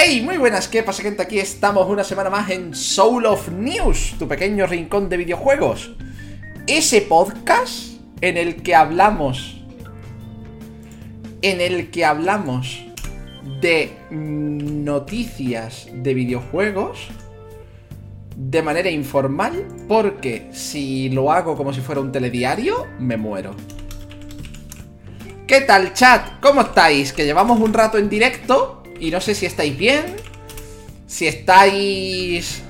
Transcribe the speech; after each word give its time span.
Hey, 0.00 0.22
muy 0.22 0.36
buenas, 0.36 0.68
¿qué 0.68 0.84
pasa 0.84 1.02
gente? 1.02 1.22
Aquí 1.22 1.40
estamos 1.40 1.88
una 1.88 2.04
semana 2.04 2.30
más 2.30 2.48
en 2.50 2.72
Soul 2.72 3.26
of 3.26 3.48
News, 3.48 4.14
tu 4.16 4.28
pequeño 4.28 4.64
rincón 4.64 5.08
de 5.08 5.16
videojuegos. 5.16 5.90
Ese 6.68 7.00
podcast 7.00 7.94
en 8.20 8.36
el 8.36 8.62
que 8.62 8.76
hablamos... 8.76 9.60
En 11.42 11.60
el 11.60 11.90
que 11.90 12.04
hablamos 12.04 12.80
de 13.60 13.90
noticias 14.10 15.88
de 15.92 16.14
videojuegos 16.14 17.08
de 18.36 18.62
manera 18.62 18.90
informal, 18.90 19.66
porque 19.88 20.48
si 20.52 21.08
lo 21.08 21.32
hago 21.32 21.56
como 21.56 21.72
si 21.72 21.80
fuera 21.80 22.00
un 22.00 22.12
telediario, 22.12 22.86
me 23.00 23.16
muero. 23.16 23.56
¿Qué 25.48 25.62
tal, 25.62 25.92
chat? 25.92 26.38
¿Cómo 26.40 26.60
estáis? 26.60 27.12
Que 27.12 27.24
llevamos 27.24 27.58
un 27.58 27.74
rato 27.74 27.98
en 27.98 28.08
directo 28.08 28.77
y 29.00 29.10
no 29.10 29.20
sé 29.20 29.34
si 29.34 29.46
estáis 29.46 29.76
bien, 29.76 30.16
si 31.06 31.26
estáis... 31.26 32.62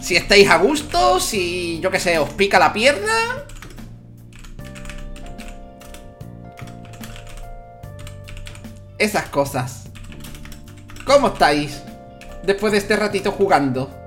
Si 0.00 0.16
estáis 0.16 0.48
a 0.48 0.56
gusto, 0.56 1.20
si, 1.20 1.80
yo 1.80 1.90
qué 1.90 2.00
sé, 2.00 2.18
os 2.18 2.30
pica 2.30 2.58
la 2.58 2.72
pierna. 2.72 3.44
Esas 8.96 9.26
cosas. 9.26 9.84
¿Cómo 11.04 11.28
estáis? 11.28 11.82
Después 12.42 12.72
de 12.72 12.78
este 12.78 12.96
ratito 12.96 13.32
jugando. 13.32 13.97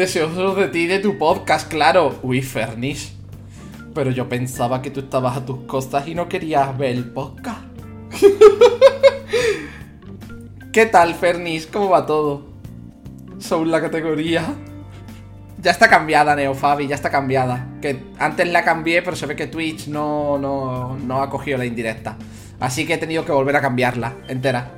Deseoso 0.00 0.54
de 0.54 0.68
ti 0.68 0.78
y 0.78 0.86
de 0.86 0.98
tu 0.98 1.18
podcast, 1.18 1.70
claro. 1.70 2.18
Uy, 2.22 2.40
Fernis. 2.40 3.12
Pero 3.94 4.10
yo 4.10 4.30
pensaba 4.30 4.80
que 4.80 4.90
tú 4.90 5.00
estabas 5.00 5.36
a 5.36 5.44
tus 5.44 5.66
costas 5.66 6.08
y 6.08 6.14
no 6.14 6.26
querías 6.26 6.78
ver 6.78 6.92
el 6.92 7.04
podcast. 7.04 7.60
¿Qué 10.72 10.86
tal, 10.86 11.14
Fernis? 11.14 11.66
¿Cómo 11.66 11.90
va 11.90 12.06
todo? 12.06 12.46
Son 13.40 13.70
la 13.70 13.82
categoría. 13.82 14.54
Ya 15.58 15.70
está 15.70 15.90
cambiada, 15.90 16.34
Neofabi, 16.34 16.86
ya 16.86 16.94
está 16.94 17.10
cambiada. 17.10 17.68
Que 17.82 18.02
antes 18.18 18.48
la 18.48 18.64
cambié, 18.64 19.02
pero 19.02 19.16
se 19.16 19.26
ve 19.26 19.36
que 19.36 19.48
Twitch 19.48 19.88
no, 19.88 20.38
no, 20.38 20.96
no 20.96 21.22
ha 21.22 21.28
cogido 21.28 21.58
la 21.58 21.66
indirecta. 21.66 22.16
Así 22.58 22.86
que 22.86 22.94
he 22.94 22.98
tenido 22.98 23.26
que 23.26 23.32
volver 23.32 23.54
a 23.54 23.60
cambiarla, 23.60 24.14
entera. 24.28 24.70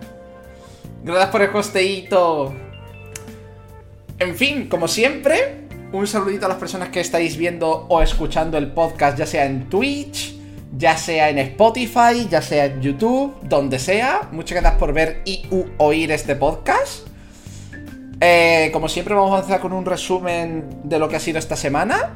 Gracias 1.05 1.31
por 1.31 1.43
el 1.43 1.53
costeíto. 1.53 2.72
En 4.23 4.37
fin, 4.37 4.69
como 4.69 4.87
siempre, 4.87 5.67
un 5.93 6.07
saludito 6.07 6.47
a 6.47 6.49
las 6.49 6.59
personas 6.59 6.91
que 6.91 7.01
estáis 7.01 7.37
viendo 7.37 7.87
o 7.89 8.03
escuchando 8.03 8.57
el 8.57 8.71
podcast, 8.71 9.19
ya 9.19 9.27
sea 9.27 9.47
en 9.47 9.69
Twitch, 9.69 10.37
ya 10.77 10.97
sea 10.97 11.29
en 11.29 11.41
Spotify, 11.41 12.29
ya 12.31 12.41
sea 12.41 12.67
en 12.67 12.81
YouTube, 12.81 13.35
donde 13.43 13.81
sea. 13.81 14.29
Muchas 14.31 14.61
gracias 14.61 14.79
por 14.79 14.93
ver 14.93 15.23
y 15.25 15.45
oír 15.79 16.13
este 16.13 16.37
podcast. 16.37 17.09
Eh, 18.21 18.71
como 18.73 18.89
siempre 18.89 19.13
vamos 19.13 19.35
a 19.35 19.39
empezar 19.39 19.59
con 19.59 19.73
un 19.73 19.85
resumen 19.85 20.69
de 20.85 21.01
lo 21.01 21.09
que 21.09 21.17
ha 21.17 21.21
sido 21.21 21.41
esta 21.41 21.57
semana. 21.57 22.15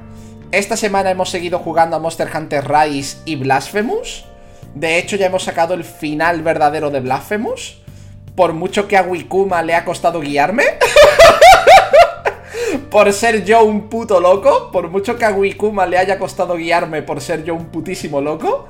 Esta 0.53 0.77
semana 0.77 1.11
hemos 1.11 1.31
seguido 1.31 1.59
jugando 1.59 1.97
a 1.97 1.99
Monster 1.99 2.29
Hunter 2.33 2.71
Rise 2.71 3.17
y 3.25 3.35
Blasphemous. 3.35 4.27
De 4.77 4.99
hecho 4.99 5.17
ya 5.17 5.27
hemos 5.27 5.43
sacado 5.43 5.75
el 5.75 5.83
final 5.83 6.43
verdadero 6.43 6.91
de 6.91 7.01
Blasphemous. 7.01 7.83
Por 8.37 8.53
mucho 8.53 8.87
que 8.87 8.97
a 8.97 9.03
Wikuma 9.03 9.61
le 9.65 9.75
ha 9.75 9.85
costado 9.85 10.21
guiarme. 10.21 10.63
por 12.79 13.13
ser 13.13 13.45
yo 13.45 13.65
un 13.65 13.89
puto 13.89 14.21
loco. 14.21 14.71
Por 14.73 14.91
mucho 14.91 15.17
que 15.17 15.25
a 15.25 15.31
Wikuma 15.31 15.87
le 15.87 15.99
haya 15.99 16.19
costado 16.19 16.57
guiarme 16.57 17.03
por 17.03 17.21
ser 17.21 17.45
yo 17.45 17.55
un 17.55 17.67
putísimo 17.67 18.21
loco. 18.21 18.69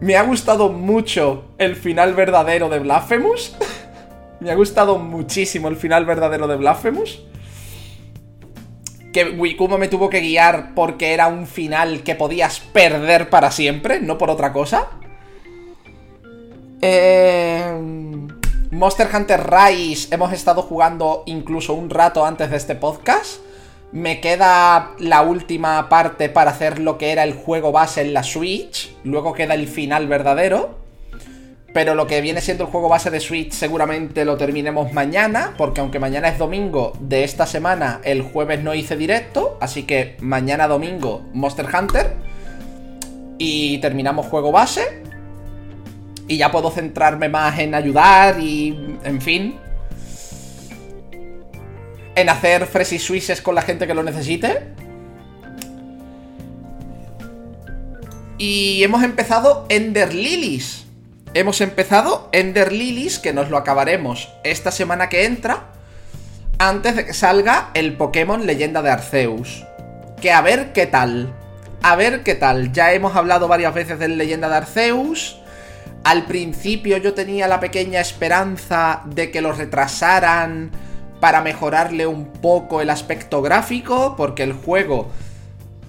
Me 0.00 0.16
ha 0.16 0.22
gustado 0.22 0.68
mucho 0.70 1.44
el 1.58 1.76
final 1.76 2.14
verdadero 2.14 2.68
de 2.68 2.78
Blasphemous. 2.78 3.56
Me 4.40 4.52
ha 4.52 4.54
gustado 4.54 4.98
muchísimo 4.98 5.66
el 5.66 5.76
final 5.76 6.04
verdadero 6.06 6.46
de 6.46 6.56
Blasphemous. 6.56 7.24
Que 9.12 9.24
Wikuma 9.24 9.78
me 9.78 9.88
tuvo 9.88 10.08
que 10.08 10.20
guiar 10.20 10.74
porque 10.76 11.12
era 11.12 11.26
un 11.26 11.48
final 11.48 12.04
que 12.04 12.14
podías 12.14 12.60
perder 12.60 13.30
para 13.30 13.50
siempre, 13.50 14.00
no 14.00 14.16
por 14.16 14.30
otra 14.30 14.52
cosa. 14.52 14.90
Eh... 16.80 18.37
Monster 18.70 19.08
Hunter 19.14 19.50
Rise 19.50 20.14
hemos 20.14 20.30
estado 20.32 20.60
jugando 20.60 21.22
incluso 21.24 21.72
un 21.72 21.88
rato 21.88 22.26
antes 22.26 22.50
de 22.50 22.58
este 22.58 22.74
podcast. 22.74 23.40
Me 23.92 24.20
queda 24.20 24.90
la 24.98 25.22
última 25.22 25.88
parte 25.88 26.28
para 26.28 26.50
hacer 26.50 26.78
lo 26.78 26.98
que 26.98 27.12
era 27.12 27.24
el 27.24 27.32
juego 27.32 27.72
base 27.72 28.02
en 28.02 28.12
la 28.12 28.22
Switch. 28.22 28.94
Luego 29.04 29.32
queda 29.32 29.54
el 29.54 29.68
final 29.68 30.06
verdadero. 30.06 30.76
Pero 31.72 31.94
lo 31.94 32.06
que 32.06 32.20
viene 32.20 32.42
siendo 32.42 32.64
el 32.64 32.70
juego 32.70 32.90
base 32.90 33.10
de 33.10 33.20
Switch 33.20 33.52
seguramente 33.52 34.26
lo 34.26 34.36
terminemos 34.36 34.92
mañana, 34.92 35.54
porque 35.56 35.80
aunque 35.80 35.98
mañana 35.98 36.28
es 36.28 36.38
domingo 36.38 36.92
de 37.00 37.24
esta 37.24 37.46
semana, 37.46 38.00
el 38.04 38.22
jueves 38.22 38.62
no 38.62 38.74
hice 38.74 38.96
directo, 38.96 39.56
así 39.60 39.84
que 39.84 40.16
mañana 40.20 40.66
domingo 40.66 41.22
Monster 41.32 41.66
Hunter 41.74 42.16
y 43.38 43.78
terminamos 43.78 44.26
juego 44.26 44.50
base 44.50 45.07
y 46.28 46.36
ya 46.36 46.52
puedo 46.52 46.70
centrarme 46.70 47.28
más 47.28 47.58
en 47.58 47.74
ayudar 47.74 48.38
y, 48.38 48.96
en 49.02 49.20
fin, 49.20 49.58
en 52.14 52.28
hacer 52.28 52.66
fresy 52.66 52.98
suises 52.98 53.40
con 53.40 53.54
la 53.54 53.62
gente 53.62 53.86
que 53.86 53.94
lo 53.94 54.02
necesite. 54.02 54.74
Y 58.36 58.84
hemos 58.84 59.02
empezado 59.02 59.66
Ender 59.68 60.14
Lilies. 60.14 60.84
Hemos 61.34 61.60
empezado 61.60 62.28
Ender 62.32 62.72
Lilies, 62.72 63.18
que 63.18 63.32
nos 63.32 63.50
lo 63.50 63.56
acabaremos 63.56 64.28
esta 64.44 64.70
semana 64.70 65.08
que 65.08 65.24
entra, 65.24 65.64
antes 66.58 66.96
de 66.96 67.06
que 67.06 67.14
salga 67.14 67.70
el 67.74 67.96
Pokémon 67.96 68.46
Leyenda 68.46 68.82
de 68.82 68.90
Arceus. 68.90 69.64
Que 70.20 70.30
a 70.32 70.40
ver 70.40 70.72
qué 70.72 70.86
tal. 70.86 71.32
A 71.82 71.96
ver 71.96 72.22
qué 72.22 72.34
tal. 72.34 72.72
Ya 72.72 72.92
hemos 72.92 73.16
hablado 73.16 73.48
varias 73.48 73.74
veces 73.74 73.98
del 73.98 74.18
Leyenda 74.18 74.48
de 74.48 74.56
Arceus. 74.56 75.38
Al 76.04 76.26
principio 76.26 76.96
yo 76.96 77.14
tenía 77.14 77.48
la 77.48 77.60
pequeña 77.60 78.00
esperanza 78.00 79.02
de 79.06 79.30
que 79.30 79.42
lo 79.42 79.52
retrasaran 79.52 80.70
para 81.20 81.42
mejorarle 81.42 82.06
un 82.06 82.26
poco 82.26 82.80
el 82.80 82.90
aspecto 82.90 83.42
gráfico, 83.42 84.14
porque 84.16 84.42
el 84.42 84.52
juego 84.52 85.10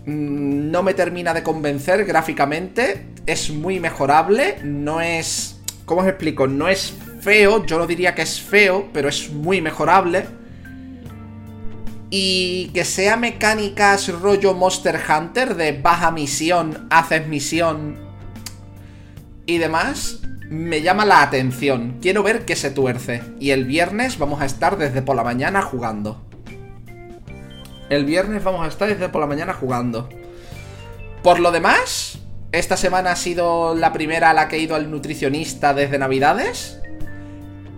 mmm, 0.06 0.72
no 0.72 0.84
me 0.84 0.94
termina 0.94 1.34
de 1.34 1.44
convencer 1.44 2.06
gráficamente. 2.06 3.06
Es 3.26 3.50
muy 3.52 3.80
mejorable, 3.80 4.58
no 4.64 5.02
es... 5.02 5.62
¿Cómo 5.86 6.02
os 6.02 6.08
explico? 6.08 6.48
No 6.48 6.68
es 6.68 6.94
feo, 7.22 7.66
yo 7.66 7.78
no 7.78 7.88
diría 7.88 8.16
que 8.16 8.22
es 8.24 8.42
feo, 8.42 8.90
pero 8.94 9.10
es 9.10 9.32
muy 9.32 9.62
mejorable. 9.62 10.26
Y 12.10 12.72
que 12.74 12.86
sea 12.86 13.18
mecánicas 13.18 14.10
rollo 14.10 14.56
Monster 14.56 15.00
Hunter, 15.08 15.56
de 15.56 15.74
baja 15.74 16.10
misión, 16.10 16.88
haces 16.90 17.28
misión 17.28 18.09
y 19.50 19.58
demás, 19.58 20.20
me 20.48 20.84
llama 20.84 21.06
la 21.06 21.24
atención. 21.24 21.98
Quiero 22.04 22.22
ver 22.22 22.46
qué 22.46 22.56
se 22.56 22.70
tuerce. 22.70 23.24
Y 23.40 23.50
el 23.50 23.66
viernes 23.66 24.20
vamos 24.20 24.42
a 24.42 24.46
estar 24.46 24.78
desde 24.78 25.02
por 25.02 25.16
la 25.16 25.24
mañana 25.24 25.64
jugando. 25.64 26.22
El 27.90 28.06
viernes 28.06 28.44
vamos 28.44 28.64
a 28.64 28.68
estar 28.68 28.88
desde 28.88 29.10
por 29.10 29.22
la 29.22 29.26
mañana 29.26 29.54
jugando. 29.54 30.08
Por 31.24 31.40
lo 31.40 31.52
demás, 31.52 32.20
esta 32.52 32.78
semana 32.78 33.14
ha 33.14 33.16
sido 33.16 33.74
la 33.74 33.92
primera 33.92 34.30
a 34.30 34.34
la 34.36 34.48
que 34.50 34.58
he 34.58 34.60
ido 34.60 34.76
al 34.76 34.92
nutricionista 34.92 35.74
desde 35.74 35.98
Navidades. 35.98 36.80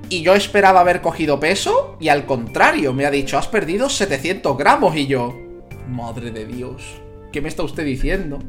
Y 0.10 0.24
yo 0.24 0.36
esperaba 0.36 0.82
haber 0.82 1.00
cogido 1.00 1.40
peso 1.40 1.96
y 2.02 2.10
al 2.10 2.26
contrario, 2.26 2.92
me 2.92 3.06
ha 3.06 3.12
dicho, 3.12 3.38
has 3.38 3.48
perdido 3.48 3.88
700 3.90 4.58
gramos 4.58 4.98
y 4.98 5.08
yo... 5.08 5.34
Madre 5.88 6.32
de 6.32 6.46
Dios, 6.46 6.84
¿qué 7.32 7.40
me 7.40 7.48
está 7.48 7.64
usted 7.64 7.86
diciendo? 7.86 8.40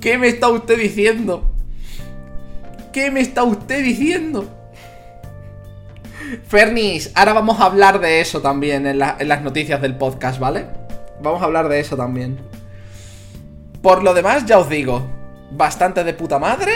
¿Qué 0.00 0.18
me 0.18 0.28
está 0.28 0.48
usted 0.48 0.78
diciendo? 0.78 1.50
¿Qué 2.92 3.10
me 3.10 3.20
está 3.20 3.44
usted 3.44 3.82
diciendo? 3.82 4.48
Fernis, 6.48 7.12
ahora 7.14 7.34
vamos 7.34 7.60
a 7.60 7.66
hablar 7.66 8.00
de 8.00 8.20
eso 8.20 8.40
también 8.40 8.86
en, 8.86 9.02
en, 9.02 9.28
las 9.28 9.42
noticias 9.42 9.80
del 9.80 9.96
podcast, 9.96 10.38
¿vale? 10.38 10.66
Vamos 11.22 11.42
a 11.42 11.44
hablar 11.44 11.68
de 11.68 11.80
eso 11.80 11.96
también. 11.96 12.38
Por 13.82 14.02
lo 14.02 14.14
demás, 14.14 14.46
ya 14.46 14.58
os 14.58 14.68
digo, 14.68 15.06
bastante 15.52 16.04
de 16.04 16.14
puta 16.14 16.38
madre. 16.38 16.72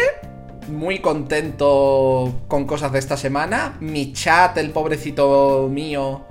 Muy 0.68 1.00
contento 1.00 2.42
con 2.46 2.64
cosas 2.66 2.92
de 2.92 2.98
esta 2.98 3.16
semana. 3.16 3.76
Mi 3.80 4.12
chat, 4.12 4.56
el 4.58 4.70
pobrecito 4.70 5.68
mío, 5.70 6.26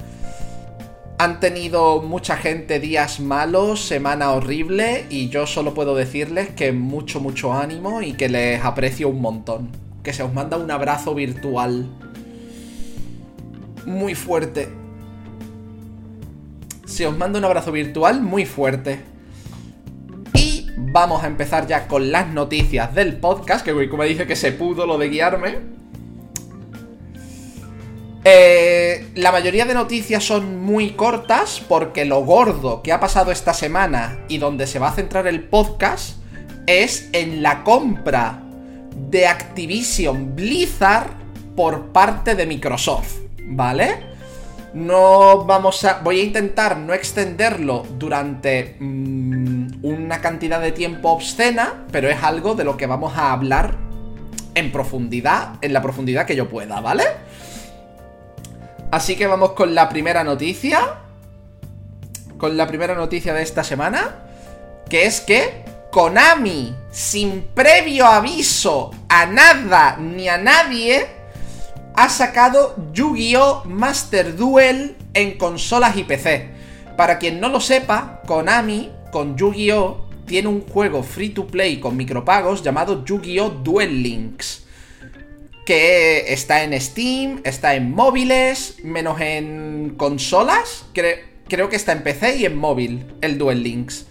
Han 1.19 1.41
tenido 1.41 2.01
mucha 2.01 2.37
gente 2.37 2.79
días 2.79 3.19
malos, 3.19 3.81
semana 3.81 4.31
horrible 4.31 5.05
y 5.09 5.27
yo 5.27 5.45
solo 5.47 5.73
puedo 5.73 5.93
decirles 5.93 6.47
que 6.51 6.71
mucho, 6.71 7.19
mucho 7.19 7.53
ánimo 7.53 8.01
y 8.01 8.13
que 8.13 8.29
les 8.29 8.63
aprecio 8.63 9.09
un 9.09 9.19
montón. 9.19 9.69
Que 10.01 10.13
se 10.13 10.23
os 10.23 10.33
manda 10.33 10.55
un 10.55 10.71
abrazo 10.71 11.13
virtual. 11.13 11.89
Muy 13.85 14.15
fuerte. 14.15 14.69
Se 16.85 17.05
os 17.05 17.17
manda 17.17 17.37
un 17.37 17.43
abrazo 17.43 17.73
virtual 17.73 18.21
muy 18.21 18.45
fuerte. 18.45 19.01
Y 20.35 20.67
vamos 20.77 21.21
a 21.21 21.27
empezar 21.27 21.67
ya 21.67 21.89
con 21.89 22.13
las 22.13 22.29
noticias 22.29 22.95
del 22.95 23.17
podcast, 23.17 23.65
que 23.65 23.89
como 23.89 24.03
dice 24.03 24.25
que 24.25 24.37
se 24.37 24.53
pudo 24.53 24.85
lo 24.85 24.97
de 24.97 25.09
guiarme. 25.09 25.57
Eh, 28.31 29.07
la 29.15 29.31
mayoría 29.31 29.65
de 29.65 29.73
noticias 29.73 30.23
son 30.23 30.61
muy 30.63 30.91
cortas 30.91 31.63
porque 31.67 32.05
lo 32.05 32.23
gordo 32.23 32.83
que 32.83 32.93
ha 32.93 32.99
pasado 32.99 33.31
esta 33.31 33.55
semana 33.55 34.19
y 34.27 34.37
donde 34.37 34.67
se 34.67 34.77
va 34.77 34.89
a 34.89 34.91
centrar 34.91 35.25
el 35.25 35.45
podcast 35.45 36.17
es 36.67 37.09
en 37.13 37.41
la 37.41 37.63
compra 37.63 38.43
de 39.09 39.25
Activision 39.25 40.35
Blizzard 40.35 41.09
por 41.55 41.87
parte 41.87 42.35
de 42.35 42.45
Microsoft, 42.45 43.15
¿vale? 43.45 43.95
No 44.75 45.43
vamos 45.45 45.83
a... 45.83 46.01
Voy 46.03 46.19
a 46.19 46.23
intentar 46.23 46.77
no 46.77 46.93
extenderlo 46.93 47.83
durante 47.97 48.75
mm, 48.79 49.83
una 49.83 50.21
cantidad 50.21 50.61
de 50.61 50.71
tiempo 50.71 51.09
obscena, 51.09 51.87
pero 51.91 52.07
es 52.07 52.21
algo 52.21 52.53
de 52.53 52.63
lo 52.63 52.77
que 52.77 52.85
vamos 52.85 53.17
a 53.17 53.31
hablar 53.31 53.75
en 54.53 54.71
profundidad, 54.71 55.55
en 55.61 55.73
la 55.73 55.81
profundidad 55.81 56.27
que 56.27 56.35
yo 56.35 56.47
pueda, 56.47 56.79
¿vale? 56.79 57.05
Así 58.91 59.15
que 59.15 59.27
vamos 59.27 59.51
con 59.51 59.75
la 59.75 59.87
primera 59.89 60.23
noticia. 60.23 60.79
Con 62.37 62.57
la 62.57 62.67
primera 62.67 62.95
noticia 62.95 63.33
de 63.33 63.43
esta 63.43 63.63
semana. 63.63 64.15
Que 64.89 65.05
es 65.05 65.21
que 65.21 65.63
Konami, 65.91 66.75
sin 66.91 67.41
previo 67.53 68.05
aviso 68.05 68.91
a 69.07 69.25
nada 69.25 69.97
ni 69.97 70.27
a 70.27 70.37
nadie, 70.37 71.07
ha 71.95 72.09
sacado 72.09 72.75
Yu-Gi-Oh! 72.93 73.63
Master 73.65 74.35
Duel 74.35 74.95
en 75.13 75.37
consolas 75.37 75.95
y 75.97 76.03
PC. 76.03 76.49
Para 76.97 77.19
quien 77.19 77.39
no 77.39 77.49
lo 77.49 77.59
sepa, 77.59 78.21
Konami 78.25 78.91
con 79.11 79.37
Yu-Gi-Oh! 79.37 80.09
tiene 80.25 80.47
un 80.47 80.61
juego 80.61 81.01
free 81.01 81.29
to 81.29 81.47
play 81.47 81.79
con 81.79 81.97
micropagos 81.97 82.63
llamado 82.63 83.03
Yu-Gi-Oh! 83.03 83.49
Duel 83.49 84.01
Links 84.01 84.65
que 85.69 86.33
está 86.33 86.63
en 86.63 86.81
Steam, 86.81 87.41
está 87.43 87.75
en 87.75 87.91
móviles, 87.91 88.77
menos 88.81 89.21
en 89.21 89.93
consolas. 89.97 90.85
creo 90.93 91.69
que 91.69 91.75
está 91.75 91.91
en 91.91 92.01
PC 92.01 92.37
y 92.37 92.45
en 92.45 92.57
móvil, 92.57 93.05
el 93.21 93.37
Duel 93.37 93.61
Links. 93.61 94.07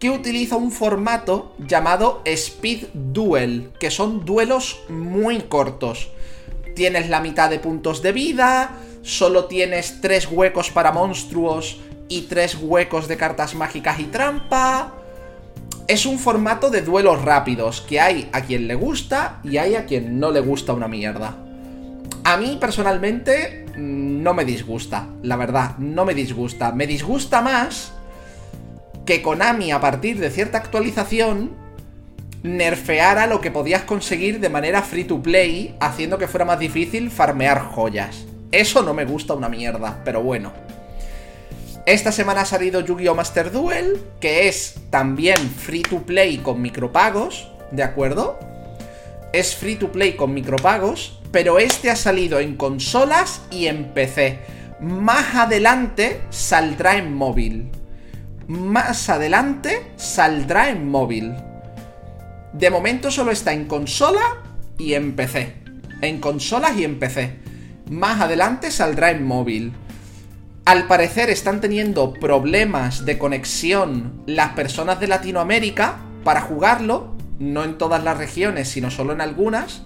Que 0.00 0.10
utiliza 0.10 0.56
un 0.56 0.72
formato 0.72 1.54
llamado 1.56 2.20
Speed 2.24 2.88
Duel, 2.94 3.70
que 3.78 3.92
son 3.92 4.24
duelos 4.24 4.80
muy 4.88 5.42
cortos. 5.42 6.10
Tienes 6.74 7.08
la 7.08 7.20
mitad 7.20 7.48
de 7.48 7.60
puntos 7.60 8.02
de 8.02 8.10
vida, 8.10 8.76
solo 9.02 9.44
tienes 9.44 10.00
tres 10.00 10.26
huecos 10.28 10.72
para 10.72 10.90
monstruos 10.90 11.78
y 12.08 12.22
tres 12.22 12.56
huecos 12.60 13.06
de 13.06 13.16
cartas 13.16 13.54
mágicas 13.54 14.00
y 14.00 14.06
trampa 14.06 14.97
es 15.88 16.04
un 16.04 16.18
formato 16.18 16.68
de 16.68 16.82
duelos 16.82 17.22
rápidos, 17.22 17.80
que 17.80 17.98
hay 17.98 18.28
a 18.32 18.42
quien 18.42 18.68
le 18.68 18.74
gusta 18.74 19.40
y 19.42 19.56
hay 19.56 19.74
a 19.74 19.86
quien 19.86 20.20
no 20.20 20.30
le 20.30 20.40
gusta 20.40 20.74
una 20.74 20.86
mierda. 20.86 21.34
A 22.24 22.36
mí 22.36 22.58
personalmente 22.60 23.64
mm, 23.74 24.22
no 24.22 24.34
me 24.34 24.44
disgusta, 24.44 25.08
la 25.22 25.36
verdad, 25.36 25.78
no 25.78 26.04
me 26.04 26.14
disgusta. 26.14 26.72
Me 26.72 26.86
disgusta 26.86 27.40
más 27.40 27.94
que 29.06 29.22
Konami 29.22 29.72
a 29.72 29.80
partir 29.80 30.20
de 30.20 30.28
cierta 30.28 30.58
actualización 30.58 31.52
nerfeara 32.42 33.26
lo 33.26 33.40
que 33.40 33.50
podías 33.50 33.82
conseguir 33.82 34.40
de 34.40 34.50
manera 34.50 34.82
free 34.82 35.04
to 35.04 35.22
play, 35.22 35.74
haciendo 35.80 36.18
que 36.18 36.28
fuera 36.28 36.44
más 36.44 36.58
difícil 36.58 37.10
farmear 37.10 37.62
joyas. 37.62 38.26
Eso 38.52 38.82
no 38.82 38.92
me 38.92 39.06
gusta 39.06 39.32
una 39.32 39.48
mierda, 39.48 40.02
pero 40.04 40.22
bueno. 40.22 40.67
Esta 41.88 42.12
semana 42.12 42.42
ha 42.42 42.44
salido 42.44 42.82
Yu-Gi-Oh! 42.82 43.14
Master 43.14 43.50
Duel, 43.50 43.98
que 44.20 44.46
es 44.46 44.74
también 44.90 45.38
free 45.38 45.80
to 45.80 46.02
play 46.02 46.36
con 46.36 46.60
micropagos, 46.60 47.50
¿de 47.70 47.82
acuerdo? 47.82 48.38
Es 49.32 49.56
free 49.56 49.76
to 49.76 49.90
play 49.90 50.14
con 50.14 50.34
micropagos, 50.34 51.18
pero 51.32 51.58
este 51.58 51.90
ha 51.90 51.96
salido 51.96 52.40
en 52.40 52.56
consolas 52.56 53.40
y 53.50 53.68
en 53.68 53.94
PC. 53.94 54.38
Más 54.80 55.34
adelante 55.34 56.20
saldrá 56.28 56.98
en 56.98 57.14
móvil. 57.14 57.70
Más 58.48 59.08
adelante 59.08 59.90
saldrá 59.96 60.68
en 60.68 60.90
móvil. 60.90 61.36
De 62.52 62.68
momento 62.68 63.10
solo 63.10 63.30
está 63.30 63.54
en 63.54 63.64
consola 63.64 64.42
y 64.76 64.92
en 64.92 65.16
PC. 65.16 65.54
En 66.02 66.20
consolas 66.20 66.76
y 66.76 66.84
en 66.84 66.98
PC. 66.98 67.38
Más 67.88 68.20
adelante 68.20 68.70
saldrá 68.70 69.10
en 69.10 69.24
móvil. 69.24 69.72
Al 70.68 70.86
parecer 70.86 71.30
están 71.30 71.62
teniendo 71.62 72.12
problemas 72.12 73.06
de 73.06 73.16
conexión 73.16 74.22
las 74.26 74.50
personas 74.50 75.00
de 75.00 75.06
Latinoamérica 75.06 75.96
para 76.24 76.42
jugarlo, 76.42 77.16
no 77.38 77.64
en 77.64 77.78
todas 77.78 78.04
las 78.04 78.18
regiones, 78.18 78.68
sino 78.68 78.90
solo 78.90 79.14
en 79.14 79.22
algunas. 79.22 79.84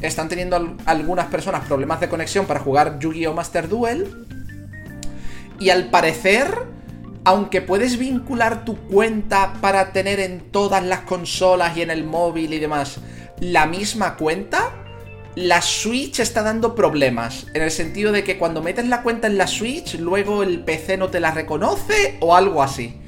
Están 0.00 0.30
teniendo 0.30 0.78
algunas 0.86 1.26
personas 1.26 1.66
problemas 1.66 2.00
de 2.00 2.08
conexión 2.08 2.46
para 2.46 2.60
jugar 2.60 2.98
Yu-Gi-Oh! 3.00 3.34
Master 3.34 3.68
Duel. 3.68 4.26
Y 5.60 5.68
al 5.68 5.90
parecer, 5.90 6.56
aunque 7.26 7.60
puedes 7.60 7.98
vincular 7.98 8.64
tu 8.64 8.78
cuenta 8.78 9.52
para 9.60 9.92
tener 9.92 10.20
en 10.20 10.40
todas 10.50 10.82
las 10.82 11.00
consolas 11.00 11.76
y 11.76 11.82
en 11.82 11.90
el 11.90 12.02
móvil 12.02 12.54
y 12.54 12.60
demás 12.60 12.96
la 13.40 13.66
misma 13.66 14.16
cuenta, 14.16 14.83
la 15.36 15.62
Switch 15.62 16.20
está 16.20 16.42
dando 16.42 16.74
problemas. 16.74 17.46
En 17.54 17.62
el 17.62 17.70
sentido 17.70 18.12
de 18.12 18.22
que 18.22 18.38
cuando 18.38 18.62
metes 18.62 18.86
la 18.86 19.02
cuenta 19.02 19.26
en 19.26 19.36
la 19.36 19.46
Switch, 19.46 19.98
luego 19.98 20.42
el 20.42 20.60
PC 20.60 20.96
no 20.96 21.08
te 21.08 21.20
la 21.20 21.32
reconoce 21.32 22.18
o 22.20 22.36
algo 22.36 22.62
así. 22.62 23.00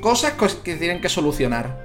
Cosas 0.00 0.34
que 0.62 0.76
tienen 0.76 1.00
que 1.00 1.08
solucionar. 1.08 1.82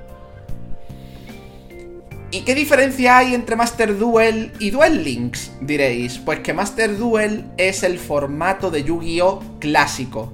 ¿Y 2.32 2.42
qué 2.42 2.54
diferencia 2.54 3.18
hay 3.18 3.34
entre 3.34 3.56
Master 3.56 3.98
Duel 3.98 4.52
y 4.60 4.70
Duel 4.70 5.04
Links? 5.04 5.52
Diréis. 5.62 6.20
Pues 6.20 6.42
que 6.42 6.54
Master 6.54 6.96
Duel 6.96 7.46
es 7.58 7.82
el 7.82 7.98
formato 7.98 8.70
de 8.70 8.84
Yu-Gi-Oh! 8.84 9.58
clásico. 9.60 10.34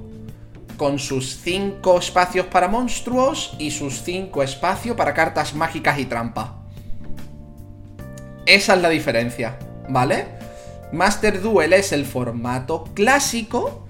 Con 0.75 0.99
sus 0.99 1.37
5 1.37 1.97
espacios 1.99 2.47
para 2.47 2.67
monstruos 2.67 3.55
y 3.59 3.71
sus 3.71 4.03
5 4.03 4.43
espacios 4.43 4.97
para 4.97 5.13
cartas 5.13 5.53
mágicas 5.53 5.97
y 5.97 6.05
trampa. 6.05 6.64
Esa 8.45 8.75
es 8.75 8.81
la 8.81 8.89
diferencia, 8.89 9.57
¿vale? 9.89 10.25
Master 10.91 11.41
Duel 11.41 11.73
es 11.73 11.91
el 11.91 12.05
formato 12.05 12.83
clásico 12.93 13.87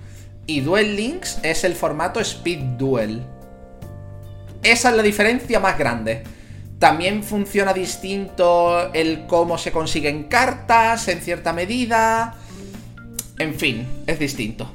y 0.47 0.61
Duel 0.61 0.95
Links 0.95 1.39
es 1.43 1.63
el 1.63 1.75
formato 1.75 2.19
Speed 2.19 2.59
Duel. 2.77 3.23
Esa 4.63 4.89
es 4.89 4.95
la 4.95 5.03
diferencia 5.03 5.59
más 5.59 5.77
grande. 5.77 6.23
También 6.79 7.23
funciona 7.23 7.73
distinto 7.73 8.93
el 8.93 9.27
cómo 9.27 9.57
se 9.57 9.71
consiguen 9.71 10.23
cartas 10.23 11.07
en 11.07 11.21
cierta 11.21 11.53
medida. 11.53 12.35
En 13.37 13.55
fin, 13.55 13.87
es 14.07 14.19
distinto. 14.19 14.71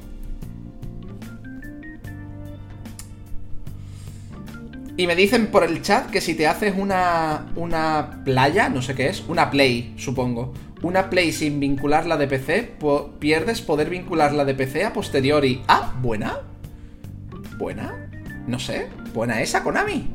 Y 4.96 5.06
me 5.06 5.16
dicen 5.16 5.46
por 5.46 5.64
el 5.64 5.82
chat 5.82 6.10
que 6.10 6.20
si 6.20 6.34
te 6.34 6.46
haces 6.46 6.74
una, 6.76 7.46
una 7.56 8.22
playa, 8.24 8.68
no 8.68 8.82
sé 8.82 8.94
qué 8.94 9.08
es, 9.08 9.22
una 9.28 9.50
play, 9.50 9.94
supongo. 9.96 10.52
Una 10.82 11.10
play 11.10 11.32
sin 11.32 11.60
vincularla 11.60 12.16
de 12.16 12.26
PC, 12.26 12.74
pierdes 13.18 13.60
poder 13.60 13.90
vincularla 13.90 14.44
de 14.44 14.54
PC 14.54 14.84
a 14.84 14.92
posteriori. 14.92 15.62
Ah, 15.68 15.94
buena. 16.00 16.40
Buena. 17.58 18.10
No 18.46 18.58
sé. 18.58 18.88
Buena 19.12 19.40
esa, 19.42 19.62
Konami. 19.62 20.08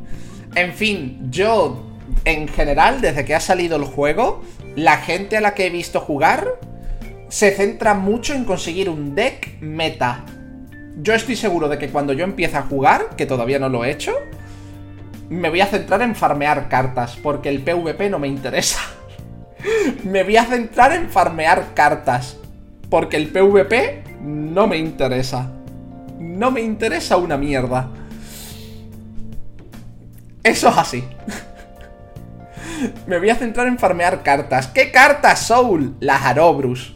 En 0.55 0.73
fin, 0.73 1.27
yo, 1.29 1.85
en 2.23 2.47
general, 2.47 3.01
desde 3.01 3.25
que 3.25 3.35
ha 3.35 3.39
salido 3.39 3.77
el 3.77 3.83
juego, 3.83 4.43
la 4.75 4.97
gente 4.97 5.37
a 5.37 5.41
la 5.41 5.53
que 5.53 5.67
he 5.67 5.69
visto 5.69 5.99
jugar 5.99 6.59
se 7.29 7.51
centra 7.51 7.93
mucho 7.93 8.33
en 8.33 8.45
conseguir 8.45 8.89
un 8.89 9.15
deck 9.15 9.59
meta. 9.61 10.25
Yo 10.97 11.13
estoy 11.13 11.35
seguro 11.35 11.67
de 11.67 11.77
que 11.77 11.89
cuando 11.89 12.13
yo 12.13 12.23
empiece 12.23 12.57
a 12.57 12.63
jugar, 12.63 13.15
que 13.17 13.25
todavía 13.25 13.59
no 13.59 13.69
lo 13.69 13.83
he 13.83 13.91
hecho, 13.91 14.13
me 15.29 15.49
voy 15.49 15.61
a 15.61 15.65
centrar 15.65 16.01
en 16.01 16.15
farmear 16.15 16.69
cartas, 16.69 17.17
porque 17.21 17.49
el 17.49 17.61
PvP 17.61 18.09
no 18.09 18.19
me 18.19 18.27
interesa. 18.27 18.79
me 20.03 20.23
voy 20.23 20.37
a 20.37 20.45
centrar 20.45 20.93
en 20.93 21.09
farmear 21.09 21.73
cartas, 21.73 22.37
porque 22.89 23.17
el 23.17 23.29
PvP 23.29 24.03
no 24.21 24.67
me 24.67 24.77
interesa. 24.77 25.51
No 26.19 26.51
me 26.51 26.61
interesa 26.61 27.17
una 27.17 27.37
mierda. 27.37 27.89
Eso 30.43 30.69
es 30.69 30.77
así. 30.77 31.03
me 33.07 33.17
voy 33.17 33.29
a 33.29 33.35
centrar 33.35 33.67
en 33.67 33.79
farmear 33.79 34.21
cartas. 34.21 34.67
¿Qué 34.67 34.91
cartas, 34.91 35.47
Soul? 35.47 35.95
Las 35.99 36.23
Arobrus. 36.23 36.95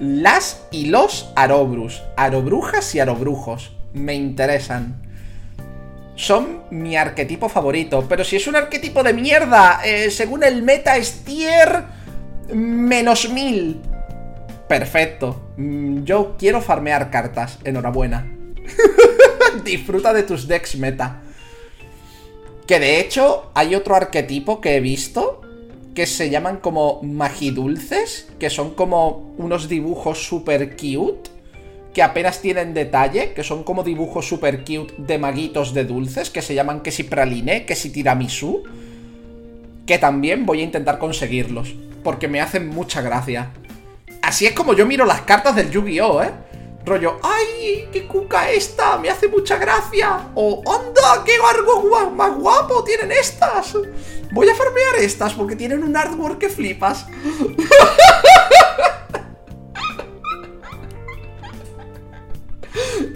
las 0.00 0.66
y 0.70 0.86
los 0.86 1.32
Arobrus. 1.36 2.02
Arobrujas 2.16 2.94
y 2.94 3.00
Arobrujos. 3.00 3.76
Me 3.94 4.14
interesan. 4.14 5.02
Son 6.14 6.64
mi 6.70 6.96
arquetipo 6.96 7.48
favorito. 7.48 8.06
Pero 8.08 8.24
si 8.24 8.36
es 8.36 8.46
un 8.46 8.56
arquetipo 8.56 9.02
de 9.02 9.14
mierda, 9.14 9.80
eh, 9.84 10.10
según 10.10 10.44
el 10.44 10.62
meta 10.62 10.96
es 10.96 11.24
tier 11.24 11.84
menos 12.52 13.28
mil. 13.30 13.80
Perfecto. 14.68 15.52
Mm, 15.56 16.04
yo 16.04 16.36
quiero 16.38 16.60
farmear 16.60 17.10
cartas. 17.10 17.58
Enhorabuena. 17.64 18.26
Disfruta 19.64 20.12
de 20.12 20.22
tus 20.22 20.46
decks 20.48 20.76
meta. 20.76 21.22
Que 22.66 22.78
de 22.78 23.00
hecho 23.00 23.50
hay 23.54 23.74
otro 23.74 23.96
arquetipo 23.96 24.60
que 24.60 24.76
he 24.76 24.80
visto 24.80 25.40
que 25.94 26.06
se 26.06 26.30
llaman 26.30 26.58
como 26.58 27.02
magidulces, 27.02 28.28
que 28.38 28.50
son 28.50 28.74
como 28.74 29.34
unos 29.36 29.68
dibujos 29.68 30.26
super 30.26 30.76
cute, 30.76 31.30
que 31.94 32.02
apenas 32.02 32.40
tienen 32.40 32.74
detalle, 32.74 33.32
que 33.34 33.44
son 33.44 33.64
como 33.64 33.82
dibujos 33.82 34.26
super 34.26 34.60
cute 34.60 34.94
de 34.96 35.18
maguitos 35.18 35.74
de 35.74 35.84
dulces, 35.84 36.30
que 36.30 36.42
se 36.42 36.54
llaman 36.54 36.80
que 36.80 36.90
si 36.90 37.04
praline, 37.04 37.66
que 37.66 37.74
si 37.74 37.92
que 39.86 39.98
también 39.98 40.46
voy 40.46 40.60
a 40.60 40.64
intentar 40.64 40.98
conseguirlos, 40.98 41.74
porque 42.02 42.28
me 42.28 42.40
hacen 42.40 42.68
mucha 42.68 43.02
gracia. 43.02 43.50
Así 44.22 44.46
es 44.46 44.52
como 44.52 44.74
yo 44.74 44.86
miro 44.86 45.04
las 45.04 45.22
cartas 45.22 45.56
del 45.56 45.70
Yu-Gi-Oh, 45.70 46.22
¿eh? 46.22 46.30
Rollo, 46.84 47.18
¡ay! 47.22 47.88
¡Qué 47.92 48.06
cuca 48.06 48.50
esta! 48.50 48.96
¡Me 48.98 49.08
hace 49.08 49.28
mucha 49.28 49.56
gracia! 49.56 50.30
O, 50.34 50.62
¡onda! 50.64 51.22
¡Qué 51.24 51.34
algo 51.34 52.10
más 52.10 52.34
guapo 52.36 52.82
tienen 52.82 53.12
estas! 53.12 53.76
Voy 54.32 54.48
a 54.48 54.54
farmear 54.54 54.96
estas 55.00 55.34
porque 55.34 55.54
tienen 55.54 55.84
un 55.84 55.96
artwork 55.96 56.38
que 56.38 56.48
flipas. 56.48 57.06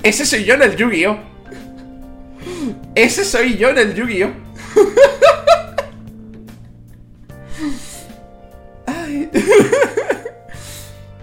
Ese 0.02 0.26
soy 0.26 0.44
yo 0.44 0.54
en 0.54 0.62
el 0.62 0.76
Yu-Gi-Oh! 0.76 1.18
Ese 2.94 3.24
soy 3.24 3.56
yo 3.56 3.70
en 3.70 3.78
el 3.78 3.94
Yu-Gi-Oh! 3.94 4.30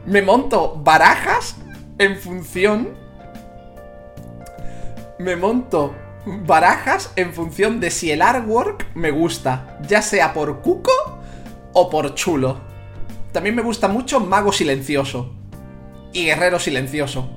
Me 0.06 0.22
monto 0.22 0.76
barajas 0.84 1.56
en 1.98 2.18
función... 2.18 2.90
Me 5.20 5.36
monto 5.36 5.96
barajas 6.26 7.12
en 7.16 7.34
función 7.34 7.80
de 7.80 7.92
si 7.92 8.12
el 8.12 8.22
artwork 8.22 8.88
me 8.96 9.12
gusta, 9.12 9.78
ya 9.88 10.02
sea 10.02 10.34
por 10.34 10.62
cuco 10.62 10.92
o 11.74 11.90
por 11.90 12.16
chulo. 12.16 12.60
También 13.32 13.56
me 13.56 13.62
gusta 13.62 13.88
mucho 13.88 14.20
Mago 14.20 14.52
Silencioso 14.52 15.32
y 16.12 16.26
Guerrero 16.26 16.60
Silencioso, 16.60 17.30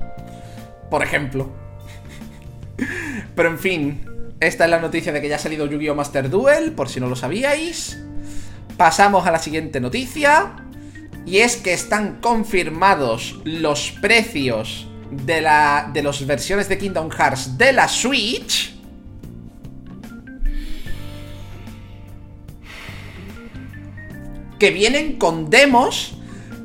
por 0.91 1.03
ejemplo. 1.03 1.51
Pero 3.35 3.49
en 3.49 3.59
fin, 3.59 4.07
esta 4.41 4.65
es 4.65 4.71
la 4.71 4.81
noticia 4.81 5.13
de 5.13 5.21
que 5.21 5.29
ya 5.29 5.37
ha 5.37 5.39
salido 5.39 5.67
Yu-Gi-Oh! 5.67 5.95
Master 5.95 6.29
Duel, 6.29 6.73
por 6.73 6.89
si 6.89 7.01
no 7.01 7.09
lo 7.09 7.17
sabíais. 7.17 7.99
Pasamos 8.77 9.27
a 9.27 9.31
la 9.31 9.39
siguiente 9.39 9.81
noticia. 9.81 10.57
Y 11.25 11.39
es 11.39 11.57
que 11.57 11.73
están 11.73 12.21
confirmados 12.21 13.41
los 13.45 13.91
precios 14.01 14.87
de, 15.11 15.41
la, 15.41 15.91
de 15.93 16.03
las 16.03 16.25
versiones 16.25 16.69
de 16.69 16.79
Kingdom 16.79 17.11
Hearts 17.11 17.59
de 17.59 17.73
la 17.73 17.89
Switch. 17.89 18.75
Que 24.59 24.71
vienen 24.71 25.19
con 25.19 25.51
demos 25.51 26.17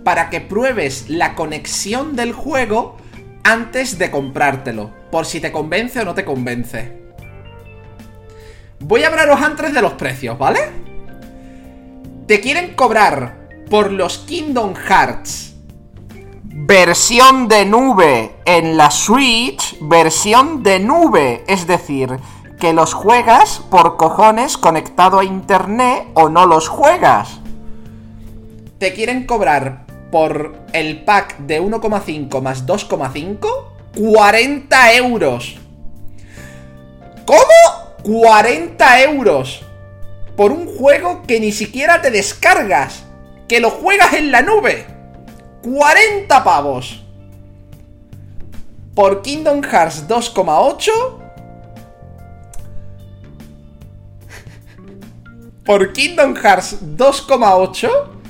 para 0.04 0.30
que 0.30 0.42
pruebes 0.42 1.10
la 1.10 1.36
conexión 1.36 2.16
del 2.16 2.34
juego 2.34 3.01
antes 3.44 3.98
de 3.98 4.12
comprártelo. 4.12 4.92
Por 5.12 5.26
si 5.26 5.40
te 5.40 5.52
convence 5.52 6.00
o 6.00 6.06
no 6.06 6.14
te 6.14 6.26
convence. 6.26 7.02
Voy 8.80 9.04
a 9.04 9.08
hablaros 9.08 9.42
antes 9.42 9.74
de 9.74 9.82
los 9.82 9.94
precios, 9.94 10.38
¿vale? 10.38 10.60
Te 12.28 12.40
quieren 12.40 12.74
cobrar 12.76 13.50
por 13.70 13.92
los 13.92 14.20
Kingdom 14.20 14.74
Hearts. 14.76 15.56
Versión 16.44 17.48
de 17.48 17.66
nube 17.66 18.36
en 18.46 18.76
la 18.78 18.92
Switch, 18.92 19.78
versión 19.82 20.64
de 20.64 20.80
nube, 20.80 21.44
es 21.48 21.68
decir, 21.68 22.20
que 22.60 22.74
los 22.74 22.94
juegas 22.94 23.62
por 23.70 23.98
cojones 23.98 24.58
conectado 24.58 25.20
a 25.20 25.24
internet 25.24 26.08
o 26.14 26.30
no 26.30 26.46
los 26.46 26.68
juegas. 26.68 27.40
Te 28.78 28.94
quieren 28.94 29.26
cobrar 29.26 29.81
por 30.12 30.56
el 30.74 31.04
pack 31.04 31.40
de 31.40 31.62
1,5 31.62 32.42
más 32.42 32.66
2,5 32.68 33.72
40 33.96 34.94
euros. 34.96 35.56
¿Cómo? 37.26 37.42
40 38.04 39.02
euros. 39.04 39.64
Por 40.36 40.52
un 40.52 40.68
juego 40.68 41.24
que 41.24 41.40
ni 41.40 41.52
siquiera 41.52 42.02
te 42.02 42.10
descargas 42.10 43.04
que 43.48 43.60
lo 43.60 43.70
juegas 43.70 44.14
en 44.14 44.32
la 44.32 44.42
nube. 44.42 44.86
40 45.62 46.44
pavos. 46.44 47.04
Por 48.96 49.22
Kingdom 49.22 49.62
Hearts 49.62 50.08
2,8. 50.08 50.92
Por 55.66 55.94
Kingdom 55.94 56.36
Hearts 56.36 56.78
2,8. 56.98 58.21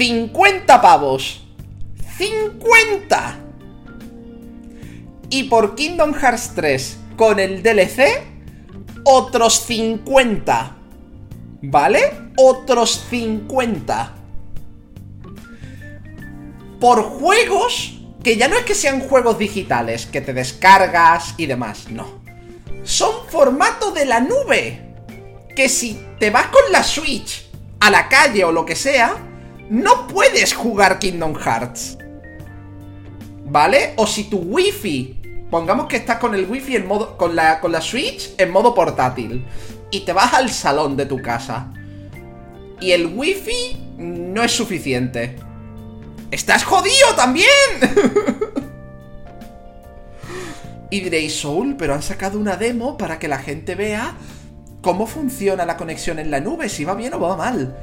50 0.00 0.80
pavos. 0.80 1.42
50. 2.16 3.38
Y 5.28 5.42
por 5.42 5.74
Kingdom 5.74 6.14
Hearts 6.14 6.52
3 6.54 6.98
con 7.18 7.38
el 7.38 7.62
DLC, 7.62 8.22
otros 9.04 9.60
50. 9.66 10.76
¿Vale? 11.60 12.00
Otros 12.38 13.04
50 13.10 14.14
por 16.80 17.02
juegos 17.02 18.00
que 18.24 18.38
ya 18.38 18.48
no 18.48 18.56
es 18.56 18.64
que 18.64 18.74
sean 18.74 19.00
juegos 19.00 19.38
digitales, 19.38 20.06
que 20.06 20.22
te 20.22 20.32
descargas 20.32 21.34
y 21.36 21.44
demás, 21.44 21.90
no. 21.90 22.22
Son 22.84 23.26
formato 23.28 23.90
de 23.92 24.06
la 24.06 24.20
nube. 24.20 24.94
Que 25.54 25.68
si 25.68 26.06
te 26.18 26.30
vas 26.30 26.46
con 26.46 26.72
la 26.72 26.82
Switch 26.82 27.50
a 27.80 27.90
la 27.90 28.08
calle 28.08 28.44
o 28.44 28.52
lo 28.52 28.64
que 28.64 28.76
sea, 28.76 29.26
no 29.70 30.06
puedes 30.06 30.52
jugar 30.52 30.98
Kingdom 30.98 31.34
Hearts. 31.34 31.96
¿Vale? 33.46 33.94
O 33.96 34.06
si 34.06 34.24
tu 34.24 34.38
wifi, 34.38 35.18
pongamos 35.50 35.86
que 35.86 35.96
estás 35.96 36.18
con 36.18 36.34
el 36.34 36.44
wifi 36.44 36.76
en 36.76 36.86
modo, 36.86 37.16
con 37.16 37.34
la, 37.34 37.60
con 37.60 37.72
la 37.72 37.80
Switch 37.80 38.34
en 38.36 38.50
modo 38.50 38.74
portátil, 38.74 39.46
y 39.90 40.00
te 40.00 40.12
vas 40.12 40.34
al 40.34 40.50
salón 40.50 40.96
de 40.96 41.06
tu 41.06 41.22
casa, 41.22 41.72
y 42.80 42.92
el 42.92 43.06
wifi 43.06 43.94
no 43.96 44.42
es 44.42 44.52
suficiente 44.52 45.36
¡Estás 46.30 46.64
jodido 46.64 47.14
también! 47.16 47.48
y 50.90 51.00
diréis, 51.00 51.40
Soul, 51.40 51.74
pero 51.76 51.94
han 51.94 52.02
sacado 52.02 52.38
una 52.38 52.56
demo 52.56 52.96
para 52.96 53.18
que 53.18 53.26
la 53.26 53.38
gente 53.38 53.74
vea 53.74 54.14
cómo 54.80 55.06
funciona 55.06 55.66
la 55.66 55.76
conexión 55.76 56.20
en 56.20 56.30
la 56.30 56.40
nube, 56.40 56.68
si 56.68 56.84
va 56.84 56.94
bien 56.94 57.14
o 57.14 57.20
va 57.20 57.36
mal. 57.36 57.76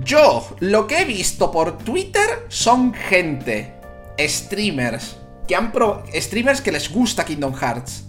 Yo, 0.00 0.56
lo 0.60 0.86
que 0.86 1.02
he 1.02 1.04
visto 1.04 1.50
por 1.50 1.78
Twitter 1.78 2.46
son 2.48 2.94
gente, 2.94 3.74
streamers, 4.18 5.16
que 5.46 5.54
han 5.54 5.72
streamers 6.14 6.60
que 6.60 6.72
les 6.72 6.90
gusta 6.90 7.24
Kingdom 7.24 7.54
Hearts, 7.54 8.04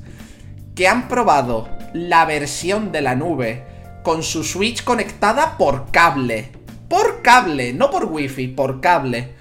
que 0.76 0.88
han 0.88 1.08
probado 1.08 1.70
la 1.94 2.26
versión 2.26 2.92
de 2.92 3.02
la 3.02 3.16
nube 3.16 3.66
con 4.04 4.24
su 4.24 4.44
Switch 4.44 4.84
conectada 4.84 5.58
por 5.58 5.92
cable 5.92 6.64
por 6.94 7.24
cable, 7.24 7.74
no 7.74 7.90
por 7.90 8.06
wifi, 8.06 8.50
por 8.50 8.80
cable. 8.80 9.34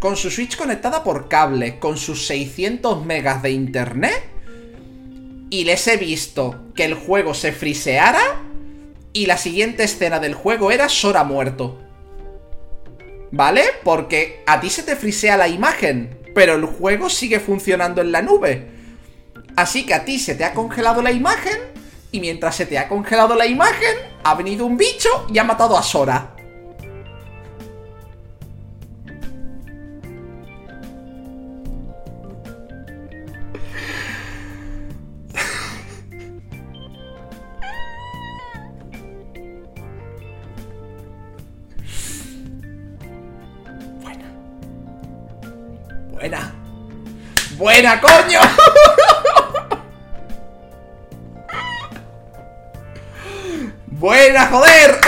Con 0.00 0.16
su 0.16 0.30
Switch 0.30 0.56
conectada 0.56 1.04
por 1.04 1.28
cable, 1.28 1.78
con 1.78 1.98
sus 1.98 2.26
600 2.26 3.04
megas 3.04 3.42
de 3.42 3.50
internet. 3.50 4.24
Y 5.50 5.64
les 5.64 5.86
he 5.86 5.98
visto 5.98 6.72
que 6.74 6.86
el 6.86 6.94
juego 6.94 7.34
se 7.34 7.52
friseara. 7.52 8.40
Y 9.12 9.26
la 9.26 9.36
siguiente 9.36 9.84
escena 9.84 10.18
del 10.18 10.32
juego 10.32 10.70
era 10.70 10.88
Sora 10.88 11.24
muerto. 11.24 11.83
¿Vale? 13.36 13.64
Porque 13.82 14.44
a 14.46 14.60
ti 14.60 14.70
se 14.70 14.84
te 14.84 14.94
frisea 14.94 15.36
la 15.36 15.48
imagen, 15.48 16.16
pero 16.36 16.54
el 16.54 16.66
juego 16.66 17.10
sigue 17.10 17.40
funcionando 17.40 18.00
en 18.00 18.12
la 18.12 18.22
nube. 18.22 18.68
Así 19.56 19.84
que 19.84 19.94
a 19.94 20.04
ti 20.04 20.20
se 20.20 20.36
te 20.36 20.44
ha 20.44 20.54
congelado 20.54 21.02
la 21.02 21.10
imagen, 21.10 21.58
y 22.12 22.20
mientras 22.20 22.54
se 22.54 22.64
te 22.64 22.78
ha 22.78 22.86
congelado 22.86 23.34
la 23.34 23.46
imagen, 23.46 23.96
ha 24.22 24.36
venido 24.36 24.64
un 24.64 24.76
bicho 24.76 25.26
y 25.32 25.38
ha 25.38 25.44
matado 25.44 25.76
a 25.76 25.82
Sora. 25.82 26.33
Buena, 47.64 47.98
coño. 47.98 48.40
Buena, 53.86 54.46
joder. 54.48 55.00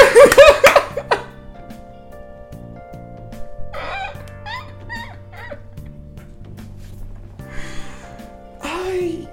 Ay. 8.63 9.29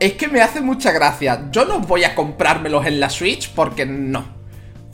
Es 0.00 0.14
que 0.14 0.26
me 0.26 0.40
hace 0.42 0.60
mucha 0.60 0.90
gracia. 0.90 1.46
Yo 1.52 1.66
no 1.66 1.78
voy 1.78 2.02
a 2.02 2.16
comprármelos 2.16 2.84
en 2.86 2.98
la 2.98 3.10
Switch 3.10 3.54
porque 3.54 3.86
no. 3.86 4.43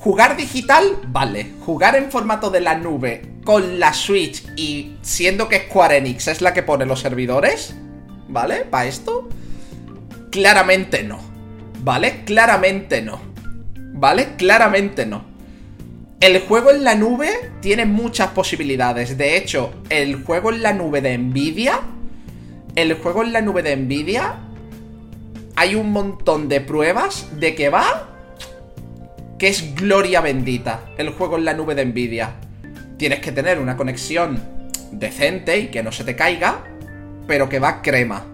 Jugar 0.01 0.35
digital, 0.35 0.99
vale. 1.09 1.53
Jugar 1.61 1.95
en 1.95 2.11
formato 2.11 2.51
de 2.51 2.63
la 2.63 2.75
nube 2.75 3.35
con 3.45 3.79
la 3.79 3.93
Switch 3.93 4.43
y 4.57 4.97
siendo 5.03 5.47
que 5.47 5.67
Square 5.69 5.99
Enix 5.99 6.27
es 6.29 6.41
la 6.41 6.55
que 6.55 6.63
pone 6.63 6.87
los 6.87 7.01
servidores, 7.01 7.77
¿vale? 8.27 8.65
Para 8.65 8.87
esto, 8.87 9.29
claramente 10.31 11.03
no. 11.03 11.21
¿Vale? 11.83 12.25
Claramente 12.25 13.03
no. 13.03 13.21
¿Vale? 13.75 14.37
Claramente 14.37 15.05
no. 15.05 15.25
El 16.21 16.41
juego 16.41 16.71
en 16.71 16.83
la 16.83 16.95
nube 16.95 17.53
tiene 17.61 17.85
muchas 17.85 18.29
posibilidades. 18.29 19.19
De 19.19 19.37
hecho, 19.37 19.71
el 19.91 20.25
juego 20.25 20.51
en 20.51 20.63
la 20.63 20.73
nube 20.73 21.03
de 21.03 21.19
Nvidia. 21.19 21.79
El 22.75 22.95
juego 22.95 23.23
en 23.23 23.35
la 23.35 23.43
nube 23.43 23.63
de 23.63 23.77
Nvidia. 23.77 24.39
Hay 25.57 25.75
un 25.75 25.93
montón 25.93 26.49
de 26.49 26.63
pruebas 26.63 27.29
de 27.39 27.55
que 27.55 27.69
va. 27.69 28.10
Que 29.41 29.49
es 29.49 29.75
gloria 29.75 30.21
bendita. 30.21 30.85
El 30.99 31.09
juego 31.09 31.39
en 31.39 31.47
la 31.47 31.55
nube 31.55 31.75
de 31.75 31.87
Nvidia. 31.87 32.35
Tienes 32.99 33.21
que 33.21 33.33
tener 33.33 33.59
una 33.59 33.75
conexión 33.75 34.39
decente 34.93 35.59
y 35.59 35.69
que 35.69 35.83
no 35.83 35.93
se 35.93 36.05
te 36.05 36.15
caiga. 36.15 36.63
Pero 37.27 37.49
que 37.49 37.59
va 37.59 37.81
crema. 37.81 38.27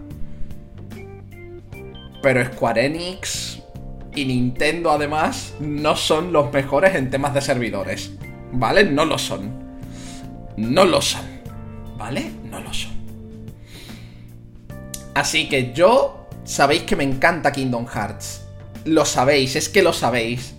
Pero 2.21 2.45
Square 2.45 2.87
Enix 2.87 3.63
y 4.15 4.25
Nintendo 4.25 4.91
además 4.91 5.53
no 5.61 5.95
son 5.95 6.33
los 6.33 6.51
mejores 6.51 6.93
en 6.95 7.09
temas 7.09 7.33
de 7.33 7.39
servidores. 7.39 8.11
¿Vale? 8.51 8.83
No 8.83 9.05
lo 9.05 9.17
son. 9.17 9.49
No 10.57 10.83
lo 10.83 11.01
son. 11.01 11.25
¿Vale? 11.97 12.31
No 12.51 12.59
lo 12.59 12.73
son. 12.73 12.91
Así 15.15 15.47
que 15.47 15.71
yo 15.71 16.27
sabéis 16.43 16.83
que 16.83 16.97
me 16.97 17.05
encanta 17.05 17.53
Kingdom 17.53 17.87
Hearts. 17.87 18.41
Lo 18.83 19.05
sabéis, 19.05 19.55
es 19.55 19.69
que 19.69 19.81
lo 19.81 19.93
sabéis. 19.93 20.56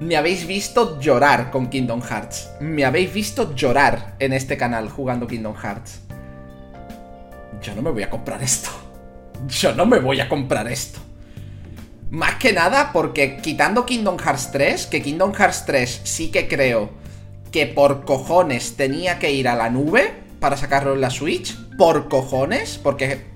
Me 0.00 0.16
habéis 0.16 0.46
visto 0.46 0.98
llorar 0.98 1.50
con 1.50 1.68
Kingdom 1.68 2.00
Hearts. 2.00 2.52
Me 2.58 2.86
habéis 2.86 3.12
visto 3.12 3.54
llorar 3.54 4.16
en 4.18 4.32
este 4.32 4.56
canal 4.56 4.88
jugando 4.88 5.26
Kingdom 5.26 5.54
Hearts. 5.54 6.00
Yo 7.60 7.74
no 7.74 7.82
me 7.82 7.90
voy 7.90 8.02
a 8.02 8.08
comprar 8.08 8.42
esto. 8.42 8.70
Yo 9.46 9.74
no 9.74 9.84
me 9.84 9.98
voy 9.98 10.20
a 10.20 10.28
comprar 10.30 10.72
esto. 10.72 11.00
Más 12.08 12.36
que 12.36 12.54
nada 12.54 12.92
porque 12.94 13.42
quitando 13.42 13.84
Kingdom 13.84 14.16
Hearts 14.16 14.50
3, 14.52 14.86
que 14.86 15.02
Kingdom 15.02 15.34
Hearts 15.34 15.66
3 15.66 16.00
sí 16.04 16.30
que 16.30 16.48
creo 16.48 16.88
que 17.52 17.66
por 17.66 18.06
cojones 18.06 18.76
tenía 18.76 19.18
que 19.18 19.32
ir 19.32 19.48
a 19.48 19.54
la 19.54 19.68
nube 19.68 20.14
para 20.40 20.56
sacarlo 20.56 20.94
en 20.94 21.02
la 21.02 21.10
Switch. 21.10 21.54
Por 21.76 22.08
cojones, 22.08 22.80
porque 22.82 23.26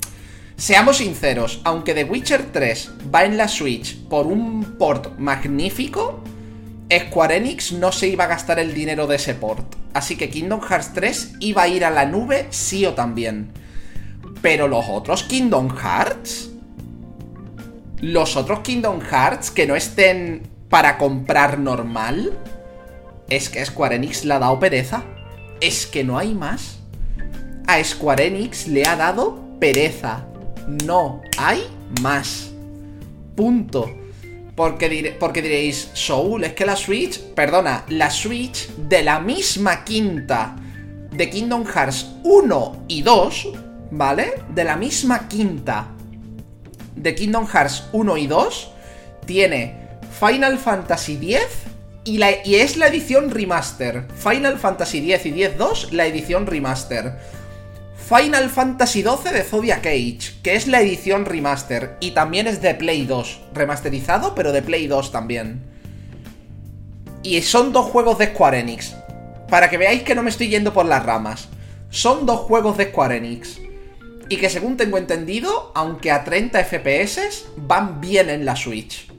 seamos 0.56 0.96
sinceros, 0.96 1.60
aunque 1.64 1.92
The 1.92 2.04
Witcher 2.04 2.52
3 2.52 2.92
va 3.14 3.26
en 3.26 3.36
la 3.36 3.48
Switch 3.48 3.98
por 4.08 4.26
un 4.26 4.78
port 4.78 5.18
magnífico, 5.18 6.23
Square 6.92 7.36
Enix 7.36 7.72
no 7.72 7.92
se 7.92 8.08
iba 8.08 8.24
a 8.24 8.28
gastar 8.28 8.58
el 8.58 8.74
dinero 8.74 9.06
de 9.06 9.16
ese 9.16 9.34
port. 9.34 9.74
Así 9.94 10.16
que 10.16 10.28
Kingdom 10.28 10.60
Hearts 10.60 10.92
3 10.92 11.34
iba 11.40 11.62
a 11.62 11.68
ir 11.68 11.84
a 11.84 11.90
la 11.90 12.04
nube 12.04 12.46
sí 12.50 12.84
o 12.84 12.94
también. 12.94 13.52
Pero 14.42 14.68
los 14.68 14.86
otros 14.88 15.22
Kingdom 15.24 15.70
Hearts... 15.76 16.50
Los 18.00 18.36
otros 18.36 18.60
Kingdom 18.60 19.00
Hearts 19.00 19.50
que 19.50 19.66
no 19.66 19.74
estén 19.76 20.42
para 20.68 20.98
comprar 20.98 21.58
normal... 21.58 22.38
Es 23.30 23.48
que 23.48 23.64
Square 23.64 23.96
Enix 23.96 24.24
le 24.26 24.34
ha 24.34 24.38
dado 24.38 24.60
pereza. 24.60 25.02
Es 25.60 25.86
que 25.86 26.04
no 26.04 26.18
hay 26.18 26.34
más. 26.34 26.80
A 27.66 27.82
Square 27.82 28.26
Enix 28.26 28.68
le 28.68 28.84
ha 28.84 28.96
dado 28.96 29.42
pereza. 29.58 30.26
No 30.84 31.22
hay 31.38 31.62
más. 32.02 32.50
Punto. 33.34 34.03
Porque, 34.54 34.88
diréis, 34.88 35.90
Soul, 35.94 36.44
es 36.44 36.52
que 36.52 36.64
la 36.64 36.76
Switch, 36.76 37.20
perdona, 37.34 37.84
la 37.88 38.10
Switch 38.10 38.68
de 38.76 39.02
la 39.02 39.18
misma 39.18 39.84
quinta 39.84 40.56
de 41.10 41.30
Kingdom 41.30 41.64
Hearts 41.64 42.06
1 42.22 42.84
y 42.88 43.02
2 43.02 43.48
¿vale? 43.96 44.34
De 44.48 44.64
la 44.64 44.76
misma 44.76 45.28
quinta 45.28 45.88
de 46.96 47.14
Kingdom 47.14 47.46
Hearts 47.46 47.84
1 47.92 48.16
y 48.16 48.26
2, 48.26 48.70
tiene 49.26 49.88
Final 50.18 50.58
Fantasy 50.58 51.14
X 51.14 51.46
y, 52.04 52.20
y 52.44 52.54
es 52.56 52.76
la 52.76 52.88
edición 52.88 53.30
remaster. 53.30 54.06
Final 54.16 54.58
Fantasy 54.58 55.12
X 55.12 55.26
y 55.26 55.44
X-2, 55.44 55.90
la 55.90 56.06
edición 56.06 56.46
remaster. 56.46 57.18
Final 58.06 58.50
Fantasy 58.50 59.02
XII 59.02 59.32
de 59.32 59.42
Zodiac 59.42 59.86
Age, 59.86 60.34
que 60.42 60.56
es 60.56 60.66
la 60.66 60.82
edición 60.82 61.24
remaster. 61.24 61.96
Y 62.00 62.10
también 62.10 62.46
es 62.46 62.60
de 62.60 62.74
Play 62.74 63.06
2. 63.06 63.40
Remasterizado, 63.54 64.34
pero 64.34 64.52
de 64.52 64.60
Play 64.60 64.86
2 64.86 65.10
también. 65.10 65.62
Y 67.22 67.40
son 67.40 67.72
dos 67.72 67.86
juegos 67.86 68.18
de 68.18 68.26
Square 68.26 68.60
Enix. 68.60 68.94
Para 69.48 69.70
que 69.70 69.78
veáis 69.78 70.02
que 70.02 70.14
no 70.14 70.22
me 70.22 70.28
estoy 70.28 70.48
yendo 70.48 70.74
por 70.74 70.84
las 70.84 71.02
ramas. 71.02 71.48
Son 71.88 72.26
dos 72.26 72.40
juegos 72.40 72.76
de 72.76 72.90
Square 72.90 73.16
Enix. 73.16 73.58
Y 74.28 74.36
que 74.36 74.50
según 74.50 74.76
tengo 74.76 74.98
entendido, 74.98 75.72
aunque 75.74 76.10
a 76.10 76.24
30 76.24 76.62
FPS, 76.62 77.46
van 77.56 78.02
bien 78.02 78.28
en 78.28 78.44
la 78.44 78.54
Switch. 78.54 79.13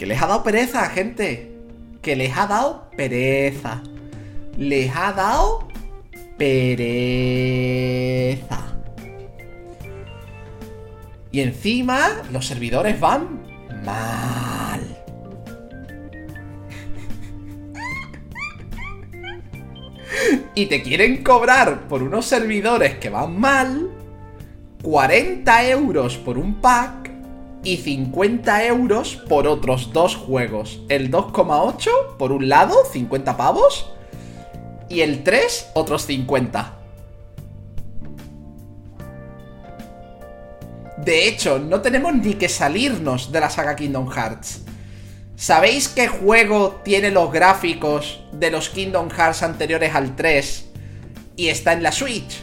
Que 0.00 0.06
les 0.06 0.16
ha 0.22 0.26
dado 0.26 0.42
pereza, 0.42 0.88
gente. 0.88 1.52
Que 2.00 2.16
les 2.16 2.34
ha 2.34 2.46
dado 2.46 2.88
pereza. 2.96 3.82
Les 4.56 4.90
ha 4.96 5.12
dado 5.12 5.68
pereza. 6.38 6.78
Y 11.30 11.42
encima, 11.42 12.22
los 12.32 12.46
servidores 12.46 12.98
van 12.98 13.42
mal. 13.84 14.80
y 20.54 20.64
te 20.66 20.82
quieren 20.82 21.22
cobrar 21.22 21.88
por 21.88 22.02
unos 22.02 22.24
servidores 22.24 22.94
que 22.94 23.10
van 23.10 23.38
mal 23.38 23.90
40 24.82 25.68
euros 25.68 26.16
por 26.16 26.38
un 26.38 26.60
pack 26.60 26.99
y 27.62 27.76
50 27.76 28.64
euros 28.66 29.16
por 29.28 29.46
otros 29.46 29.92
dos 29.92 30.16
juegos. 30.16 30.80
El 30.88 31.10
2,8 31.10 32.16
por 32.18 32.32
un 32.32 32.48
lado, 32.48 32.74
50 32.90 33.36
pavos. 33.36 33.90
Y 34.88 35.02
el 35.02 35.22
3, 35.22 35.70
otros 35.74 36.06
50. 36.06 36.76
De 41.04 41.28
hecho, 41.28 41.58
no 41.58 41.80
tenemos 41.80 42.14
ni 42.14 42.34
que 42.34 42.48
salirnos 42.48 43.32
de 43.32 43.40
la 43.40 43.50
saga 43.50 43.76
Kingdom 43.76 44.10
Hearts. 44.10 44.62
¿Sabéis 45.36 45.88
qué 45.88 46.08
juego 46.08 46.80
tiene 46.84 47.10
los 47.10 47.32
gráficos 47.32 48.22
de 48.32 48.50
los 48.50 48.68
Kingdom 48.68 49.08
Hearts 49.08 49.42
anteriores 49.42 49.94
al 49.94 50.14
3 50.14 50.66
y 51.36 51.48
está 51.48 51.72
en 51.72 51.82
la 51.82 51.92
Switch? 51.92 52.42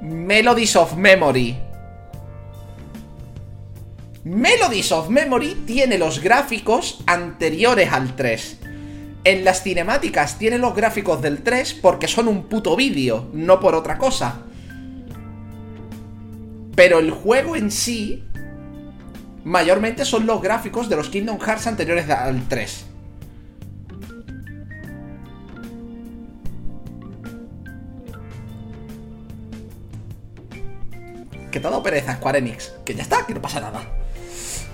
Melodies 0.00 0.76
of 0.76 0.96
Memory. 0.96 1.71
Melodies 4.24 4.92
of 4.92 5.08
Memory 5.08 5.64
tiene 5.66 5.98
los 5.98 6.20
gráficos 6.20 7.02
anteriores 7.06 7.92
al 7.92 8.14
3. 8.14 8.58
En 9.24 9.44
las 9.44 9.64
cinemáticas 9.64 10.38
tiene 10.38 10.58
los 10.58 10.76
gráficos 10.76 11.20
del 11.20 11.42
3 11.42 11.74
porque 11.74 12.06
son 12.06 12.28
un 12.28 12.44
puto 12.44 12.76
vídeo, 12.76 13.28
no 13.32 13.58
por 13.58 13.74
otra 13.74 13.98
cosa. 13.98 14.42
Pero 16.76 17.00
el 17.00 17.10
juego 17.10 17.56
en 17.56 17.72
sí, 17.72 18.22
mayormente 19.42 20.04
son 20.04 20.24
los 20.24 20.40
gráficos 20.40 20.88
de 20.88 20.94
los 20.94 21.08
Kingdom 21.08 21.40
Hearts 21.40 21.66
anteriores 21.66 22.08
al 22.08 22.46
3. 22.46 22.86
Que 31.50 31.58
te 31.58 31.66
ha 31.66 31.70
dado 31.70 31.82
pereza 31.82 32.14
Square 32.14 32.38
Enix. 32.38 32.72
Que 32.84 32.94
ya 32.94 33.02
está, 33.02 33.26
que 33.26 33.34
no 33.34 33.42
pasa 33.42 33.60
nada. 33.60 34.01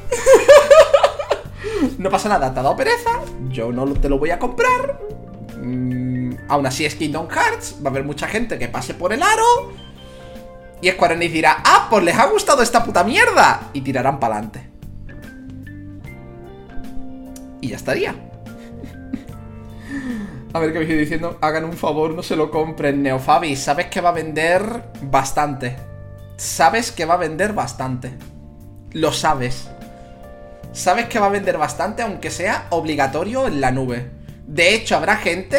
no 1.98 2.10
pasa 2.10 2.28
nada, 2.28 2.52
te 2.52 2.60
ha 2.60 2.62
dado 2.62 2.76
pereza. 2.76 3.10
Yo 3.48 3.72
no 3.72 3.86
te 3.94 4.08
lo 4.08 4.18
voy 4.18 4.30
a 4.30 4.38
comprar. 4.38 5.00
Mm, 5.62 6.34
Aún 6.48 6.66
así 6.66 6.86
es 6.86 6.94
Kingdom 6.94 7.28
Hearts, 7.28 7.76
va 7.84 7.88
a 7.88 7.90
haber 7.90 8.04
mucha 8.04 8.26
gente 8.26 8.58
que 8.58 8.68
pase 8.68 8.94
por 8.94 9.12
el 9.12 9.22
aro. 9.22 9.72
Y 10.80 10.90
Square 10.90 11.14
Enix 11.14 11.32
dirá, 11.32 11.62
ah, 11.64 11.88
pues 11.90 12.04
les 12.04 12.16
ha 12.16 12.26
gustado 12.26 12.62
esta 12.62 12.84
puta 12.84 13.04
mierda. 13.04 13.68
Y 13.74 13.82
tirarán 13.82 14.18
para 14.18 14.36
adelante. 14.36 14.70
Y 17.60 17.68
ya 17.68 17.76
estaría. 17.76 18.14
A 20.52 20.58
ver 20.58 20.72
qué 20.72 20.78
me 20.78 20.84
estoy 20.84 20.98
diciendo. 20.98 21.38
Hagan 21.42 21.64
un 21.64 21.74
favor, 21.74 22.14
no 22.14 22.22
se 22.22 22.36
lo 22.36 22.50
compren, 22.50 23.02
Neofabi. 23.02 23.56
Sabes 23.56 23.86
que 23.86 24.00
va 24.00 24.10
a 24.10 24.12
vender 24.12 24.90
bastante. 25.02 25.76
Sabes 26.36 26.92
que 26.92 27.04
va 27.04 27.14
a 27.14 27.18
vender 27.18 27.52
bastante. 27.52 28.12
Lo 28.92 29.12
sabes. 29.12 29.68
Sabes 30.78 31.06
que 31.06 31.18
va 31.18 31.26
a 31.26 31.30
vender 31.30 31.58
bastante, 31.58 32.02
aunque 32.02 32.30
sea 32.30 32.68
obligatorio 32.70 33.48
en 33.48 33.60
la 33.60 33.72
nube. 33.72 34.12
De 34.46 34.76
hecho, 34.76 34.94
habrá 34.94 35.16
gente 35.16 35.58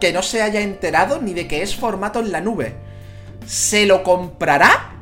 que 0.00 0.10
no 0.10 0.22
se 0.22 0.40
haya 0.40 0.62
enterado 0.62 1.20
ni 1.20 1.34
de 1.34 1.46
que 1.46 1.60
es 1.60 1.76
formato 1.76 2.20
en 2.20 2.32
la 2.32 2.40
nube. 2.40 2.74
Se 3.44 3.84
lo 3.84 4.02
comprará. 4.02 5.00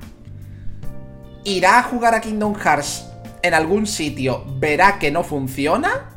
Irá 1.44 1.78
a 1.78 1.84
jugar 1.84 2.12
a 2.12 2.20
Kingdom 2.20 2.56
Hearts 2.56 3.06
en 3.40 3.54
algún 3.54 3.86
sitio, 3.86 4.44
verá 4.58 4.98
que 4.98 5.12
no 5.12 5.22
funciona 5.22 6.10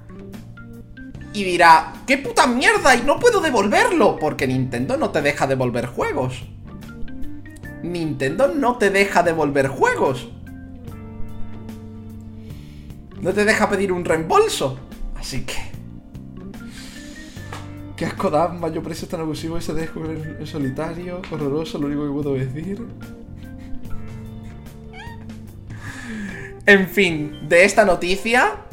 y 1.31 1.43
dirá, 1.43 1.93
¡qué 2.07 2.17
puta 2.17 2.47
mierda! 2.47 2.95
Y 2.95 3.03
no 3.03 3.19
puedo 3.19 3.41
devolverlo, 3.41 4.17
porque 4.17 4.47
Nintendo 4.47 4.97
no 4.97 5.11
te 5.11 5.21
deja 5.21 5.45
devolver 5.45 5.85
juegos. 5.85 6.45
Nintendo 7.83 8.47
no 8.47 8.79
te 8.79 8.89
deja 8.89 9.21
devolver 9.21 9.67
juegos. 9.67 10.29
No 13.21 13.33
te 13.33 13.45
deja 13.45 13.69
pedir 13.69 13.91
un 13.91 14.05
reembolso. 14.05 14.79
Así 15.15 15.45
que... 15.45 15.55
Qué 17.95 18.05
asco 18.05 18.29
da, 18.29 18.49
mayo 18.49 18.83
precio 18.83 19.07
tan 19.07 19.21
abusivo 19.21 19.57
ese 19.57 19.73
de 19.73 19.89
en 20.39 20.45
solitario. 20.45 21.21
Horroroso, 21.31 21.77
lo 21.77 21.87
único 21.87 22.05
que 22.05 22.11
puedo 22.11 22.33
decir. 22.33 22.85
En 26.65 26.89
fin, 26.89 27.47
de 27.47 27.63
esta 27.63 27.85
noticia 27.85 28.65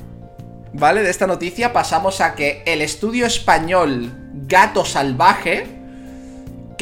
¿vale? 0.73 1.03
De 1.03 1.11
esta 1.11 1.27
noticia 1.27 1.73
pasamos 1.73 2.21
a 2.21 2.35
que 2.35 2.63
el 2.67 2.81
estudio 2.81 3.27
español 3.27 4.11
Gato 4.47 4.85
Salvaje, 4.85 5.82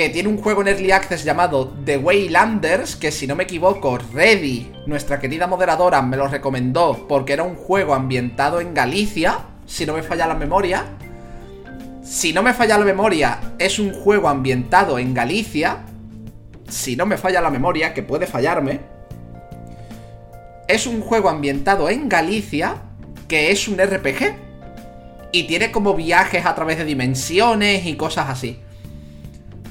que 0.00 0.08
tiene 0.08 0.30
un 0.30 0.38
juego 0.38 0.62
en 0.62 0.68
Early 0.68 0.92
Access 0.92 1.24
llamado 1.24 1.74
The 1.84 1.98
Waylanders, 1.98 2.96
que 2.96 3.12
si 3.12 3.26
no 3.26 3.36
me 3.36 3.42
equivoco, 3.42 3.98
Reddy, 3.98 4.72
nuestra 4.86 5.20
querida 5.20 5.46
moderadora, 5.46 6.00
me 6.00 6.16
lo 6.16 6.26
recomendó 6.26 7.06
porque 7.06 7.34
era 7.34 7.42
un 7.42 7.54
juego 7.54 7.92
ambientado 7.92 8.62
en 8.62 8.72
Galicia, 8.72 9.40
si 9.66 9.84
no 9.84 9.92
me 9.92 10.02
falla 10.02 10.26
la 10.26 10.36
memoria. 10.36 10.86
Si 12.02 12.32
no 12.32 12.42
me 12.42 12.54
falla 12.54 12.78
la 12.78 12.86
memoria, 12.86 13.40
es 13.58 13.78
un 13.78 13.92
juego 13.92 14.30
ambientado 14.30 14.98
en 14.98 15.12
Galicia. 15.12 15.80
Si 16.66 16.96
no 16.96 17.04
me 17.04 17.18
falla 17.18 17.42
la 17.42 17.50
memoria, 17.50 17.92
que 17.92 18.02
puede 18.02 18.26
fallarme. 18.26 18.80
Es 20.66 20.86
un 20.86 21.02
juego 21.02 21.28
ambientado 21.28 21.90
en 21.90 22.08
Galicia 22.08 22.76
que 23.28 23.50
es 23.50 23.68
un 23.68 23.76
RPG. 23.76 24.34
Y 25.32 25.42
tiene 25.42 25.70
como 25.70 25.92
viajes 25.92 26.46
a 26.46 26.54
través 26.54 26.78
de 26.78 26.86
dimensiones 26.86 27.84
y 27.84 27.96
cosas 27.96 28.30
así. 28.30 28.60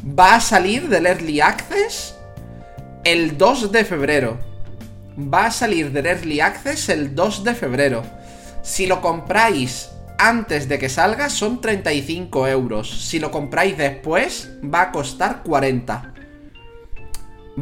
Va 0.05 0.35
a 0.35 0.41
salir 0.41 0.87
del 0.87 1.05
Early 1.05 1.41
Access 1.41 2.15
el 3.03 3.37
2 3.37 3.71
de 3.71 3.83
febrero. 3.83 4.39
Va 5.17 5.47
a 5.47 5.51
salir 5.51 5.91
del 5.91 6.05
Early 6.05 6.39
Access 6.39 6.89
el 6.89 7.15
2 7.15 7.43
de 7.43 7.53
febrero. 7.53 8.03
Si 8.61 8.87
lo 8.87 9.01
compráis 9.01 9.89
antes 10.17 10.67
de 10.69 10.79
que 10.79 10.89
salga 10.89 11.29
son 11.29 11.59
35 11.59 12.47
euros. 12.47 12.89
Si 12.89 13.19
lo 13.19 13.31
compráis 13.31 13.77
después 13.77 14.49
va 14.63 14.83
a 14.83 14.91
costar 14.91 15.43
40. 15.43 16.13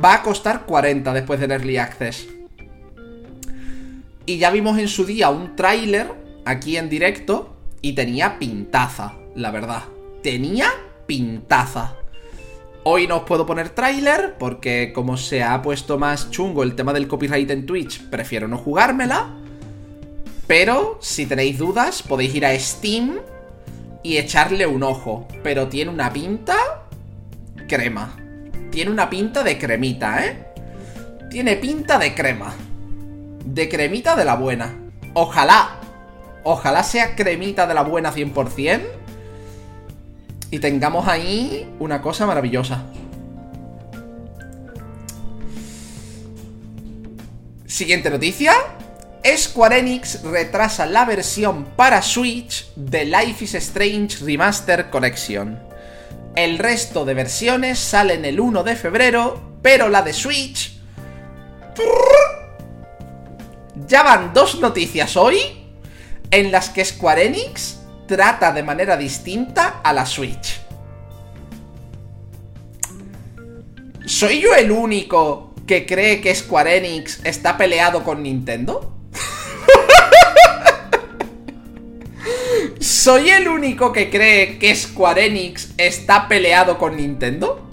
Va 0.04 0.14
a 0.14 0.22
costar 0.22 0.66
40 0.66 1.14
después 1.14 1.40
del 1.40 1.52
Early 1.52 1.78
Access. 1.78 2.28
Y 4.28 4.38
ya 4.38 4.52
vimos 4.52 4.78
en 4.78 4.88
su 4.88 5.06
día 5.06 5.30
un 5.30 5.56
tráiler 5.56 6.14
aquí 6.46 6.78
en 6.78 6.90
directo 6.90 7.56
y 7.82 7.94
tenía 7.94 8.38
pintaza, 8.38 9.14
la 9.36 9.52
verdad. 9.52 9.84
Tenía 10.22 10.68
pintaza. 11.06 11.97
Hoy 12.90 13.06
no 13.06 13.18
os 13.18 13.24
puedo 13.24 13.46
poner 13.46 13.72
tráiler 13.72 14.36
porque 14.40 14.94
como 14.96 15.18
se 15.18 15.44
ha 15.44 15.62
puesto 15.62 15.98
más 15.98 16.32
chungo 16.32 16.64
el 16.64 16.74
tema 16.74 16.94
del 16.94 17.10
copyright 17.10 17.52
en 17.52 17.66
Twitch, 17.66 18.10
prefiero 18.10 18.48
no 18.48 18.58
jugármela. 18.58 19.28
Pero 20.48 20.98
si 21.02 21.26
tenéis 21.26 21.58
dudas 21.58 22.02
podéis 22.02 22.34
ir 22.34 22.46
a 22.46 22.58
Steam 22.58 23.20
y 24.04 24.16
echarle 24.16 24.66
un 24.66 24.84
ojo. 24.84 25.28
Pero 25.44 25.68
tiene 25.68 25.92
una 25.92 26.14
pinta... 26.14 26.56
Crema. 27.68 28.16
Tiene 28.72 28.90
una 28.90 29.10
pinta 29.10 29.44
de 29.44 29.58
cremita, 29.58 30.26
¿eh? 30.26 30.46
Tiene 31.30 31.58
pinta 31.58 32.00
de 32.00 32.16
crema 32.16 32.56
de 33.44 33.68
cremita 33.68 34.16
de 34.16 34.24
la 34.24 34.36
buena. 34.36 34.74
Ojalá, 35.14 35.82
ojalá 36.46 36.84
sea 36.84 37.18
cremita 37.18 37.68
de 37.68 37.74
la 37.74 37.82
buena 37.82 38.14
100%. 38.14 38.97
Y 40.50 40.60
tengamos 40.60 41.08
ahí 41.08 41.70
una 41.80 42.02
cosa 42.02 42.26
maravillosa. 42.26 42.86
Siguiente 47.66 48.10
noticia. 48.10 48.54
Square 49.36 49.80
Enix 49.80 50.24
retrasa 50.24 50.86
la 50.86 51.04
versión 51.04 51.66
para 51.76 52.02
Switch 52.02 52.74
de 52.76 53.06
Life 53.06 53.44
is 53.44 53.56
Strange 53.56 54.24
Remaster 54.24 54.90
Collection. 54.90 55.60
El 56.36 56.60
resto 56.60 57.04
de 57.04 57.14
versiones 57.14 57.78
salen 57.78 58.24
el 58.24 58.40
1 58.40 58.64
de 58.64 58.76
febrero, 58.76 59.60
pero 59.62 59.90
la 59.90 60.02
de 60.02 60.14
Switch 60.14 60.78
ya 63.88 64.04
van 64.04 64.34
dos 64.34 64.60
noticias 64.60 65.18
hoy 65.18 65.38
en 66.32 66.52
las 66.52 66.70
que 66.70 66.84
Square 66.84 67.26
Enix 67.26 67.77
trata 68.08 68.52
de 68.52 68.64
manera 68.64 68.98
distinta 68.98 69.82
a 69.84 69.94
la 69.94 70.06
Switch. 70.06 70.60
¿Soy 74.06 74.42
yo 74.42 74.56
el 74.56 74.72
único 74.72 75.54
que 75.68 75.86
cree 75.86 76.22
que 76.22 76.34
Square 76.34 76.78
Enix 76.78 77.20
está 77.26 77.58
peleado 77.58 78.04
con 78.04 78.24
Nintendo? 78.24 78.94
¿Soy 82.80 83.30
el 83.30 83.50
único 83.50 83.92
que 83.92 84.10
cree 84.10 84.58
que 84.58 84.74
Square 84.74 85.26
Enix 85.26 85.74
está 85.78 86.30
peleado 86.30 86.78
con 86.78 86.96
Nintendo? 86.96 87.68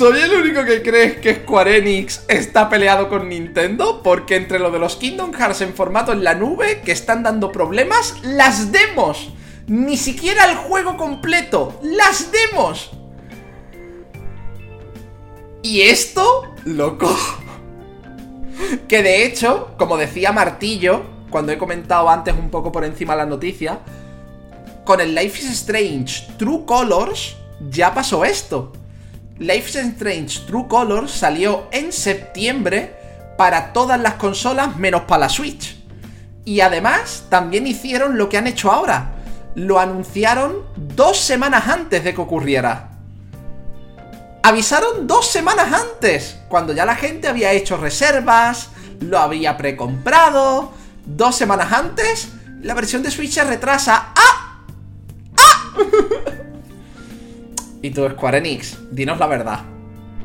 ¿Soy 0.00 0.18
el 0.18 0.32
único 0.32 0.64
que 0.64 0.80
crees 0.80 1.18
que 1.18 1.34
Square 1.34 1.76
Enix 1.76 2.24
está 2.26 2.70
peleado 2.70 3.10
con 3.10 3.28
Nintendo? 3.28 4.02
Porque 4.02 4.36
entre 4.36 4.58
lo 4.58 4.70
de 4.70 4.78
los 4.78 4.96
Kingdom 4.96 5.30
Hearts 5.34 5.60
en 5.60 5.74
formato 5.74 6.12
en 6.12 6.24
la 6.24 6.34
nube, 6.34 6.80
que 6.82 6.92
están 6.92 7.22
dando 7.22 7.52
problemas, 7.52 8.14
las 8.22 8.72
demos. 8.72 9.34
Ni 9.66 9.98
siquiera 9.98 10.46
el 10.50 10.56
juego 10.56 10.96
completo, 10.96 11.78
las 11.82 12.30
demos. 12.32 12.92
Y 15.62 15.82
esto, 15.82 16.44
loco. 16.64 17.14
Que 18.88 19.02
de 19.02 19.26
hecho, 19.26 19.74
como 19.76 19.98
decía 19.98 20.32
Martillo, 20.32 21.02
cuando 21.28 21.52
he 21.52 21.58
comentado 21.58 22.08
antes 22.08 22.34
un 22.34 22.48
poco 22.48 22.72
por 22.72 22.86
encima 22.86 23.14
la 23.14 23.26
noticia, 23.26 23.80
con 24.86 25.02
el 25.02 25.14
Life 25.14 25.42
is 25.42 25.50
Strange 25.50 26.26
True 26.38 26.64
Colors 26.64 27.36
ya 27.68 27.92
pasó 27.92 28.24
esto. 28.24 28.72
Life 29.40 29.70
Strange 29.80 30.40
True 30.46 30.66
Colors 30.68 31.12
salió 31.12 31.66
en 31.72 31.92
septiembre 31.92 32.94
para 33.38 33.72
todas 33.72 33.98
las 33.98 34.14
consolas 34.14 34.76
menos 34.76 35.02
para 35.02 35.20
la 35.20 35.28
Switch. 35.30 35.82
Y 36.44 36.60
además 36.60 37.24
también 37.30 37.66
hicieron 37.66 38.18
lo 38.18 38.28
que 38.28 38.36
han 38.36 38.46
hecho 38.46 38.70
ahora. 38.70 39.12
Lo 39.54 39.80
anunciaron 39.80 40.66
dos 40.76 41.18
semanas 41.18 41.68
antes 41.68 42.04
de 42.04 42.14
que 42.14 42.20
ocurriera. 42.20 42.90
Avisaron 44.42 45.06
dos 45.06 45.30
semanas 45.30 45.72
antes, 45.72 46.38
cuando 46.50 46.74
ya 46.74 46.84
la 46.84 46.96
gente 46.96 47.26
había 47.26 47.52
hecho 47.52 47.78
reservas, 47.78 48.68
lo 49.00 49.18
había 49.18 49.56
precomprado. 49.56 50.72
Dos 51.06 51.34
semanas 51.34 51.72
antes, 51.72 52.28
la 52.60 52.74
versión 52.74 53.02
de 53.02 53.10
Switch 53.10 53.32
se 53.32 53.44
retrasa. 53.44 54.12
¡Ah! 54.14 54.64
¡Ah! 55.38 55.72
Y 57.82 57.90
tú, 57.90 58.08
Square 58.08 58.38
Enix, 58.38 58.78
dinos 58.90 59.18
la 59.18 59.26
verdad. 59.26 59.60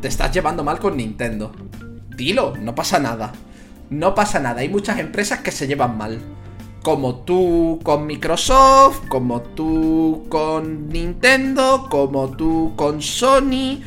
Te 0.02 0.10
estás 0.10 0.32
llevando 0.34 0.64
mal 0.64 0.80
con 0.80 0.98
Nintendo. 0.98 1.52
Dilo, 2.16 2.54
no 2.58 2.76
pasa 2.76 3.00
nada. 3.00 3.32
No 3.90 4.14
pasa 4.16 4.40
nada, 4.40 4.62
hay 4.62 4.70
muchas 4.70 5.00
empresas 5.00 5.40
que 5.40 5.52
se 5.52 5.68
llevan 5.68 5.98
mal. 5.98 6.20
Como 6.84 7.24
tú 7.24 7.80
con 7.84 8.06
Microsoft, 8.06 9.08
como 9.08 9.42
tú 9.42 10.26
con 10.30 10.90
Nintendo, 10.90 11.88
como 11.90 12.30
tú 12.30 12.74
con 12.76 13.02
Sony, 13.02 13.80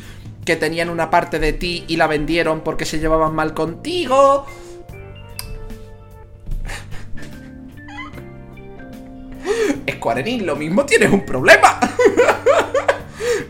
que 0.44 0.56
tenían 0.56 0.88
una 0.88 1.10
parte 1.10 1.38
de 1.38 1.52
ti 1.52 1.84
y 1.88 1.96
la 1.96 2.06
vendieron 2.06 2.62
porque 2.62 2.86
se 2.86 2.98
llevaban 2.98 3.34
mal 3.34 3.52
contigo. 3.54 4.46
Square 9.92 10.20
Enix, 10.22 10.42
lo 10.44 10.56
mismo 10.56 10.86
tienes 10.86 11.12
un 11.12 11.26
problema. 11.26 11.78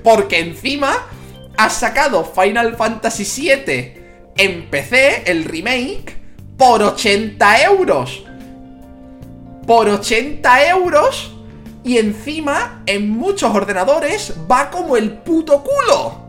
porque 0.02 0.40
encima 0.40 1.06
has 1.56 1.74
sacado 1.74 2.24
Final 2.24 2.76
Fantasy 2.76 3.24
VII 3.24 3.98
en 4.36 4.70
PC, 4.70 5.24
el 5.26 5.44
remake, 5.44 6.16
por 6.56 6.82
80 6.82 7.62
euros. 7.62 8.24
Por 9.66 9.88
80 9.88 10.68
euros. 10.68 11.34
Y 11.84 11.98
encima, 11.98 12.82
en 12.86 13.10
muchos 13.10 13.54
ordenadores, 13.54 14.34
va 14.50 14.70
como 14.70 14.96
el 14.96 15.12
puto 15.18 15.62
culo. 15.62 16.28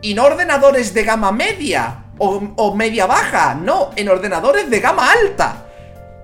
Y 0.00 0.14
no 0.14 0.24
ordenadores 0.24 0.92
de 0.94 1.04
gama 1.04 1.30
media 1.30 2.02
o, 2.18 2.74
media 2.74 3.06
baja, 3.06 3.54
no, 3.54 3.90
en 3.96 4.08
ordenadores 4.08 4.68
de 4.68 4.80
gama 4.80 5.10
alta. 5.10 5.66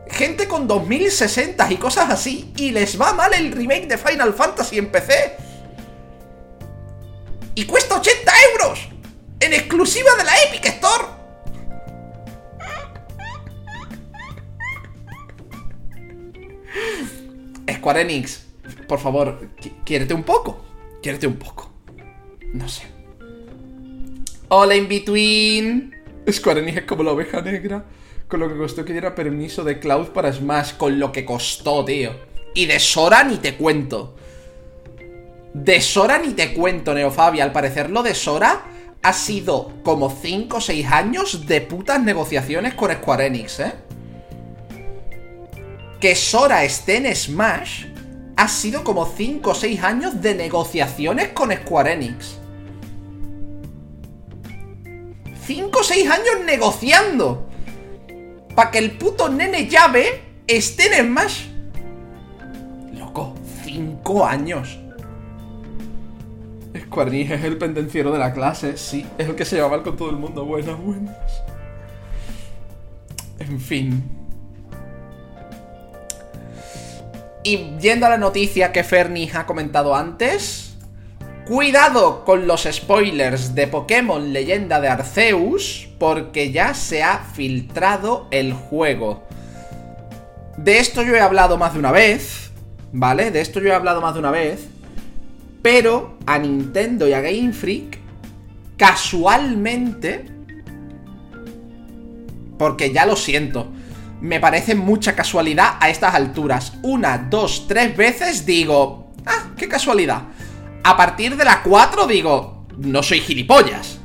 Gente 0.09 0.49
con 0.49 0.67
2060 0.67 1.73
y 1.73 1.77
cosas 1.77 2.11
así, 2.11 2.53
y 2.57 2.71
les 2.71 3.01
va 3.01 3.13
mal 3.13 3.35
el 3.35 3.53
remake 3.53 3.87
de 3.87 3.99
Final 3.99 4.33
Fantasy 4.33 4.79
en 4.79 4.91
PC. 4.91 5.37
Y 7.59 7.65
cuesta 7.65 7.97
80 7.97 8.33
euros. 8.53 8.89
En 9.41 9.53
exclusiva 9.53 10.15
de 10.17 10.23
la 10.23 10.31
Epic 10.45 10.65
Store. 10.67 11.05
Square 17.69 18.03
Enix, 18.03 18.47
por 18.87 19.01
favor, 19.01 19.41
quiérete 19.85 20.15
un 20.15 20.23
poco. 20.23 20.65
Quiérete 21.03 21.27
un 21.27 21.35
poco. 21.35 21.73
No 22.55 22.69
sé. 22.69 22.85
Hola, 24.51 24.77
in 24.77 24.87
between. 24.87 25.97
Square 26.31 26.61
Enix 26.61 26.77
es 26.77 26.85
como 26.85 27.03
la 27.03 27.11
oveja 27.11 27.43
negra. 27.43 27.85
Con 28.29 28.39
lo 28.39 28.49
que 28.49 28.57
costó 28.57 28.85
que 28.85 28.93
diera 28.93 29.17
permiso 29.17 29.65
de 29.65 29.81
Cloud 29.81 30.11
para 30.11 30.33
Smash. 30.33 30.75
Con 30.75 31.01
lo 31.01 31.11
que 31.11 31.25
costó, 31.25 31.85
tío. 31.85 32.13
Y 32.55 32.67
de 32.67 32.79
Sora 32.79 33.25
ni 33.25 33.39
te 33.39 33.57
cuento. 33.57 34.15
De 35.55 35.81
Sora 35.81 36.19
ni 36.19 36.35
te 36.35 36.53
cuento, 36.53 36.95
Neofabia. 36.95 37.45
Al 37.45 37.53
parecer 37.53 37.91
lo 37.91 38.03
de 38.03 38.15
Sora 38.15 38.65
ha 39.03 39.13
sido 39.13 39.73
como 39.83 40.11
5 40.11 40.57
o 40.57 40.61
6 40.61 40.87
años 40.87 41.47
de 41.47 41.61
putas 41.61 42.03
negociaciones 42.03 42.75
con 42.75 42.93
Square 42.93 43.27
Enix, 43.27 43.61
¿eh? 43.61 43.73
Que 46.01 46.15
Sora 46.15 46.65
esté 46.65 46.97
en 46.97 47.15
Smash 47.15 47.87
ha 48.37 48.49
sido 48.49 48.85
como 48.85 49.07
5 49.07 49.51
o 49.51 49.55
6 49.55 49.83
años 49.83 50.21
de 50.23 50.35
negociaciones 50.35 51.29
con 51.29 51.51
Square 51.53 51.93
Enix. 51.95 52.39
5 55.45 55.79
o 55.79 55.83
6 55.83 56.11
años 56.11 56.45
negociando. 56.45 57.49
Para 58.55 58.71
que 58.71 58.79
el 58.79 58.93
puto 58.93 59.29
nene 59.29 59.67
llave 59.67 60.23
esté 60.47 60.99
en 60.99 61.07
Smash. 61.07 61.47
Loco, 62.93 63.35
5 63.65 64.27
años. 64.27 64.79
Square 66.99 67.23
es 67.23 67.45
el 67.45 67.59
pendenciero 67.59 68.11
de 68.11 68.19
la 68.19 68.33
clase, 68.33 68.77
sí, 68.77 69.07
es 69.19 69.29
el 69.29 69.37
que 69.37 69.45
se 69.45 69.55
lleva 69.55 69.69
mal 69.69 69.85
con 69.85 69.97
todo 69.97 70.11
el 70.11 70.17
mundo. 70.17 70.45
Buenas, 70.45 70.77
buenas. 70.81 71.15
En 73.39 73.61
fin. 73.61 74.03
Y 77.45 77.77
yendo 77.79 78.07
a 78.07 78.09
la 78.09 78.19
noticia 78.19 78.73
que 78.73 78.83
Fernie 78.83 79.31
ha 79.33 79.47
comentado 79.47 79.95
antes. 79.95 80.77
Cuidado 81.47 82.25
con 82.25 82.49
los 82.49 82.65
spoilers 82.65 83.55
de 83.55 83.69
Pokémon 83.69 84.33
Leyenda 84.33 84.81
de 84.81 84.89
Arceus, 84.89 85.89
porque 86.01 86.51
ya 86.51 86.75
se 86.75 87.05
ha 87.05 87.19
filtrado 87.19 88.27
el 88.33 88.53
juego. 88.53 89.23
De 90.57 90.79
esto 90.79 91.03
yo 91.03 91.15
he 91.15 91.21
hablado 91.21 91.59
más 91.59 91.75
de 91.75 91.79
una 91.79 91.93
vez, 91.93 92.51
¿vale? 92.93 93.31
De 93.31 93.41
esto 93.41 93.61
yo 93.61 93.69
he 93.69 93.75
hablado 93.75 94.01
más 94.01 94.15
de 94.15 94.21
una 94.21 94.33
vez. 94.33 94.69
Pero 95.63 96.19
a 96.27 96.39
Nintendo 96.39 97.09
y 97.09 97.13
a 97.13 97.21
Game 97.21 97.53
Freak, 97.53 97.99
casualmente, 98.77 100.25
porque 102.59 102.93
ya 102.93 103.07
lo 103.07 103.17
siento, 103.17 103.69
me 104.21 104.41
parece 104.41 104.75
mucha 104.75 105.15
casualidad 105.15 105.77
a 105.81 105.91
estas 105.91 106.15
alturas. 106.15 106.75
Una, 106.83 107.19
dos, 107.19 107.67
tres 107.69 107.97
veces 107.97 108.45
digo, 108.47 109.13
ah, 109.27 109.51
qué 109.57 109.69
casualidad. 109.69 110.23
A 110.83 110.97
partir 110.97 111.37
de 111.37 111.45
la 111.45 111.63
4 111.63 112.07
digo, 112.07 112.67
no 112.79 113.03
soy 113.03 113.21
gilipollas. 113.21 113.99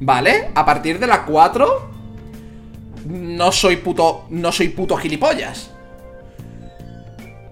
¿Vale? 0.00 0.50
A 0.54 0.64
partir 0.64 0.98
de 0.98 1.06
la 1.06 1.24
4 1.24 1.92
no 3.04 3.50
soy 3.50 3.76
puto 3.76 4.26
no 4.30 4.52
soy 4.52 4.68
puto 4.68 4.96
gilipollas. 4.96 5.70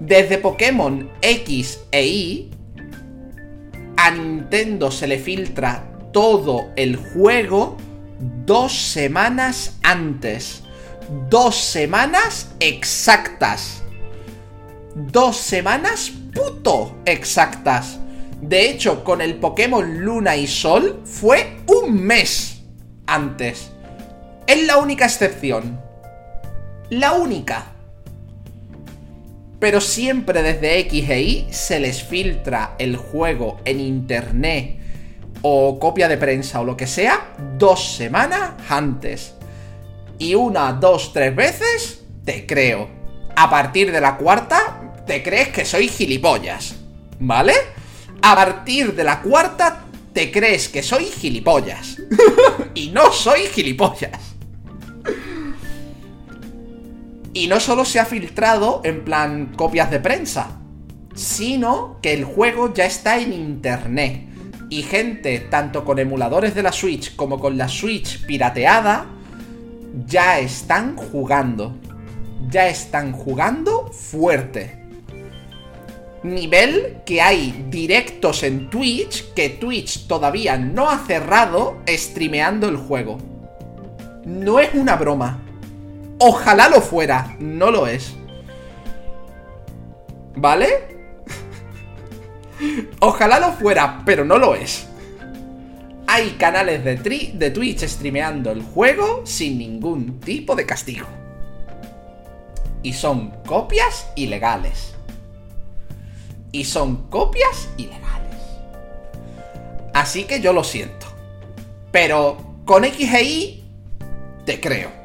Desde 0.00 0.38
Pokémon 0.38 1.11
X 1.20 1.80
e 1.90 2.06
Y 2.06 2.49
a 4.02 4.10
Nintendo 4.10 4.90
se 4.90 5.06
le 5.06 5.18
filtra 5.18 5.84
todo 6.10 6.70
el 6.76 6.96
juego 6.96 7.76
dos 8.46 8.72
semanas 8.72 9.76
antes. 9.82 10.62
Dos 11.28 11.54
semanas 11.56 12.50
exactas. 12.60 13.82
Dos 14.94 15.36
semanas 15.36 16.12
puto 16.32 16.96
exactas. 17.04 17.98
De 18.40 18.70
hecho, 18.70 19.04
con 19.04 19.20
el 19.20 19.34
Pokémon 19.34 20.00
Luna 20.00 20.34
y 20.34 20.46
Sol 20.46 21.02
fue 21.04 21.58
un 21.66 22.02
mes 22.02 22.62
antes. 23.06 23.70
Es 24.46 24.66
la 24.66 24.78
única 24.78 25.04
excepción. 25.04 25.78
La 26.88 27.12
única 27.12 27.69
pero 29.60 29.80
siempre 29.80 30.42
desde 30.42 30.78
X 30.80 31.10
e 31.10 31.22
Y 31.22 31.46
se 31.50 31.78
les 31.78 32.02
filtra 32.02 32.74
el 32.78 32.96
juego 32.96 33.60
en 33.66 33.78
internet 33.78 34.78
o 35.42 35.78
copia 35.78 36.08
de 36.08 36.16
prensa 36.16 36.60
o 36.60 36.64
lo 36.64 36.76
que 36.76 36.86
sea 36.86 37.34
dos 37.58 37.94
semanas 37.94 38.52
antes. 38.68 39.34
Y 40.18 40.34
una, 40.34 40.72
dos, 40.72 41.12
tres 41.12 41.36
veces 41.36 42.02
te 42.24 42.46
creo. 42.46 42.88
A 43.36 43.48
partir 43.48 43.92
de 43.92 44.00
la 44.00 44.16
cuarta 44.16 45.02
te 45.06 45.22
crees 45.22 45.48
que 45.48 45.64
soy 45.64 45.88
gilipollas. 45.88 46.76
¿Vale? 47.18 47.54
A 48.22 48.34
partir 48.34 48.94
de 48.94 49.04
la 49.04 49.20
cuarta 49.20 49.84
te 50.12 50.32
crees 50.32 50.68
que 50.68 50.82
soy 50.82 51.04
gilipollas. 51.04 51.98
y 52.74 52.88
no 52.88 53.12
soy 53.12 53.42
gilipollas. 53.42 54.29
Y 57.32 57.46
no 57.46 57.60
solo 57.60 57.84
se 57.84 58.00
ha 58.00 58.04
filtrado 58.04 58.80
en 58.84 59.04
plan 59.04 59.52
copias 59.56 59.90
de 59.90 60.00
prensa, 60.00 60.60
sino 61.14 61.98
que 62.02 62.12
el 62.12 62.24
juego 62.24 62.74
ya 62.74 62.86
está 62.86 63.18
en 63.18 63.32
internet. 63.32 64.26
Y 64.68 64.82
gente, 64.82 65.38
tanto 65.38 65.84
con 65.84 65.98
emuladores 65.98 66.54
de 66.54 66.62
la 66.62 66.72
Switch 66.72 67.16
como 67.16 67.38
con 67.38 67.56
la 67.58 67.68
Switch 67.68 68.24
pirateada, 68.26 69.06
ya 70.06 70.38
están 70.38 70.96
jugando. 70.96 71.76
Ya 72.48 72.68
están 72.68 73.12
jugando 73.12 73.88
fuerte. 73.92 74.80
Nivel 76.22 76.98
que 77.06 77.22
hay 77.22 77.66
directos 77.70 78.42
en 78.42 78.68
Twitch 78.68 79.32
que 79.34 79.48
Twitch 79.48 80.06
todavía 80.06 80.58
no 80.58 80.90
ha 80.90 80.98
cerrado 80.98 81.78
streameando 81.88 82.68
el 82.68 82.76
juego. 82.76 83.18
No 84.26 84.60
es 84.60 84.74
una 84.74 84.96
broma. 84.96 85.42
Ojalá 86.22 86.68
lo 86.68 86.83
fuera, 86.83 87.35
no 87.38 87.70
lo 87.70 87.87
es. 87.87 88.14
¿Vale? 90.37 90.68
Ojalá 93.00 93.40
lo 93.40 93.52
fuera, 93.52 94.02
pero 94.04 94.22
no 94.22 94.37
lo 94.37 94.54
es. 94.54 94.87
Hay 96.06 96.33
canales 96.33 96.85
de, 96.85 97.50
Twitch 97.50 97.85
streameando 97.85 98.50
el 98.50 98.62
juego 98.62 99.22
sin 99.24 99.56
ningún 99.56 100.20
tipo 100.20 100.54
de 100.54 100.66
castigo. 100.66 101.06
Y 102.83 102.92
son 102.92 103.30
copias 103.46 104.06
ilegales. 104.14 104.92
Y 106.52 106.64
son 106.64 107.09
copias 107.09 107.70
ilegales. 107.78 108.37
Así 109.94 110.24
que 110.24 110.42
yo 110.42 110.52
lo 110.52 110.64
siento. 110.64 111.06
Pero 111.90 112.56
con 112.66 112.85
XGI 112.85 113.64
te 114.44 114.61
creo. 114.61 114.99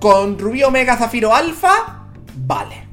Con 0.00 0.38
Rubio 0.38 0.68
Omega 0.68 0.96
Zafiro 0.96 1.34
Alpha, 1.34 2.06
vale. 2.34 2.88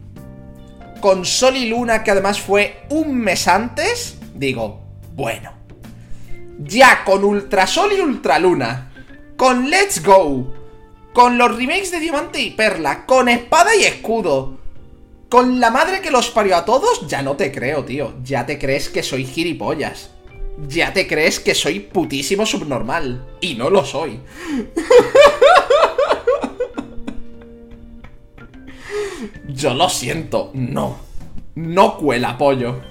Con 1.00 1.24
Sol 1.24 1.56
y 1.56 1.70
Luna, 1.70 2.04
que 2.04 2.12
además 2.12 2.41
fue 2.41 2.84
un 2.89 3.15
mes 3.15 3.48
antes, 3.48 4.17
digo, 4.34 4.82
bueno. 5.13 5.54
Ya 6.60 7.04
con 7.06 7.24
Ultra 7.24 7.65
Sol 7.65 7.91
y 7.98 8.02
Ultra 8.02 8.39
Luna, 8.39 8.91
con 9.38 9.70
Let's 9.70 10.04
Go, 10.04 10.54
con 11.13 11.38
los 11.38 11.56
remakes 11.56 11.91
de 11.91 12.00
Diamante 12.00 12.41
y 12.41 12.52
Perla, 12.52 13.06
con 13.06 13.30
espada 13.30 13.74
y 13.76 13.84
escudo, 13.84 14.58
con 15.30 15.60
la 15.60 15.72
madre 15.72 16.02
que 16.02 16.12
los 16.12 16.30
parió 16.30 16.56
a 16.56 16.65
todos, 16.65 17.08
ya 17.08 17.22
no 17.22 17.36
te 17.36 17.52
creo, 17.52 17.84
tío. 17.84 18.15
Ya 18.24 18.46
te 18.46 18.58
crees 18.58 18.89
que 18.89 19.04
soy 19.04 19.26
gilipollas. 19.26 20.12
Ya 20.67 20.93
te 20.93 21.06
crees 21.06 21.39
que 21.39 21.54
soy 21.54 21.80
putísimo 21.82 22.46
subnormal. 22.46 23.28
Y 23.41 23.56
no 23.56 23.70
lo 23.70 23.84
soy. 23.84 24.20
Yo 29.47 29.73
lo 29.73 29.89
siento, 29.89 30.51
no. 30.53 30.97
No 31.56 31.97
cuela, 31.97 32.38
pollo. 32.38 32.82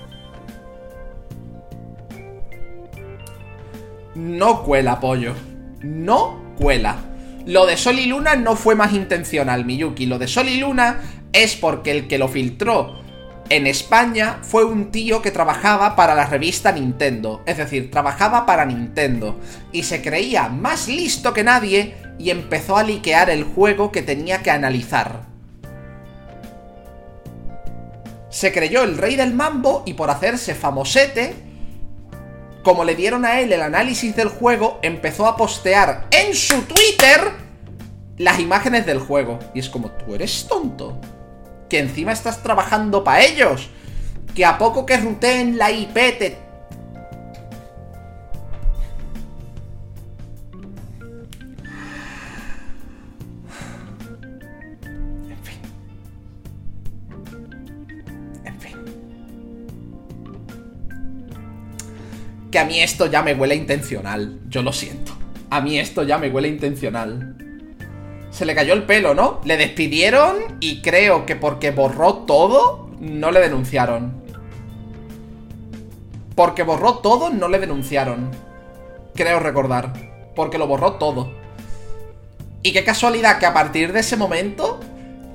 No 4.14 4.62
cuela, 4.62 4.98
pollo. 4.98 5.34
No 5.82 6.54
cuela. 6.58 6.96
Lo 7.46 7.66
de 7.66 7.76
Sol 7.76 7.98
y 7.98 8.06
Luna 8.06 8.34
no 8.34 8.56
fue 8.56 8.74
más 8.74 8.92
intencional, 8.92 9.64
Miyuki. 9.64 10.06
Lo 10.06 10.18
de 10.18 10.26
Sol 10.26 10.48
y 10.48 10.58
Luna 10.58 11.00
es 11.32 11.54
porque 11.54 11.92
el 11.92 12.08
que 12.08 12.18
lo 12.18 12.28
filtró 12.28 12.98
en 13.48 13.68
España 13.68 14.40
fue 14.42 14.64
un 14.64 14.90
tío 14.90 15.22
que 15.22 15.30
trabajaba 15.30 15.94
para 15.94 16.16
la 16.16 16.26
revista 16.26 16.72
Nintendo. 16.72 17.42
Es 17.46 17.58
decir, 17.58 17.90
trabajaba 17.90 18.46
para 18.46 18.64
Nintendo. 18.64 19.38
Y 19.70 19.84
se 19.84 20.02
creía 20.02 20.48
más 20.48 20.88
listo 20.88 21.32
que 21.32 21.44
nadie 21.44 21.94
y 22.18 22.30
empezó 22.30 22.76
a 22.76 22.82
liquear 22.82 23.30
el 23.30 23.44
juego 23.44 23.92
que 23.92 24.02
tenía 24.02 24.42
que 24.42 24.50
analizar 24.50 25.35
se 28.36 28.52
creyó 28.52 28.82
el 28.82 28.98
rey 28.98 29.16
del 29.16 29.32
mambo 29.32 29.82
y 29.86 29.94
por 29.94 30.10
hacerse 30.10 30.54
famosete, 30.54 31.34
como 32.62 32.84
le 32.84 32.94
dieron 32.94 33.24
a 33.24 33.40
él 33.40 33.50
el 33.50 33.62
análisis 33.62 34.14
del 34.14 34.28
juego, 34.28 34.78
empezó 34.82 35.26
a 35.26 35.38
postear 35.38 36.06
en 36.10 36.34
su 36.34 36.60
Twitter 36.64 37.30
las 38.18 38.38
imágenes 38.38 38.84
del 38.84 38.98
juego. 38.98 39.38
Y 39.54 39.60
es 39.60 39.70
como, 39.70 39.90
tú 39.90 40.14
eres 40.14 40.46
tonto. 40.46 41.00
Que 41.70 41.78
encima 41.78 42.12
estás 42.12 42.42
trabajando 42.42 43.02
para 43.02 43.24
ellos. 43.24 43.70
Que 44.34 44.44
a 44.44 44.58
poco 44.58 44.84
que 44.84 44.98
ruteen 44.98 45.56
la 45.56 45.70
IP 45.70 45.94
te 45.94 46.36
a 62.58 62.64
mí 62.64 62.80
esto 62.80 63.06
ya 63.06 63.22
me 63.22 63.34
huele 63.34 63.54
intencional. 63.54 64.40
Yo 64.48 64.62
lo 64.62 64.72
siento. 64.72 65.12
A 65.50 65.60
mí 65.60 65.78
esto 65.78 66.02
ya 66.02 66.18
me 66.18 66.28
huele 66.28 66.48
intencional. 66.48 67.36
Se 68.30 68.44
le 68.44 68.54
cayó 68.54 68.74
el 68.74 68.84
pelo, 68.84 69.14
¿no? 69.14 69.40
Le 69.44 69.56
despidieron 69.56 70.58
y 70.60 70.82
creo 70.82 71.24
que 71.24 71.36
porque 71.36 71.70
borró 71.70 72.14
todo, 72.24 72.90
no 73.00 73.30
le 73.30 73.40
denunciaron. 73.40 74.22
Porque 76.34 76.62
borró 76.62 76.98
todo, 76.98 77.30
no 77.30 77.48
le 77.48 77.58
denunciaron. 77.58 78.30
Creo 79.14 79.40
recordar. 79.40 79.92
Porque 80.34 80.58
lo 80.58 80.66
borró 80.66 80.94
todo. 80.94 81.32
Y 82.62 82.72
qué 82.72 82.84
casualidad 82.84 83.38
que 83.38 83.46
a 83.46 83.54
partir 83.54 83.92
de 83.92 84.00
ese 84.00 84.16
momento, 84.16 84.80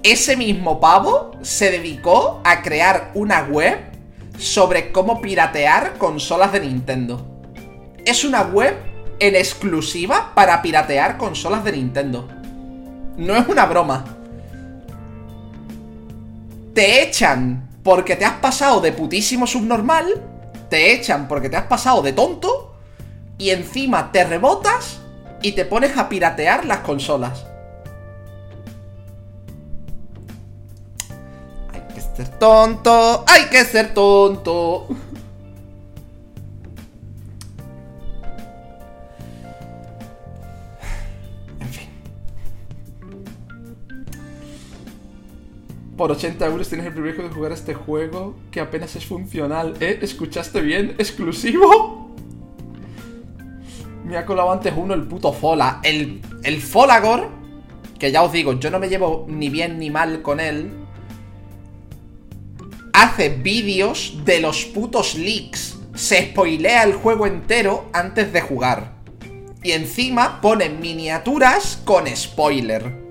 ese 0.04 0.36
mismo 0.38 0.80
pavo 0.80 1.32
se 1.42 1.72
dedicó 1.72 2.42
a 2.44 2.62
crear 2.62 3.12
una 3.16 3.44
web 3.44 3.91
sobre 4.42 4.92
cómo 4.92 5.22
piratear 5.22 6.00
consolas 6.00 6.52
de 6.52 6.62
Nintendo. 6.62 7.28
Es 8.06 8.26
una 8.26 8.42
web 8.42 8.76
en 9.20 9.36
exclusiva 9.36 10.32
para 10.34 10.64
piratear 10.64 11.18
consolas 11.18 11.64
de 11.64 11.74
Nintendo. 11.74 12.28
No 13.18 13.36
es 13.36 13.48
una 13.48 13.68
broma. 13.68 14.04
Te 16.74 17.04
echan 17.04 17.70
porque 17.84 18.16
te 18.16 18.26
has 18.26 18.34
pasado 18.36 18.82
de 18.82 18.92
putísimo 18.92 19.46
subnormal, 19.46 20.08
te 20.70 20.94
echan 20.94 21.28
porque 21.28 21.50
te 21.50 21.58
has 21.58 21.66
pasado 21.66 22.02
de 22.02 22.14
tonto, 22.14 22.76
y 23.38 23.52
encima 23.52 24.12
te 24.12 24.24
rebotas 24.24 25.02
y 25.44 25.52
te 25.52 25.66
pones 25.66 25.98
a 25.98 26.10
piratear 26.10 26.66
las 26.66 26.80
consolas. 26.80 27.46
Ser 32.22 32.38
tonto, 32.38 33.26
hay 33.28 33.46
que 33.50 33.64
ser 33.64 33.94
tonto. 33.94 34.88
En 41.60 41.68
fin. 41.68 41.88
Por 45.98 46.12
80 46.12 46.46
euros 46.46 46.68
tienes 46.68 46.86
el 46.86 46.94
privilegio 46.94 47.24
de 47.24 47.30
jugar 47.30 47.52
a 47.52 47.56
este 47.56 47.74
juego 47.74 48.36
que 48.52 48.60
apenas 48.60 48.96
es 48.96 49.06
funcional. 49.06 49.76
¿Eh? 49.80 50.00
¿Escuchaste 50.02 50.62
bien? 50.62 50.96
¿Exclusivo? 51.00 52.16
Me 54.06 54.18
ha 54.18 54.26
colado 54.26 54.52
antes 54.52 54.74
uno 54.76 54.94
el 54.94 55.04
puto 55.04 55.34
Fola. 55.34 55.80
El, 55.84 56.22
el 56.44 56.62
Folagor, 56.62 57.30
que 57.98 58.12
ya 58.12 58.22
os 58.22 58.32
digo, 58.32 58.54
yo 58.60 58.70
no 58.70 58.78
me 58.78 58.90
llevo 58.90 59.26
ni 59.28 59.50
bien 59.50 59.80
ni 59.80 59.90
mal 59.90 60.22
con 60.22 60.40
él 60.40 60.81
hace 63.02 63.30
vídeos 63.30 64.20
de 64.26 64.40
los 64.40 64.66
putos 64.66 65.16
leaks. 65.16 65.80
Se 65.96 66.24
spoilea 66.24 66.84
el 66.84 66.94
juego 66.94 67.26
entero 67.26 67.90
antes 67.94 68.32
de 68.32 68.42
jugar. 68.42 68.94
Y 69.64 69.72
encima 69.72 70.40
pone 70.40 70.70
miniaturas 70.70 71.82
con 71.84 72.06
spoiler. 72.08 73.02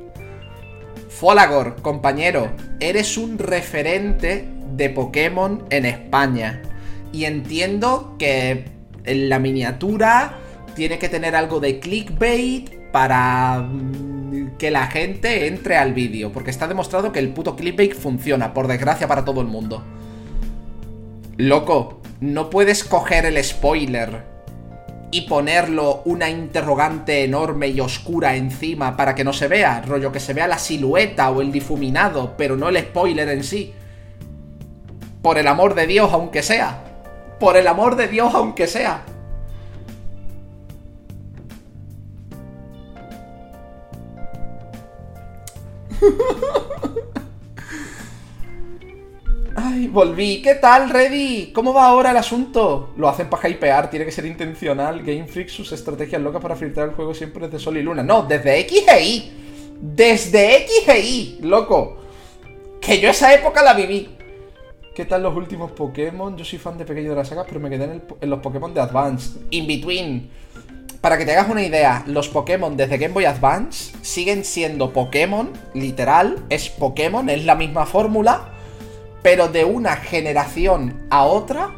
Folagor, 1.09 1.83
compañero, 1.83 2.53
eres 2.79 3.19
un 3.19 3.37
referente 3.37 4.49
de 4.77 4.91
Pokémon 4.91 5.65
en 5.71 5.87
España. 5.87 6.63
Y 7.13 7.25
entiendo 7.25 8.15
que 8.17 8.67
en 9.05 9.29
la 9.29 9.41
miniatura 9.41 10.39
tiene 10.77 11.01
que 11.01 11.09
tener 11.09 11.35
algo 11.35 11.59
de 11.59 11.81
clickbait 11.81 12.71
para 12.93 13.69
que 14.61 14.71
la 14.71 14.89
gente 14.89 15.47
entre 15.47 15.79
al 15.79 15.95
vídeo, 15.95 16.33
porque 16.33 16.51
está 16.51 16.69
demostrado 16.69 17.13
que 17.13 17.19
el 17.19 17.31
puto 17.31 17.57
clickbait 17.57 17.95
funciona, 17.95 18.53
por 18.53 18.69
desgracia 18.69 19.09
para 19.09 19.25
todo 19.25 19.41
el 19.41 19.47
mundo. 19.47 19.83
Loco, 21.39 22.03
no 22.21 22.51
puedes 22.51 22.85
coger 22.85 23.25
el 23.25 23.43
spoiler 23.43 24.23
y 25.11 25.23
ponerlo 25.23 26.03
una 26.05 26.29
interrogante 26.29 27.25
enorme 27.25 27.69
y 27.69 27.81
oscura 27.81 28.37
encima 28.37 28.99
para 28.99 29.15
que 29.15 29.25
no 29.25 29.33
se 29.33 29.49
vea, 29.49 29.81
rollo 29.81 30.13
que 30.13 30.21
se 30.21 30.35
vea 30.35 30.47
la 30.47 30.59
silueta 30.59 31.31
o 31.31 31.41
el 31.41 31.51
difuminado, 31.51 32.35
pero 32.37 32.55
no 32.55 32.69
el 32.69 32.79
spoiler 32.81 33.31
en 33.31 33.43
sí. 33.43 33.73
Por 35.23 35.39
el 35.39 35.47
amor 35.47 35.75
de 35.75 35.87
Dios, 35.87 36.13
aunque 36.13 36.43
sea. 36.43 36.85
Por 37.41 37.57
el 37.57 37.67
amor 37.67 37.97
de 37.97 38.09
Dios, 38.09 38.35
aunque 38.35 38.67
sea. 38.67 39.05
Ay, 49.57 49.89
volví. 49.89 50.41
¿Qué 50.43 50.55
tal, 50.55 50.91
Ready? 50.91 51.53
¿Cómo 51.53 51.75
va 51.75 51.87
ahora 51.87 52.13
el 52.13 52.17
asunto? 52.17 52.91
Lo 52.97 53.09
hacen 53.09 53.29
para 53.29 53.49
hypear, 53.49 53.91
tiene 53.91 54.05
que 54.05 54.13
ser 54.13 54.25
intencional. 54.27 55.03
Game 55.03 55.27
Freak, 55.27 55.49
sus 55.49 55.73
estrategias 55.73 56.23
locas 56.23 56.41
para 56.41 56.57
filtrar 56.57 56.89
el 56.89 56.95
juego 56.95 57.15
siempre 57.15 57.47
desde 57.47 57.59
Sol 57.59 57.77
y 57.77 57.83
Luna. 57.83 58.03
No, 58.03 58.23
desde 58.23 58.59
X 58.61 58.85
Y. 59.01 59.33
Desde 59.81 60.57
X 60.65 60.89
Y, 60.89 61.39
loco. 61.43 61.99
Que 62.81 63.01
yo 63.01 63.11
esa 63.11 63.35
época 63.35 63.63
la 63.63 63.75
viví. 63.75 64.17
¿Qué 64.95 65.05
tal 65.05 65.23
los 65.23 65.37
últimos 65.37 65.71
Pokémon? 65.73 66.37
Yo 66.37 66.45
soy 66.45 66.59
fan 66.59 66.77
de 66.77 66.85
pequeño 66.85 67.11
de 67.11 67.17
las 67.17 67.29
sagas, 67.29 67.47
pero 67.49 67.61
me 67.61 67.71
quedé 67.71 67.85
en, 67.85 68.03
en 68.21 68.31
los 68.31 68.41
Pokémon 68.41 68.73
de 68.73 68.81
Advance. 68.81 69.39
In 69.51 69.67
Between. 69.67 70.31
Para 71.01 71.17
que 71.17 71.25
te 71.25 71.33
hagas 71.33 71.49
una 71.49 71.63
idea, 71.63 72.03
los 72.07 72.29
Pokémon 72.29 72.77
desde 72.77 72.99
Game 72.99 73.15
Boy 73.15 73.25
Advance 73.25 73.95
siguen 74.03 74.45
siendo 74.45 74.93
Pokémon, 74.93 75.51
literal, 75.73 76.45
es 76.51 76.69
Pokémon, 76.69 77.31
es 77.31 77.47
la 77.47 77.55
misma 77.55 77.87
fórmula, 77.87 78.51
pero 79.23 79.49
de 79.49 79.65
una 79.65 79.97
generación 79.97 81.07
a 81.09 81.25
otra 81.25 81.75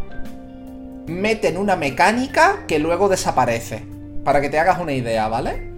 meten 1.06 1.56
una 1.56 1.76
mecánica 1.76 2.64
que 2.66 2.80
luego 2.80 3.08
desaparece. 3.08 3.84
Para 4.24 4.40
que 4.40 4.48
te 4.48 4.58
hagas 4.58 4.80
una 4.80 4.92
idea, 4.92 5.28
¿vale? 5.28 5.70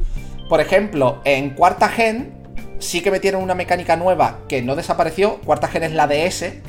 Por 0.48 0.62
ejemplo, 0.62 1.20
en 1.24 1.50
cuarta 1.50 1.90
gen 1.90 2.32
sí 2.78 3.02
que 3.02 3.10
metieron 3.10 3.42
una 3.42 3.54
mecánica 3.54 3.96
nueva 3.96 4.38
que 4.48 4.62
no 4.62 4.74
desapareció, 4.74 5.40
cuarta 5.44 5.68
gen 5.68 5.84
es 5.84 5.92
la 5.92 6.06
DS, 6.06 6.62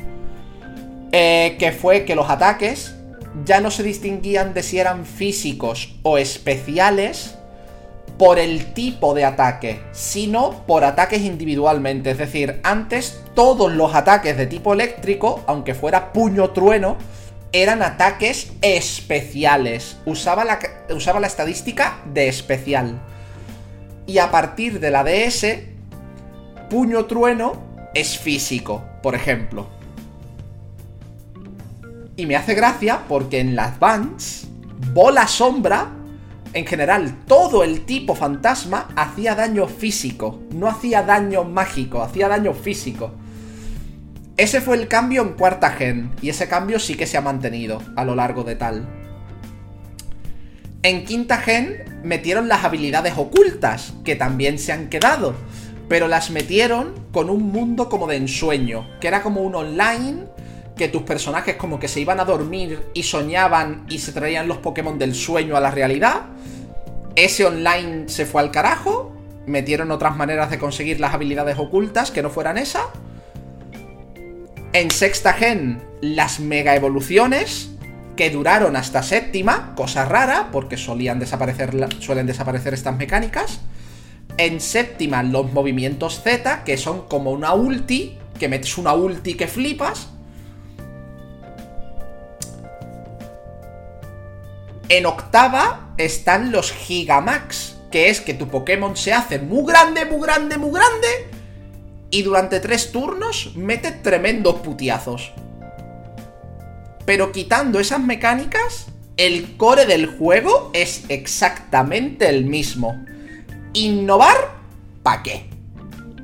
eh, 1.12 1.56
que 1.58 1.72
fue 1.72 2.04
que 2.04 2.14
los 2.14 2.28
ataques 2.28 2.96
ya 3.44 3.60
no 3.60 3.70
se 3.70 3.82
distinguían 3.82 4.54
de 4.54 4.62
si 4.62 4.78
eran 4.78 5.04
físicos 5.04 5.96
o 6.02 6.18
especiales 6.18 7.36
por 8.18 8.38
el 8.38 8.72
tipo 8.72 9.14
de 9.14 9.24
ataque, 9.24 9.80
sino 9.92 10.64
por 10.66 10.84
ataques 10.84 11.22
individualmente. 11.22 12.12
Es 12.12 12.18
decir, 12.18 12.60
antes 12.62 13.22
todos 13.34 13.72
los 13.72 13.94
ataques 13.94 14.36
de 14.36 14.46
tipo 14.46 14.72
eléctrico, 14.72 15.42
aunque 15.46 15.74
fuera 15.74 16.12
puño 16.12 16.50
trueno, 16.50 16.96
eran 17.52 17.82
ataques 17.82 18.52
especiales. 18.62 19.98
Usaba 20.06 20.44
la, 20.44 20.58
usaba 20.94 21.20
la 21.20 21.26
estadística 21.26 21.98
de 22.06 22.28
especial. 22.28 23.00
Y 24.06 24.18
a 24.18 24.30
partir 24.30 24.80
de 24.80 24.90
la 24.90 25.04
DS, 25.04 25.46
puño 26.70 27.04
trueno 27.04 27.52
es 27.94 28.18
físico, 28.18 28.82
por 29.02 29.14
ejemplo. 29.14 29.75
Y 32.16 32.24
me 32.24 32.36
hace 32.36 32.54
gracia 32.54 33.02
porque 33.08 33.40
en 33.40 33.54
las 33.54 33.74
Advance, 33.74 34.46
bola 34.94 35.28
sombra, 35.28 35.90
en 36.54 36.64
general, 36.64 37.14
todo 37.26 37.62
el 37.62 37.84
tipo 37.84 38.14
fantasma 38.14 38.88
hacía 38.96 39.34
daño 39.34 39.66
físico, 39.66 40.40
no 40.54 40.66
hacía 40.66 41.02
daño 41.02 41.44
mágico, 41.44 42.00
hacía 42.00 42.28
daño 42.28 42.54
físico. 42.54 43.12
Ese 44.38 44.62
fue 44.62 44.78
el 44.78 44.88
cambio 44.88 45.20
en 45.20 45.34
cuarta 45.34 45.70
gen, 45.70 46.12
y 46.22 46.30
ese 46.30 46.48
cambio 46.48 46.78
sí 46.78 46.94
que 46.94 47.06
se 47.06 47.18
ha 47.18 47.20
mantenido 47.20 47.82
a 47.96 48.04
lo 48.06 48.14
largo 48.14 48.44
de 48.44 48.56
tal. 48.56 48.88
En 50.82 51.04
quinta 51.04 51.36
gen 51.36 52.00
metieron 52.02 52.48
las 52.48 52.64
habilidades 52.64 53.14
ocultas, 53.18 53.92
que 54.04 54.16
también 54.16 54.58
se 54.58 54.72
han 54.72 54.88
quedado, 54.88 55.34
pero 55.88 56.08
las 56.08 56.30
metieron 56.30 56.94
con 57.12 57.28
un 57.28 57.52
mundo 57.52 57.90
como 57.90 58.06
de 58.06 58.16
ensueño, 58.16 58.88
que 59.00 59.08
era 59.08 59.22
como 59.22 59.42
un 59.42 59.54
online 59.54 60.24
que 60.76 60.88
tus 60.88 61.02
personajes 61.02 61.56
como 61.56 61.80
que 61.80 61.88
se 61.88 62.00
iban 62.00 62.20
a 62.20 62.24
dormir 62.24 62.86
y 62.92 63.02
soñaban 63.02 63.86
y 63.88 63.98
se 63.98 64.12
traían 64.12 64.46
los 64.46 64.58
Pokémon 64.58 64.98
del 64.98 65.14
sueño 65.14 65.56
a 65.56 65.60
la 65.60 65.70
realidad. 65.70 66.26
Ese 67.16 67.46
online 67.46 68.08
se 68.08 68.26
fue 68.26 68.42
al 68.42 68.50
carajo. 68.50 69.12
Metieron 69.46 69.90
otras 69.90 70.16
maneras 70.16 70.50
de 70.50 70.58
conseguir 70.58 71.00
las 71.00 71.14
habilidades 71.14 71.58
ocultas 71.58 72.10
que 72.10 72.22
no 72.22 72.30
fueran 72.30 72.58
esa. 72.58 72.82
En 74.72 74.90
sexta 74.90 75.32
gen, 75.32 75.82
las 76.02 76.40
mega 76.40 76.76
evoluciones 76.76 77.70
que 78.16 78.30
duraron 78.30 78.76
hasta 78.76 79.02
séptima, 79.02 79.74
cosa 79.76 80.04
rara, 80.04 80.48
porque 80.52 80.76
solían 80.76 81.18
desaparecer, 81.18 81.70
suelen 82.00 82.26
desaparecer 82.26 82.74
estas 82.74 82.96
mecánicas. 82.96 83.60
En 84.36 84.60
séptima, 84.60 85.22
los 85.22 85.52
movimientos 85.52 86.22
Z, 86.22 86.64
que 86.64 86.76
son 86.76 87.06
como 87.08 87.30
una 87.30 87.54
ulti, 87.54 88.18
que 88.38 88.48
metes 88.48 88.76
una 88.76 88.92
ulti 88.92 89.34
que 89.34 89.46
flipas. 89.46 90.10
En 94.88 95.04
octava 95.04 95.94
están 95.96 96.52
los 96.52 96.70
Gigamax, 96.70 97.76
que 97.90 98.08
es 98.08 98.20
que 98.20 98.34
tu 98.34 98.46
Pokémon 98.46 98.96
se 98.96 99.12
hace 99.12 99.40
muy 99.40 99.66
grande, 99.66 100.04
muy 100.04 100.20
grande, 100.20 100.58
muy 100.58 100.70
grande, 100.70 101.08
y 102.10 102.22
durante 102.22 102.60
tres 102.60 102.92
turnos 102.92 103.56
mete 103.56 103.90
tremendos 103.90 104.60
putiazos. 104.60 105.32
Pero 107.04 107.32
quitando 107.32 107.80
esas 107.80 108.00
mecánicas, 108.00 108.86
el 109.16 109.56
core 109.56 109.86
del 109.86 110.06
juego 110.06 110.70
es 110.72 111.04
exactamente 111.08 112.28
el 112.28 112.44
mismo. 112.44 113.04
Innovar, 113.72 114.36
¿pa' 115.02 115.24
qué? 115.24 115.50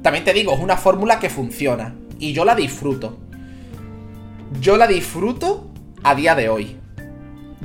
También 0.03 0.25
te 0.25 0.33
digo, 0.33 0.55
es 0.55 0.61
una 0.61 0.77
fórmula 0.77 1.19
que 1.19 1.31
funciona. 1.31 1.97
Y 2.21 2.33
yo 2.33 2.45
la 2.45 2.55
disfruto. 2.55 3.19
Yo 4.61 4.77
la 4.77 4.87
disfruto 4.87 5.69
a 6.05 6.15
día 6.15 6.37
de 6.37 6.49
hoy 6.49 6.82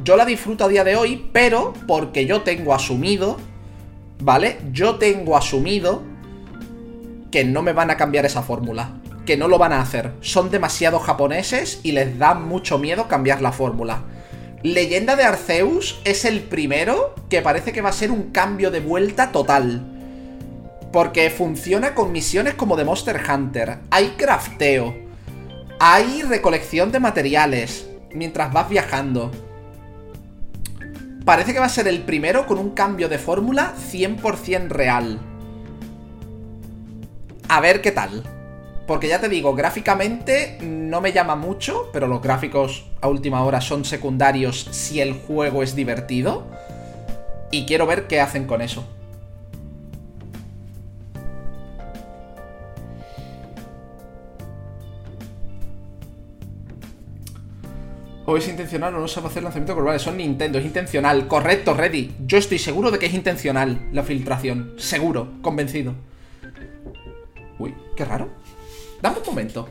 yo 0.03 0.15
la 0.15 0.25
disfruto 0.25 0.65
a 0.65 0.67
día 0.67 0.83
de 0.83 0.95
hoy, 0.95 1.29
pero 1.33 1.73
porque 1.87 2.25
yo 2.25 2.41
tengo 2.41 2.73
asumido, 2.73 3.37
¿vale? 4.19 4.59
Yo 4.71 4.95
tengo 4.97 5.35
asumido 5.35 6.03
que 7.31 7.43
no 7.43 7.61
me 7.61 7.73
van 7.73 7.89
a 7.89 7.97
cambiar 7.97 8.25
esa 8.25 8.43
fórmula. 8.43 8.91
Que 9.25 9.37
no 9.37 9.47
lo 9.47 9.57
van 9.57 9.73
a 9.73 9.81
hacer. 9.81 10.13
Son 10.21 10.51
demasiado 10.51 10.99
japoneses 10.99 11.81
y 11.83 11.91
les 11.91 12.17
da 12.17 12.33
mucho 12.33 12.77
miedo 12.77 13.07
cambiar 13.07 13.41
la 13.41 13.51
fórmula. 13.51 14.03
Leyenda 14.63 15.15
de 15.15 15.23
Arceus 15.23 15.99
es 16.05 16.25
el 16.25 16.41
primero 16.41 17.13
que 17.29 17.41
parece 17.41 17.73
que 17.73 17.81
va 17.81 17.89
a 17.89 17.93
ser 17.93 18.11
un 18.11 18.31
cambio 18.31 18.71
de 18.71 18.79
vuelta 18.79 19.31
total. 19.31 19.81
Porque 20.93 21.29
funciona 21.29 21.93
con 21.93 22.11
misiones 22.11 22.53
como 22.53 22.77
de 22.77 22.85
Monster 22.85 23.19
Hunter. 23.29 23.79
Hay 23.91 24.13
crafteo. 24.17 24.95
Hay 25.79 26.21
recolección 26.21 26.91
de 26.91 26.99
materiales 26.99 27.89
mientras 28.13 28.53
vas 28.53 28.69
viajando 28.69 29.31
parece 31.27 31.51
que 31.51 31.59
va 31.59 31.65
a 31.65 31.69
ser 31.69 31.89
el 31.89 32.03
primero 32.03 32.47
con 32.47 32.57
un 32.57 32.69
cambio 32.69 33.09
de 33.09 33.17
fórmula 33.17 33.73
100% 33.91 34.69
real. 34.69 35.19
A 37.49 37.59
ver 37.59 37.81
qué 37.81 37.91
tal. 37.91 38.23
Porque 38.87 39.09
ya 39.09 39.19
te 39.19 39.27
digo, 39.27 39.53
gráficamente 39.53 40.57
no 40.61 41.01
me 41.01 41.11
llama 41.11 41.35
mucho, 41.35 41.89
pero 41.91 42.07
los 42.07 42.21
gráficos 42.21 42.85
a 43.01 43.09
última 43.09 43.43
hora 43.43 43.59
son 43.59 43.83
secundarios 43.83 44.69
si 44.71 45.01
el 45.01 45.11
juego 45.15 45.63
es 45.63 45.75
divertido. 45.75 46.47
Y 47.51 47.65
quiero 47.65 47.85
ver 47.85 48.07
qué 48.07 48.21
hacen 48.21 48.47
con 48.47 48.61
eso. 48.61 48.87
O 58.29 58.35
es 58.35 58.45
intencional 58.49 58.93
o 58.93 58.99
no 58.99 59.07
sabe 59.07 59.27
hacer 59.27 59.41
lanzamiento 59.41 59.73
global. 59.73 59.97
Son 60.01 60.17
Nintendo, 60.17 60.59
es 60.59 60.65
intencional. 60.65 61.29
Correcto, 61.29 61.73
ready. 61.73 62.13
Yo 62.25 62.37
estoy 62.37 62.59
seguro 62.59 62.91
de 62.91 62.99
que 62.99 63.05
es 63.05 63.13
intencional 63.13 63.87
la 63.93 64.03
filtración. 64.03 64.73
Seguro, 64.75 65.35
convencido. 65.41 65.93
Uy, 67.57 67.73
qué 67.95 68.03
raro. 68.03 68.27
Dame 69.01 69.19
un 69.19 69.25
momento. 69.25 69.69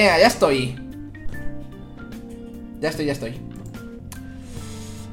Ya 0.00 0.26
estoy. 0.26 0.76
Ya 2.80 2.88
estoy, 2.88 3.04
ya 3.04 3.12
estoy. 3.12 3.34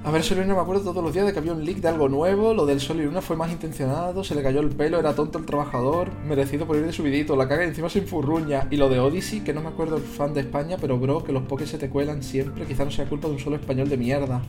A 0.05 0.11
ver, 0.11 0.23
Sol 0.23 0.37
y 0.37 0.41
Luna 0.41 0.55
me 0.55 0.61
acuerdo 0.61 0.81
todos 0.91 1.03
los 1.03 1.13
días 1.13 1.25
de 1.25 1.33
que 1.33 1.39
había 1.39 1.51
un 1.51 1.65
leak 1.65 1.79
de 1.79 1.89
algo 1.89 2.07
nuevo. 2.07 2.53
Lo 2.53 2.65
del 2.65 2.79
Sol 2.79 3.01
y 3.01 3.03
Luna 3.03 3.21
fue 3.21 3.35
más 3.35 3.51
intencionado. 3.51 4.23
Se 4.23 4.33
le 4.33 4.41
cayó 4.41 4.61
el 4.61 4.69
pelo, 4.69 4.97
era 4.97 5.13
tonto 5.13 5.39
el 5.39 5.45
trabajador. 5.45 6.13
Merecido 6.25 6.65
por 6.65 6.77
ir 6.77 6.85
de 6.85 6.93
subidito. 6.93 7.35
La 7.35 7.49
caga 7.49 7.65
y 7.65 7.67
encima 7.67 7.89
se 7.89 7.99
infurruña. 7.99 8.69
Y 8.71 8.77
lo 8.77 8.87
de 8.87 8.99
Odyssey, 8.99 9.41
que 9.41 9.53
no 9.53 9.59
me 9.59 9.67
acuerdo 9.67 9.97
el 9.97 10.03
fan 10.03 10.33
de 10.33 10.39
España, 10.39 10.77
pero 10.79 10.97
bro, 10.97 11.21
que 11.21 11.33
los 11.33 11.43
pokés 11.43 11.69
se 11.69 11.77
te 11.77 11.89
cuelan 11.89 12.23
siempre. 12.23 12.63
Quizá 12.63 12.85
no 12.85 12.91
sea 12.91 13.09
culpa 13.09 13.27
de 13.27 13.33
un 13.33 13.39
solo 13.41 13.57
español 13.57 13.89
de 13.89 13.97
mierda. 13.97 14.41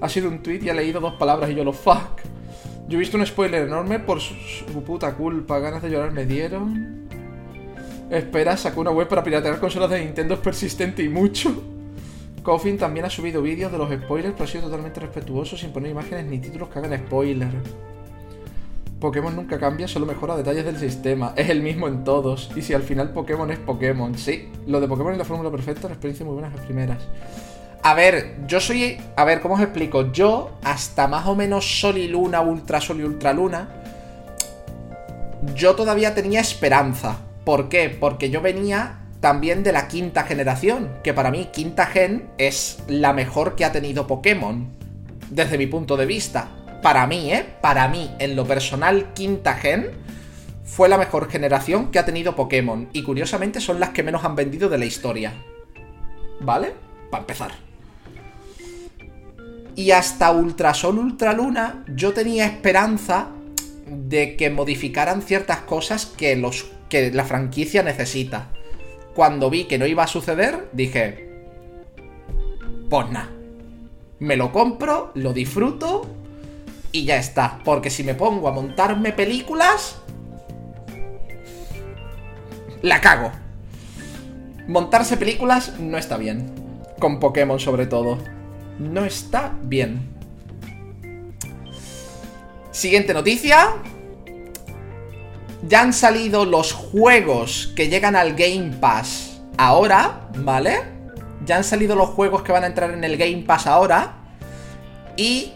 Ha 0.00 0.08
sido 0.08 0.30
un 0.30 0.42
tweet 0.42 0.60
y 0.62 0.70
ha 0.70 0.74
leído 0.74 0.98
dos 1.00 1.12
palabras 1.16 1.50
y 1.50 1.54
yo 1.56 1.62
lo 1.62 1.74
fuck. 1.74 2.22
Yo 2.88 2.96
he 2.96 3.00
visto 3.00 3.18
un 3.18 3.26
spoiler 3.26 3.66
enorme 3.66 3.98
por 3.98 4.18
su, 4.18 4.32
su 4.32 4.82
puta 4.82 5.14
culpa. 5.14 5.58
Ganas 5.58 5.82
de 5.82 5.90
llorar 5.90 6.12
me 6.12 6.24
dieron. 6.24 7.03
Espera, 8.10 8.56
sacó 8.56 8.80
una 8.80 8.90
web 8.90 9.08
para 9.08 9.22
piratear 9.22 9.58
consolas 9.58 9.90
de 9.90 10.04
Nintendo 10.04 10.34
es 10.34 10.40
persistente 10.40 11.02
y 11.02 11.08
mucho. 11.08 11.62
Coffin 12.42 12.76
también 12.76 13.06
ha 13.06 13.10
subido 13.10 13.40
vídeos 13.40 13.72
de 13.72 13.78
los 13.78 13.90
spoilers, 13.90 14.34
pero 14.34 14.44
ha 14.44 14.46
sido 14.46 14.64
totalmente 14.64 15.00
respetuoso 15.00 15.56
sin 15.56 15.72
poner 15.72 15.90
imágenes 15.90 16.26
ni 16.26 16.38
títulos 16.38 16.68
que 16.68 16.78
hagan 16.78 16.98
spoiler. 17.06 17.48
Pokémon 19.00 19.34
nunca 19.34 19.58
cambia, 19.58 19.88
solo 19.88 20.06
mejora 20.06 20.36
detalles 20.36 20.64
del 20.64 20.78
sistema. 20.78 21.32
Es 21.36 21.48
el 21.48 21.62
mismo 21.62 21.88
en 21.88 22.04
todos. 22.04 22.50
Y 22.56 22.62
si 22.62 22.74
al 22.74 22.82
final 22.82 23.12
Pokémon 23.12 23.50
es 23.50 23.58
Pokémon, 23.58 24.16
sí. 24.16 24.48
Lo 24.66 24.80
de 24.80 24.88
Pokémon 24.88 25.12
es 25.12 25.18
la 25.18 25.24
fórmula 25.24 25.50
perfecta, 25.50 25.86
una 25.86 25.94
experiencia 25.94 26.24
muy 26.24 26.34
buena 26.34 26.50
las 26.50 26.64
primeras. 26.64 27.02
A 27.82 27.92
ver, 27.92 28.36
yo 28.46 28.60
soy. 28.60 28.98
A 29.16 29.24
ver, 29.24 29.40
¿cómo 29.40 29.54
os 29.54 29.60
explico? 29.60 30.10
Yo, 30.12 30.52
hasta 30.62 31.06
más 31.06 31.26
o 31.26 31.34
menos 31.34 31.80
Sol 31.80 31.98
y 31.98 32.08
Luna, 32.08 32.40
Ultra 32.40 32.80
Sol 32.80 33.00
y 33.00 33.04
Ultra 33.04 33.34
Luna, 33.34 33.68
yo 35.54 35.74
todavía 35.74 36.14
tenía 36.14 36.40
esperanza. 36.40 37.18
¿Por 37.44 37.68
qué? 37.68 37.90
Porque 37.90 38.30
yo 38.30 38.40
venía 38.40 39.00
también 39.20 39.62
de 39.62 39.72
la 39.72 39.88
quinta 39.88 40.24
generación, 40.24 40.90
que 41.02 41.14
para 41.14 41.30
mí 41.30 41.48
quinta 41.52 41.86
gen 41.86 42.28
es 42.38 42.78
la 42.88 43.12
mejor 43.12 43.54
que 43.54 43.64
ha 43.64 43.72
tenido 43.72 44.06
Pokémon, 44.06 44.68
desde 45.30 45.58
mi 45.58 45.66
punto 45.66 45.96
de 45.96 46.06
vista. 46.06 46.48
Para 46.82 47.06
mí, 47.06 47.32
¿eh? 47.32 47.46
Para 47.62 47.88
mí, 47.88 48.10
en 48.18 48.36
lo 48.36 48.44
personal, 48.44 49.12
quinta 49.14 49.54
gen 49.54 49.92
fue 50.64 50.88
la 50.88 50.98
mejor 50.98 51.30
generación 51.30 51.90
que 51.90 51.98
ha 51.98 52.04
tenido 52.04 52.36
Pokémon. 52.36 52.88
Y 52.92 53.02
curiosamente 53.02 53.60
son 53.60 53.80
las 53.80 53.90
que 53.90 54.02
menos 54.02 54.24
han 54.24 54.34
vendido 54.34 54.68
de 54.68 54.78
la 54.78 54.84
historia. 54.84 55.32
¿Vale? 56.40 56.74
Para 57.10 57.22
empezar. 57.22 57.52
Y 59.76 59.90
hasta 59.90 60.30
Ultrasol, 60.32 60.98
Ultraluna, 60.98 61.84
yo 61.88 62.12
tenía 62.12 62.46
esperanza 62.46 63.28
de 63.86 64.36
que 64.36 64.50
modificaran 64.50 65.22
ciertas 65.22 65.60
cosas 65.60 66.06
que, 66.06 66.36
los, 66.36 66.66
que 66.94 67.10
la 67.10 67.24
franquicia 67.24 67.82
necesita 67.82 68.50
cuando 69.16 69.50
vi 69.50 69.64
que 69.64 69.78
no 69.78 69.86
iba 69.86 70.04
a 70.04 70.06
suceder, 70.06 70.68
dije, 70.72 71.28
pues 72.88 73.10
nada, 73.10 73.30
me 74.20 74.36
lo 74.36 74.52
compro, 74.52 75.10
lo 75.14 75.32
disfruto 75.32 76.06
y 76.92 77.04
ya 77.04 77.16
está. 77.16 77.58
Porque 77.64 77.90
si 77.90 78.04
me 78.04 78.14
pongo 78.14 78.46
a 78.46 78.52
montarme 78.52 79.10
películas, 79.10 80.02
la 82.80 83.00
cago. 83.00 83.32
Montarse 84.68 85.16
películas 85.16 85.80
no 85.80 85.98
está 85.98 86.16
bien. 86.16 86.46
Con 87.00 87.18
Pokémon 87.18 87.58
sobre 87.58 87.86
todo. 87.86 88.18
No 88.78 89.04
está 89.04 89.52
bien. 89.64 90.14
Siguiente 92.70 93.12
noticia 93.14 93.82
ya 95.66 95.80
han 95.80 95.92
salido 95.92 96.44
los 96.44 96.72
juegos 96.72 97.72
que 97.74 97.88
llegan 97.88 98.16
al 98.16 98.34
Game 98.34 98.76
Pass 98.80 99.40
ahora, 99.56 100.28
¿vale? 100.36 100.82
Ya 101.44 101.56
han 101.56 101.64
salido 101.64 101.96
los 101.96 102.10
juegos 102.10 102.42
que 102.42 102.52
van 102.52 102.64
a 102.64 102.66
entrar 102.66 102.90
en 102.90 103.04
el 103.04 103.16
Game 103.16 103.44
Pass 103.46 103.66
ahora. 103.66 104.14
Y 105.16 105.52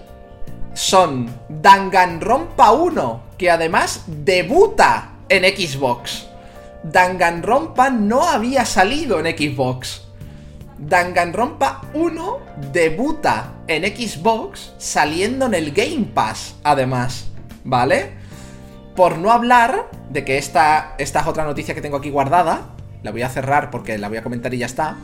son 0.75 1.29
Danganronpa 1.49 2.73
1, 2.73 3.23
que 3.37 3.51
además 3.51 4.05
debuta 4.07 5.13
en 5.29 5.45
Xbox. 5.45 6.27
Danganronpa 6.83 7.91
no 7.91 8.23
había 8.25 8.65
salido 8.65 9.19
en 9.19 9.37
Xbox. 9.37 10.03
Danganronpa 10.79 11.83
1 11.93 12.39
debuta 12.73 13.55
en 13.67 13.85
Xbox 13.85 14.73
saliendo 14.79 15.47
en 15.47 15.55
el 15.55 15.73
Game 15.73 16.07
Pass, 16.15 16.55
además, 16.63 17.27
¿vale? 17.65 18.28
Por 18.99 19.17
no 19.17 19.31
hablar 19.31 19.89
de 20.11 20.25
que 20.25 20.39
esta, 20.39 20.97
esta 20.99 21.21
es 21.21 21.27
otra 21.29 21.45
noticia 21.45 21.73
que 21.73 21.81
tengo 21.81 21.99
aquí 21.99 22.11
guardada. 22.11 22.71
La 23.05 23.13
voy 23.13 23.23
a 23.23 23.29
cerrar 23.29 23.71
porque 23.71 23.97
la 23.97 24.09
voy 24.09 24.19
a 24.19 24.25
comentar 24.25 24.53
y 24.53 24.59
ya 24.59 24.67
está. 24.67 24.97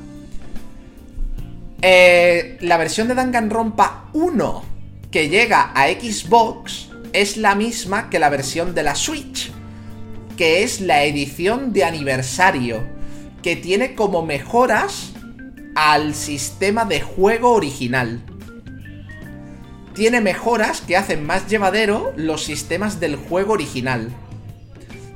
Eh, 1.81 2.59
la 2.61 2.77
versión 2.77 3.07
de 3.07 3.15
Danganronpa 3.15 4.07
1 4.13 4.65
que 5.13 5.29
llega 5.29 5.71
a 5.77 5.87
Xbox 5.87 6.89
es 7.13 7.37
la 7.37 7.55
misma 7.55 8.11
que 8.11 8.19
la 8.19 8.31
versión 8.31 8.75
de 8.75 8.83
la 8.83 8.97
Switch. 8.97 9.53
Que 10.37 10.65
es 10.65 10.81
la 10.81 11.05
edición 11.05 11.73
de 11.73 11.85
aniversario. 11.85 12.83
Que 13.45 13.55
tiene 13.55 13.95
como 13.95 14.27
mejoras 14.27 15.13
al 15.77 16.17
sistema 16.17 16.85
de 16.85 17.01
juego 17.01 17.53
original 17.53 18.25
tiene 19.95 20.21
mejoras 20.21 20.81
que 20.81 20.97
hacen 20.97 21.25
más 21.25 21.47
llevadero 21.47 22.13
los 22.17 22.45
sistemas 22.45 23.01
del 23.01 23.17
juego 23.17 23.53
original. 23.53 24.11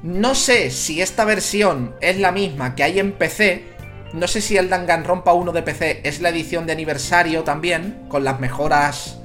No 0.02 0.36
sé 0.36 0.70
si 0.70 1.02
esta 1.02 1.24
versión 1.24 1.94
es 2.00 2.18
la 2.18 2.30
misma 2.30 2.76
que 2.76 2.84
hay 2.84 3.00
en 3.00 3.12
PC. 3.12 3.64
No 4.14 4.28
sé 4.28 4.40
si 4.40 4.56
el 4.56 4.70
Danganronpa 4.70 5.32
1 5.32 5.52
de 5.52 5.62
PC 5.62 6.00
es 6.04 6.20
la 6.20 6.28
edición 6.28 6.66
de 6.66 6.72
aniversario 6.72 7.42
también, 7.42 8.04
con 8.08 8.22
las 8.22 8.38
mejoras 8.38 9.18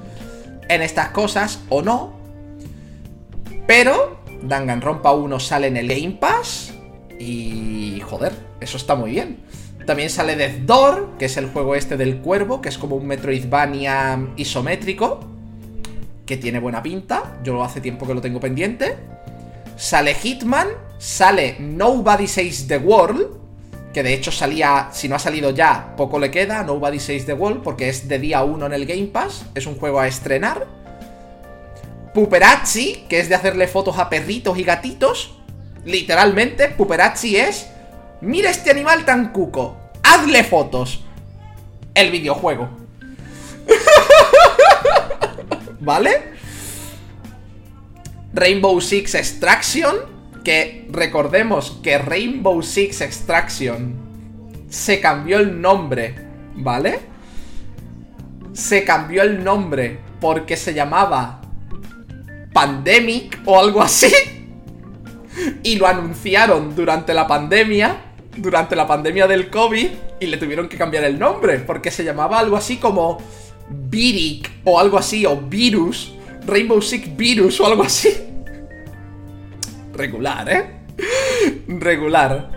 en 0.68 0.82
estas 0.82 1.10
cosas, 1.10 1.60
o 1.70 1.84
no. 1.84 2.20
Pero 3.68 4.20
Danganronpa 4.42 5.14
1 5.14 5.40
sale 5.40 5.68
en 5.68 5.78
el 5.78 5.88
Game 5.88 6.18
Pass 6.20 6.74
y... 7.20 8.02
joder, 8.02 8.34
eso 8.60 8.78
está 8.78 8.96
muy 8.96 9.12
bien. 9.12 9.38
También 9.86 10.10
sale 10.10 10.36
Death 10.36 10.62
Door, 10.66 11.18
que 11.20 11.26
es 11.26 11.38
el 11.38 11.48
juego 11.48 11.76
este 11.76 11.96
del 11.96 12.18
cuervo, 12.18 12.62
que 12.62 12.70
es 12.70 12.78
como 12.78 12.96
un 12.96 13.06
Metroidvania 13.06 14.30
isométrico 14.38 15.33
que 16.26 16.38
tiene 16.38 16.60
buena 16.60 16.82
pinta. 16.82 17.40
Yo 17.44 17.64
hace 17.64 17.82
tiempo 17.82 18.08
que 18.08 18.14
lo 18.14 18.22
tengo 18.22 18.40
pendiente. 18.40 18.98
Sale 19.76 20.14
Hitman, 20.16 20.68
sale 20.98 21.58
Nobody 21.60 22.28
Says 22.28 22.68
the 22.68 22.78
World, 22.78 23.28
que 23.94 24.04
de 24.04 24.14
hecho 24.14 24.32
salía, 24.32 24.90
si 24.92 25.10
no 25.10 25.16
ha 25.16 25.20
salido 25.20 25.50
ya, 25.50 25.96
poco 25.96 26.20
le 26.20 26.32
queda, 26.32 26.64
Nobody 26.64 27.00
Says 27.00 27.26
the 27.26 27.34
World, 27.34 27.64
porque 27.64 27.90
es 27.90 28.08
de 28.08 28.20
día 28.20 28.44
1 28.44 28.66
en 28.66 28.74
el 28.74 28.86
Game 28.86 29.08
Pass, 29.08 29.46
es 29.56 29.66
un 29.66 29.76
juego 29.76 30.00
a 30.00 30.08
estrenar. 30.08 30.68
Puperazzi, 32.14 33.06
que 33.10 33.20
es 33.20 33.30
de 33.30 33.36
hacerle 33.36 33.68
fotos 33.68 33.98
a 33.98 34.10
perritos 34.10 34.58
y 34.58 34.64
gatitos. 34.64 35.36
Literalmente, 35.86 36.70
Puperazzi 36.70 37.36
es, 37.36 37.68
mira 38.22 38.52
este 38.52 38.72
animal 38.72 39.06
tan 39.06 39.32
cuco, 39.32 39.78
hazle 40.04 40.44
fotos. 40.44 41.04
El 41.96 42.12
videojuego. 42.12 42.83
¿Vale? 45.84 46.12
Rainbow 48.34 48.80
Six 48.80 49.16
Extraction, 49.16 49.96
que 50.44 50.88
recordemos 50.92 51.80
que 51.84 51.98
Rainbow 51.98 52.64
Six 52.64 53.02
Extraction 53.02 53.96
se 54.70 55.02
cambió 55.02 55.40
el 55.40 55.62
nombre, 55.62 56.16
¿vale? 56.56 57.00
Se 58.54 58.86
cambió 58.86 59.24
el 59.24 59.44
nombre 59.44 60.00
porque 60.22 60.56
se 60.56 60.74
llamaba 60.74 61.42
Pandemic 62.54 63.42
o 63.46 63.60
algo 63.60 63.82
así. 63.82 64.12
Y 65.64 65.76
lo 65.76 65.88
anunciaron 65.88 66.76
durante 66.76 67.14
la 67.14 67.28
pandemia, 67.28 67.98
durante 68.38 68.76
la 68.76 68.88
pandemia 68.88 69.28
del 69.28 69.50
COVID, 69.50 69.90
y 70.20 70.26
le 70.28 70.38
tuvieron 70.38 70.70
que 70.70 70.78
cambiar 70.78 71.04
el 71.04 71.20
nombre 71.20 71.60
porque 71.60 71.92
se 71.92 72.04
llamaba 72.04 72.40
algo 72.40 72.56
así 72.56 72.78
como 72.78 73.22
Viric 73.70 74.52
o 74.64 74.80
algo 74.80 74.98
así, 74.98 75.26
o 75.26 75.38
Virus, 75.38 76.14
Rainbow 76.46 76.82
Six 76.82 77.16
Virus 77.16 77.60
o 77.60 77.66
algo 77.66 77.84
así. 77.84 78.14
Regular, 79.94 80.50
¿eh? 80.50 80.84
Regular. 81.68 82.52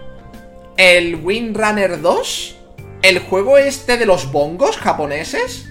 El 0.76 1.16
Windrunner 1.16 2.00
2, 2.00 2.56
el 3.02 3.18
juego 3.20 3.58
este 3.58 3.96
de 3.96 4.06
los 4.06 4.30
bongos 4.32 4.76
japoneses. 4.76 5.68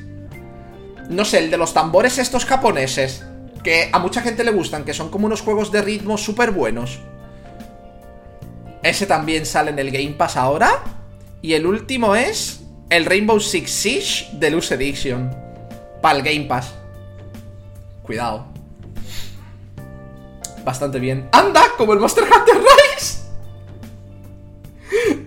No 1.09 1.25
sé, 1.25 1.39
el 1.39 1.51
de 1.51 1.57
los 1.57 1.73
tambores 1.73 2.17
estos 2.17 2.45
japoneses. 2.45 3.23
Que 3.63 3.89
a 3.91 3.99
mucha 3.99 4.21
gente 4.21 4.43
le 4.43 4.51
gustan, 4.51 4.83
que 4.83 4.93
son 4.93 5.09
como 5.09 5.25
unos 5.25 5.41
juegos 5.41 5.71
de 5.71 5.81
ritmo 5.81 6.17
súper 6.17 6.51
buenos. 6.51 6.99
Ese 8.83 9.07
también 9.07 9.45
sale 9.45 9.71
en 9.71 9.79
el 9.79 9.91
Game 9.91 10.11
Pass 10.11 10.37
ahora. 10.37 10.83
Y 11.41 11.53
el 11.53 11.65
último 11.65 12.15
es 12.15 12.64
el 12.89 13.05
Rainbow 13.05 13.39
Six 13.39 13.71
Siege 13.71 14.29
Deluxe 14.33 14.71
Edition. 14.73 15.31
Para 16.01 16.19
el 16.19 16.23
Game 16.23 16.45
Pass. 16.45 16.73
Cuidado. 18.03 18.47
Bastante 20.63 20.99
bien. 20.99 21.27
¡Anda! 21.31 21.63
Como 21.77 21.93
el 21.93 21.99
Monster 21.99 22.23
Hunter 22.23 22.55
Rise. 22.57 23.25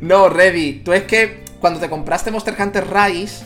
No, 0.01 0.29
Reddy, 0.29 0.81
tú 0.85 0.93
es 0.93 1.05
que 1.05 1.45
cuando 1.61 1.81
te 1.81 1.89
compraste 1.89 2.31
Monster 2.31 2.57
Hunter 2.59 2.87
Rise, 2.89 3.45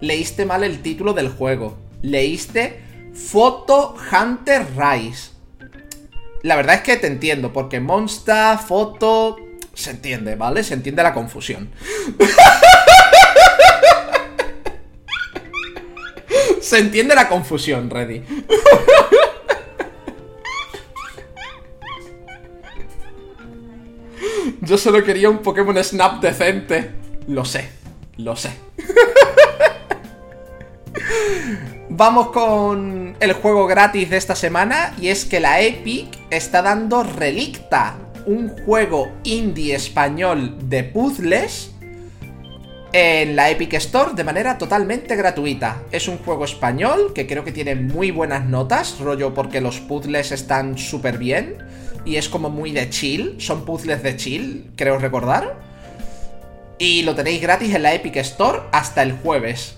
leíste 0.00 0.44
mal 0.44 0.64
el 0.64 0.82
título 0.82 1.12
del 1.12 1.30
juego. 1.30 1.78
Leíste 2.02 2.80
Photo 3.14 3.94
Hunter 4.12 4.66
Rise. 4.76 5.30
La 6.42 6.56
verdad 6.56 6.76
es 6.76 6.82
que 6.82 6.96
te 6.96 7.06
entiendo, 7.06 7.52
porque 7.52 7.80
Monster, 7.80 8.58
foto... 8.58 9.36
Se 9.74 9.90
entiende, 9.90 10.36
¿vale? 10.36 10.64
Se 10.64 10.74
entiende 10.74 11.02
la 11.02 11.14
confusión. 11.14 11.70
Se 16.70 16.78
entiende 16.78 17.16
la 17.16 17.28
confusión, 17.28 17.90
Reddy. 17.90 18.22
Yo 24.60 24.78
solo 24.78 25.02
quería 25.02 25.28
un 25.30 25.38
Pokémon 25.38 25.82
Snap 25.82 26.22
decente. 26.22 26.92
Lo 27.26 27.44
sé, 27.44 27.70
lo 28.18 28.36
sé. 28.36 28.52
Vamos 31.88 32.28
con 32.28 33.16
el 33.18 33.32
juego 33.32 33.66
gratis 33.66 34.08
de 34.08 34.18
esta 34.18 34.36
semana 34.36 34.94
y 35.00 35.08
es 35.08 35.24
que 35.24 35.40
la 35.40 35.60
Epic 35.60 36.16
está 36.30 36.62
dando 36.62 37.02
Relicta, 37.02 37.96
un 38.26 38.48
juego 38.48 39.10
indie 39.24 39.74
español 39.74 40.56
de 40.68 40.84
puzzles 40.84 41.72
en 42.92 43.36
la 43.36 43.50
Epic 43.50 43.74
Store 43.74 44.12
de 44.14 44.24
manera 44.24 44.58
totalmente 44.58 45.14
gratuita. 45.14 45.82
Es 45.92 46.08
un 46.08 46.18
juego 46.18 46.44
español 46.44 47.12
que 47.14 47.26
creo 47.26 47.44
que 47.44 47.52
tiene 47.52 47.74
muy 47.74 48.10
buenas 48.10 48.44
notas, 48.44 48.98
rollo 48.98 49.32
porque 49.32 49.60
los 49.60 49.80
puzzles 49.80 50.32
están 50.32 50.76
súper 50.76 51.18
bien 51.18 51.58
y 52.04 52.16
es 52.16 52.28
como 52.28 52.50
muy 52.50 52.72
de 52.72 52.90
chill, 52.90 53.36
son 53.38 53.64
puzzles 53.64 54.02
de 54.02 54.16
chill, 54.16 54.70
creo 54.76 54.98
recordar. 54.98 55.60
Y 56.78 57.02
lo 57.02 57.14
tenéis 57.14 57.42
gratis 57.42 57.74
en 57.74 57.82
la 57.82 57.94
Epic 57.94 58.16
Store 58.16 58.62
hasta 58.72 59.02
el 59.02 59.12
jueves. 59.12 59.76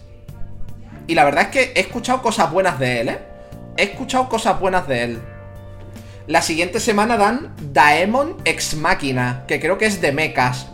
Y 1.07 1.15
la 1.15 1.25
verdad 1.25 1.45
es 1.45 1.49
que 1.49 1.73
he 1.75 1.81
escuchado 1.81 2.23
cosas 2.23 2.51
buenas 2.53 2.79
de 2.79 3.01
él, 3.01 3.09
¿eh? 3.09 3.19
He 3.77 3.85
escuchado 3.85 4.29
cosas 4.29 4.61
buenas 4.61 4.87
de 4.87 5.05
él. 5.05 5.19
La 6.29 6.41
siguiente 6.41 6.79
semana 6.79 7.17
dan 7.17 7.53
Daemon 7.73 8.37
Ex 8.45 8.77
Machina, 8.77 9.45
que 9.49 9.59
creo 9.59 9.79
que 9.79 9.87
es 9.87 10.01
de 10.01 10.13
mechas. 10.13 10.69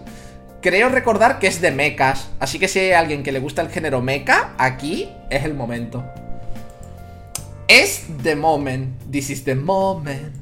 Creo 0.61 0.89
recordar 0.89 1.39
que 1.39 1.47
es 1.47 1.61
de 1.61 1.71
mechas. 1.71 2.29
Así 2.41 2.59
que 2.59 2.69
si 2.69 2.79
hay 2.81 2.93
alguien 2.93 3.23
que 3.23 3.33
le 3.33 3.41
gusta 3.41 3.63
el 3.63 3.71
género 3.71 4.01
mecha, 4.01 4.55
aquí 4.59 5.09
es 5.31 5.45
el 5.45 5.55
momento. 5.55 6.05
Es 7.69 8.07
the 8.23 8.35
moment. 8.35 8.99
This 9.11 9.31
is 9.31 9.45
the 9.45 9.55
moment. 9.55 10.35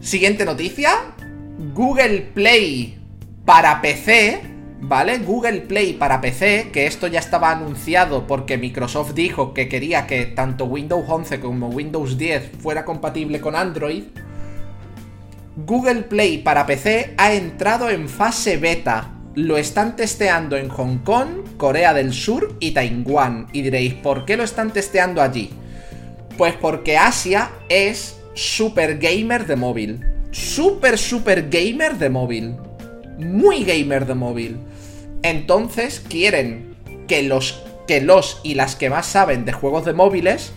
Siguiente 0.00 0.44
noticia. 0.44 0.90
Google 1.74 2.20
Play 2.34 2.98
para 3.44 3.80
PC 3.82 4.50
¿vale? 4.80 5.18
Google 5.18 5.60
Play 5.62 5.94
para 5.94 6.20
PC, 6.20 6.70
que 6.72 6.86
esto 6.86 7.06
ya 7.06 7.20
estaba 7.20 7.50
anunciado 7.50 8.26
porque 8.26 8.56
Microsoft 8.56 9.12
dijo 9.14 9.54
que 9.54 9.68
quería 9.68 10.06
que 10.06 10.26
tanto 10.26 10.64
Windows 10.64 11.04
11 11.06 11.40
como 11.40 11.68
Windows 11.68 12.16
10 12.18 12.52
fuera 12.60 12.84
compatible 12.84 13.40
con 13.40 13.56
Android. 13.56 14.04
Google 15.56 16.02
Play 16.02 16.38
para 16.38 16.64
PC 16.64 17.14
ha 17.16 17.32
entrado 17.32 17.90
en 17.90 18.08
fase 18.08 18.56
beta. 18.56 19.10
Lo 19.34 19.56
están 19.58 19.96
testeando 19.96 20.56
en 20.56 20.68
Hong 20.68 20.98
Kong, 20.98 21.56
Corea 21.56 21.92
del 21.92 22.12
Sur 22.12 22.56
y 22.60 22.70
Taiwán. 22.70 23.48
Y 23.52 23.62
diréis, 23.62 23.94
¿por 23.94 24.24
qué 24.24 24.36
lo 24.36 24.44
están 24.44 24.72
testeando 24.72 25.20
allí? 25.20 25.50
Pues 26.38 26.54
porque 26.54 26.96
Asia 26.96 27.50
es 27.68 28.16
super 28.34 28.98
gamer 28.98 29.46
de 29.46 29.56
móvil. 29.56 30.06
Super, 30.30 30.96
super 30.96 31.48
gamer 31.50 31.98
de 31.98 32.10
móvil. 32.10 32.56
Muy 33.18 33.64
gamer 33.64 34.06
de 34.06 34.14
móvil. 34.14 34.56
Entonces 35.22 36.00
quieren 36.00 36.76
que 37.08 37.22
los, 37.22 37.62
que 37.86 38.00
los 38.00 38.40
y 38.44 38.54
las 38.54 38.76
que 38.76 38.88
más 38.88 39.06
saben 39.06 39.44
de 39.44 39.52
juegos 39.52 39.84
de 39.84 39.92
móviles 39.92 40.52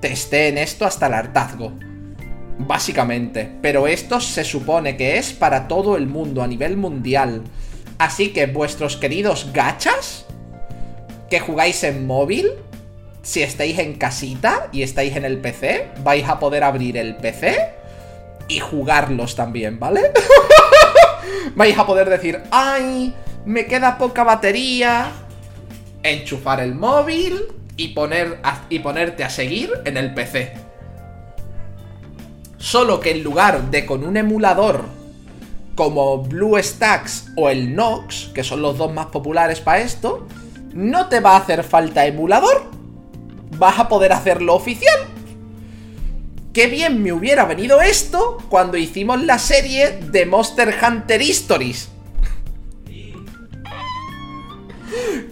testeen 0.00 0.58
esto 0.58 0.84
hasta 0.84 1.06
el 1.06 1.14
hartazgo. 1.14 1.72
Básicamente. 2.58 3.50
Pero 3.62 3.86
esto 3.86 4.20
se 4.20 4.44
supone 4.44 4.96
que 4.96 5.18
es 5.18 5.32
para 5.32 5.68
todo 5.68 5.96
el 5.96 6.06
mundo, 6.06 6.42
a 6.42 6.46
nivel 6.46 6.76
mundial. 6.76 7.42
Así 7.98 8.32
que 8.32 8.46
vuestros 8.46 8.96
queridos 8.96 9.50
gachas, 9.52 10.26
que 11.30 11.40
jugáis 11.40 11.82
en 11.84 12.06
móvil, 12.06 12.50
si 13.22 13.42
estáis 13.42 13.78
en 13.78 13.94
casita 13.94 14.68
y 14.72 14.82
estáis 14.82 15.16
en 15.16 15.24
el 15.24 15.38
PC, 15.38 15.88
vais 16.02 16.28
a 16.28 16.38
poder 16.38 16.62
abrir 16.62 16.96
el 16.96 17.16
PC 17.16 17.56
y 18.48 18.58
jugarlos 18.58 19.34
también, 19.34 19.78
¿vale? 19.78 20.12
vais 21.54 21.76
a 21.78 21.86
poder 21.86 22.10
decir, 22.10 22.42
¡ay! 22.50 23.14
me 23.44 23.66
queda 23.66 23.98
poca 23.98 24.24
batería, 24.24 25.12
enchufar 26.02 26.60
el 26.60 26.74
móvil 26.74 27.46
y, 27.76 27.88
poner 27.88 28.38
y 28.68 28.78
ponerte 28.80 29.24
a 29.24 29.30
seguir 29.30 29.70
en 29.84 29.96
el 29.96 30.14
PC. 30.14 30.52
Solo 32.74 32.98
que 32.98 33.12
en 33.12 33.22
lugar 33.22 33.70
de 33.70 33.86
con 33.86 34.02
un 34.02 34.16
emulador 34.16 34.86
como 35.76 36.24
BlueStacks 36.24 37.26
o 37.36 37.48
el 37.48 37.76
Nox, 37.76 38.32
que 38.34 38.42
son 38.42 38.62
los 38.62 38.76
dos 38.76 38.92
más 38.92 39.06
populares 39.06 39.60
para 39.60 39.78
esto, 39.78 40.26
no 40.72 41.08
te 41.08 41.20
va 41.20 41.34
a 41.34 41.36
hacer 41.36 41.62
falta 41.62 42.04
emulador. 42.04 42.64
Vas 43.58 43.78
a 43.78 43.88
poder 43.88 44.12
hacerlo 44.12 44.56
oficial. 44.56 45.06
Qué 46.52 46.66
bien 46.66 47.00
me 47.00 47.12
hubiera 47.12 47.44
venido 47.44 47.80
esto 47.80 48.38
cuando 48.48 48.76
hicimos 48.76 49.22
la 49.22 49.38
serie 49.38 50.00
de 50.10 50.26
Monster 50.26 50.74
Hunter 50.84 51.22
Histories. 51.22 51.90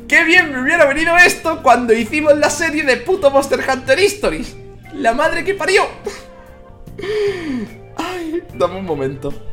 ¡Qué 0.06 0.22
bien 0.22 0.52
me 0.52 0.62
hubiera 0.62 0.84
venido 0.84 1.16
esto 1.16 1.60
cuando 1.64 1.92
hicimos 1.92 2.38
la 2.38 2.50
serie 2.50 2.84
de 2.84 2.98
puto 2.98 3.32
Monster 3.32 3.68
Hunter 3.68 3.98
Histories! 3.98 4.54
¡La 4.94 5.12
madre 5.12 5.42
que 5.42 5.54
parió! 5.54 5.88
Dame 8.54 8.78
un 8.78 8.84
momento. 8.84 9.51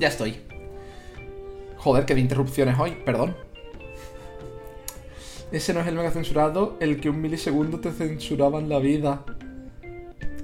Ya 0.00 0.08
estoy. 0.08 0.40
Joder, 1.76 2.06
qué 2.06 2.14
de 2.14 2.20
interrupciones 2.22 2.78
hoy, 2.78 2.92
perdón. 3.04 3.36
Ese 5.52 5.74
no 5.74 5.80
es 5.80 5.86
el 5.86 5.94
mega 5.94 6.10
censurado, 6.10 6.76
el 6.80 7.00
que 7.00 7.10
un 7.10 7.20
milisegundo 7.20 7.80
te 7.80 7.92
censuraba 7.92 8.60
en 8.60 8.70
la 8.70 8.78
vida. 8.78 9.24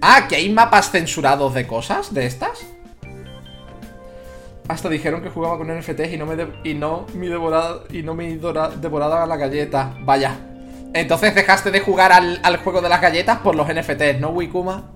Ah, 0.02 0.26
que 0.28 0.36
hay 0.36 0.50
mapas 0.50 0.90
censurados 0.90 1.54
de 1.54 1.66
cosas, 1.66 2.12
de 2.12 2.26
estas. 2.26 2.66
Hasta 4.68 4.90
dijeron 4.90 5.22
que 5.22 5.30
jugaba 5.30 5.56
con 5.56 5.68
NFTs 5.68 6.12
y 6.12 6.18
no 6.18 6.26
me 6.26 6.46
y 6.64 6.74
no 6.74 7.06
mi 7.14 7.28
devorada 7.28 7.84
y 7.90 8.02
no 8.02 8.14
me 8.14 8.36
devorada 8.36 9.24
la 9.24 9.36
galleta. 9.36 9.96
Vaya. 10.02 10.36
Entonces 10.92 11.34
dejaste 11.34 11.70
de 11.70 11.80
jugar 11.80 12.12
al, 12.12 12.40
al, 12.42 12.58
juego 12.58 12.82
de 12.82 12.88
las 12.88 13.00
galletas 13.00 13.38
por 13.38 13.54
los 13.54 13.68
NFTs, 13.68 14.20
¿no, 14.20 14.30
Wikuma? 14.30 14.90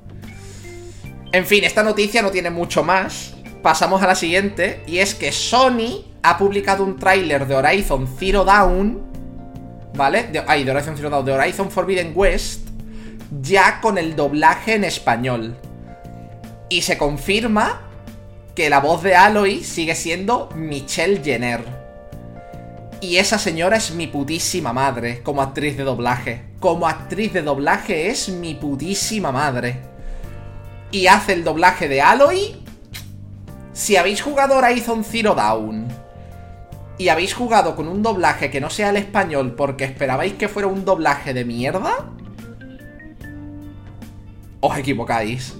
En 1.32 1.46
fin, 1.46 1.64
esta 1.64 1.82
noticia 1.82 2.20
no 2.20 2.30
tiene 2.30 2.50
mucho 2.50 2.82
más. 2.82 3.36
Pasamos 3.62 4.02
a 4.02 4.06
la 4.06 4.14
siguiente. 4.14 4.82
Y 4.86 4.98
es 4.98 5.14
que 5.14 5.32
Sony 5.32 6.04
ha 6.22 6.38
publicado 6.38 6.84
un 6.84 6.96
tráiler 6.96 7.46
de 7.46 7.54
Horizon 7.54 8.08
Zero 8.18 8.44
Dawn. 8.44 9.02
¿Vale? 9.94 10.24
De, 10.24 10.42
ay, 10.46 10.64
de 10.64 10.70
Horizon 10.70 10.96
Zero 10.96 11.10
Dawn. 11.10 11.24
De 11.24 11.32
Horizon 11.32 11.70
Forbidden 11.70 12.12
West. 12.14 12.68
Ya 13.40 13.80
con 13.80 13.98
el 13.98 14.16
doblaje 14.16 14.74
en 14.74 14.84
español. 14.84 15.56
Y 16.68 16.82
se 16.82 16.96
confirma 16.96 17.82
que 18.54 18.70
la 18.70 18.80
voz 18.80 19.02
de 19.02 19.14
Aloy 19.14 19.62
sigue 19.64 19.94
siendo 19.94 20.48
Michelle 20.54 21.22
Jenner. 21.22 21.80
Y 23.00 23.16
esa 23.16 23.38
señora 23.38 23.78
es 23.78 23.92
mi 23.92 24.06
putísima 24.06 24.72
madre 24.72 25.22
como 25.22 25.40
actriz 25.40 25.76
de 25.76 25.84
doblaje. 25.84 26.42
Como 26.60 26.86
actriz 26.86 27.32
de 27.32 27.42
doblaje 27.42 28.10
es 28.10 28.28
mi 28.28 28.54
putísima 28.54 29.32
madre. 29.32 29.80
Y 30.92 31.06
hace 31.06 31.32
el 31.32 31.44
doblaje 31.44 31.88
de 31.88 32.02
Aloy. 32.02 32.62
Si 33.72 33.96
habéis 33.96 34.20
jugado 34.20 34.56
Horizon 34.56 35.04
Zero 35.04 35.34
Dawn 35.34 35.86
y 36.98 37.08
habéis 37.08 37.34
jugado 37.34 37.76
con 37.76 37.86
un 37.86 38.02
doblaje 38.02 38.50
que 38.50 38.60
no 38.60 38.68
sea 38.68 38.90
el 38.90 38.96
español 38.96 39.54
porque 39.54 39.84
esperabais 39.84 40.34
que 40.34 40.48
fuera 40.48 40.68
un 40.68 40.84
doblaje 40.84 41.32
de 41.32 41.44
mierda, 41.44 42.10
os 44.60 44.76
equivocáis. 44.76 45.54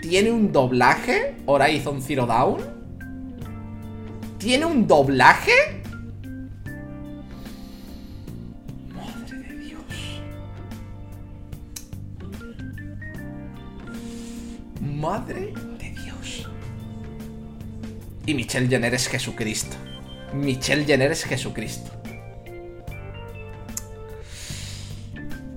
¿Tiene 0.00 0.30
un 0.30 0.52
doblaje 0.52 1.36
Horizon 1.46 2.00
Zero 2.00 2.26
Dawn? 2.26 2.60
¿Tiene 4.38 4.64
un 4.64 4.86
doblaje? 4.86 5.82
Madre 14.80 15.52
Y 18.26 18.34
Michelle 18.34 18.68
Jenner 18.68 18.94
es 18.94 19.08
Jesucristo. 19.08 19.76
Michelle 20.32 20.84
Jenner 20.84 21.12
es 21.12 21.24
Jesucristo. 21.24 21.90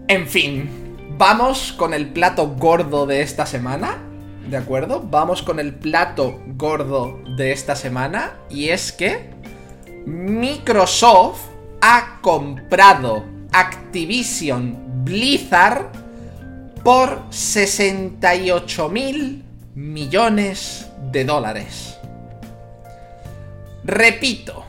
En 0.08 0.28
fin, 0.28 0.70
vamos 1.18 1.74
con 1.74 1.94
el 1.94 2.10
plato 2.10 2.48
gordo 2.50 3.06
de 3.06 3.22
esta 3.22 3.46
semana. 3.46 3.98
¿De 4.50 4.58
acuerdo? 4.58 5.02
Vamos 5.10 5.42
con 5.42 5.60
el 5.60 5.74
plato 5.74 6.40
gordo 6.56 7.20
de 7.38 7.52
esta 7.52 7.76
semana. 7.76 8.38
Y 8.50 8.70
es 8.70 8.92
que 8.92 9.30
Microsoft 10.06 11.42
ha 11.82 12.20
comprado 12.22 13.26
Activision 13.52 15.04
Blizzard 15.04 15.92
por 16.84 17.24
68 17.30 18.90
mil 18.90 19.44
millones 19.74 20.88
de 21.12 21.26
dólares. 21.26 21.95
Repito, 23.86 24.66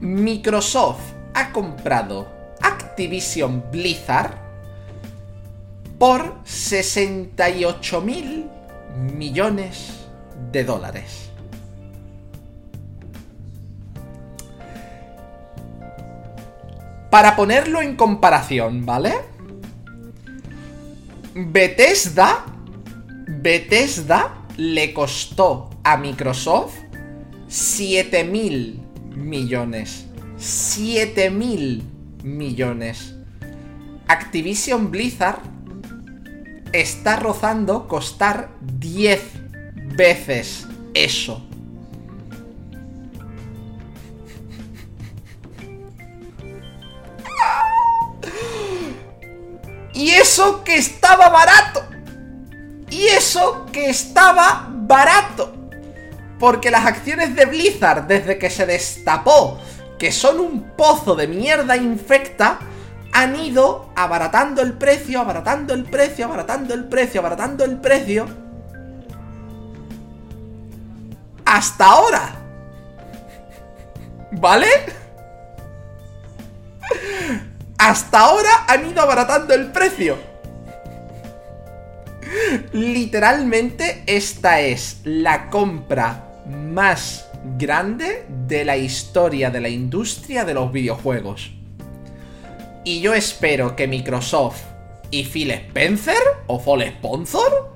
Microsoft 0.00 1.12
ha 1.34 1.52
comprado 1.52 2.26
Activision 2.60 3.62
Blizzard 3.70 4.34
por 6.00 6.40
68 6.42 8.00
mil 8.00 8.50
millones 9.16 10.08
de 10.50 10.64
dólares. 10.64 11.30
Para 17.08 17.36
ponerlo 17.36 17.82
en 17.82 17.94
comparación, 17.94 18.84
¿vale? 18.84 19.14
Bethesda, 21.34 22.46
Bethesda 23.28 24.46
le 24.56 24.92
costó 24.92 25.70
a 25.84 25.96
Microsoft 25.96 26.83
7 27.48 28.24
mil 28.24 28.80
millones. 29.16 30.06
7 30.36 31.30
mil 31.30 31.82
millones. 32.22 33.14
Activision 34.08 34.90
Blizzard 34.90 35.40
está 36.72 37.16
rozando 37.16 37.86
costar 37.88 38.50
10 38.60 39.22
veces 39.96 40.66
eso. 40.92 41.42
Y 49.94 50.10
eso 50.10 50.64
que 50.64 50.76
estaba 50.76 51.28
barato. 51.28 51.84
Y 52.90 53.04
eso 53.06 53.66
que 53.72 53.88
estaba 53.88 54.68
barato. 54.70 55.53
Porque 56.38 56.70
las 56.70 56.86
acciones 56.86 57.34
de 57.36 57.46
Blizzard, 57.46 58.06
desde 58.06 58.38
que 58.38 58.50
se 58.50 58.66
destapó 58.66 59.58
que 59.98 60.10
son 60.12 60.40
un 60.40 60.62
pozo 60.76 61.14
de 61.14 61.28
mierda 61.28 61.76
infecta, 61.76 62.58
han 63.12 63.36
ido 63.36 63.90
abaratando 63.94 64.60
el 64.60 64.72
precio, 64.72 65.20
abaratando 65.20 65.72
el 65.72 65.84
precio, 65.84 66.24
abaratando 66.24 66.74
el 66.74 66.84
precio, 66.84 67.20
abaratando 67.20 67.64
el 67.64 67.78
precio. 67.78 68.26
Hasta 71.44 71.86
ahora. 71.86 72.36
¿Vale? 74.32 74.66
Hasta 77.78 78.18
ahora 78.18 78.64
han 78.66 78.90
ido 78.90 79.00
abaratando 79.00 79.54
el 79.54 79.70
precio. 79.70 80.18
Literalmente 82.72 84.02
esta 84.06 84.58
es 84.60 84.98
la 85.04 85.50
compra 85.50 86.23
más 86.46 87.28
grande 87.58 88.26
de 88.46 88.64
la 88.64 88.76
historia 88.76 89.50
de 89.50 89.60
la 89.60 89.68
industria 89.68 90.44
de 90.44 90.54
los 90.54 90.72
videojuegos. 90.72 91.52
Y 92.84 93.00
yo 93.00 93.14
espero 93.14 93.76
que 93.76 93.86
Microsoft 93.86 94.62
y 95.10 95.24
Phil 95.24 95.50
Spencer 95.50 96.18
o 96.46 96.58
Fall 96.58 96.82
Sponsor 96.98 97.74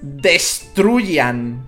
destruyan 0.00 1.66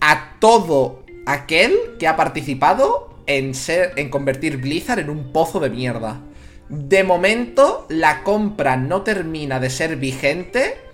a 0.00 0.36
todo 0.38 1.04
aquel 1.26 1.74
que 1.98 2.06
ha 2.06 2.16
participado 2.16 3.14
en 3.26 3.54
ser 3.54 3.92
en 3.96 4.08
convertir 4.08 4.58
Blizzard 4.58 5.00
en 5.00 5.10
un 5.10 5.32
pozo 5.32 5.58
de 5.58 5.70
mierda. 5.70 6.20
De 6.68 7.04
momento 7.04 7.86
la 7.88 8.22
compra 8.22 8.76
no 8.76 9.02
termina 9.02 9.58
de 9.60 9.70
ser 9.70 9.96
vigente 9.96 10.85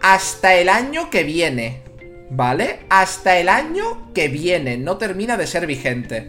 hasta 0.00 0.54
el 0.54 0.68
año 0.68 1.10
que 1.10 1.24
viene. 1.24 1.82
¿Vale? 2.30 2.80
Hasta 2.90 3.38
el 3.38 3.48
año 3.48 4.12
que 4.14 4.28
viene. 4.28 4.76
No 4.76 4.96
termina 4.96 5.36
de 5.36 5.46
ser 5.46 5.66
vigente. 5.66 6.26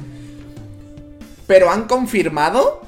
Pero 1.46 1.70
han 1.70 1.88
confirmado 1.88 2.82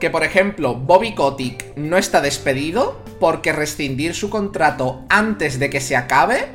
que, 0.00 0.10
por 0.10 0.24
ejemplo, 0.24 0.74
Bobby 0.74 1.14
Kotick 1.14 1.76
no 1.76 1.96
está 1.96 2.20
despedido 2.20 3.00
porque 3.20 3.52
rescindir 3.52 4.14
su 4.14 4.30
contrato 4.30 5.04
antes 5.08 5.60
de 5.60 5.70
que 5.70 5.80
se 5.80 5.94
acabe 5.94 6.48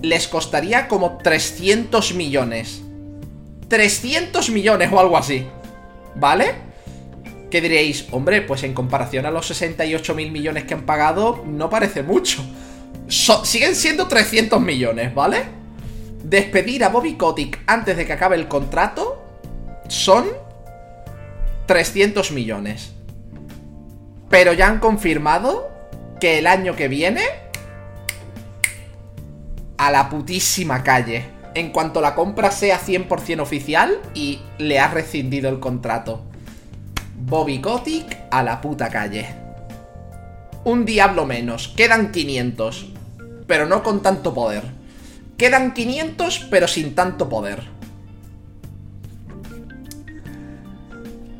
les 0.00 0.26
costaría 0.28 0.88
como 0.88 1.18
300 1.18 2.14
millones. 2.14 2.80
300 3.68 4.48
millones 4.50 4.90
o 4.90 5.00
algo 5.00 5.18
así. 5.18 5.46
¿Vale? 6.14 6.67
¿Qué 7.50 7.60
diréis? 7.60 8.06
Hombre, 8.10 8.42
pues 8.42 8.62
en 8.62 8.74
comparación 8.74 9.26
a 9.26 9.30
los 9.30 9.46
68 9.46 10.14
mil 10.14 10.30
millones 10.30 10.64
que 10.64 10.74
han 10.74 10.82
pagado, 10.82 11.44
no 11.46 11.70
parece 11.70 12.02
mucho 12.02 12.42
siguen 13.08 13.74
siendo 13.74 14.06
300 14.06 14.60
millones, 14.60 15.14
¿vale? 15.14 15.44
Despedir 16.22 16.84
a 16.84 16.88
Bobby 16.88 17.14
Kotick 17.14 17.60
antes 17.66 17.96
de 17.96 18.06
que 18.06 18.12
acabe 18.12 18.36
el 18.36 18.48
contrato 18.48 19.24
son 19.88 20.26
300 21.66 22.32
millones. 22.32 22.92
Pero 24.28 24.52
ya 24.52 24.68
han 24.68 24.78
confirmado 24.78 25.70
que 26.20 26.38
el 26.38 26.46
año 26.46 26.76
que 26.76 26.88
viene 26.88 27.22
a 29.78 29.90
la 29.90 30.10
putísima 30.10 30.82
calle. 30.82 31.24
En 31.54 31.70
cuanto 31.70 32.00
la 32.00 32.14
compra 32.14 32.50
sea 32.50 32.78
100% 32.78 33.40
oficial 33.40 33.98
y 34.12 34.40
le 34.58 34.78
ha 34.78 34.88
rescindido 34.88 35.48
el 35.48 35.60
contrato. 35.60 36.27
Bobby 37.20 37.60
Kotick 37.60 38.16
a 38.30 38.42
la 38.42 38.60
puta 38.60 38.88
calle. 38.88 39.26
Un 40.64 40.84
diablo 40.84 41.26
menos. 41.26 41.68
Quedan 41.68 42.12
500 42.12 42.98
pero 43.48 43.66
no 43.66 43.82
con 43.82 44.02
tanto 44.02 44.32
poder. 44.32 44.62
Quedan 45.36 45.72
500, 45.72 46.46
pero 46.50 46.68
sin 46.68 46.94
tanto 46.94 47.28
poder. 47.28 47.62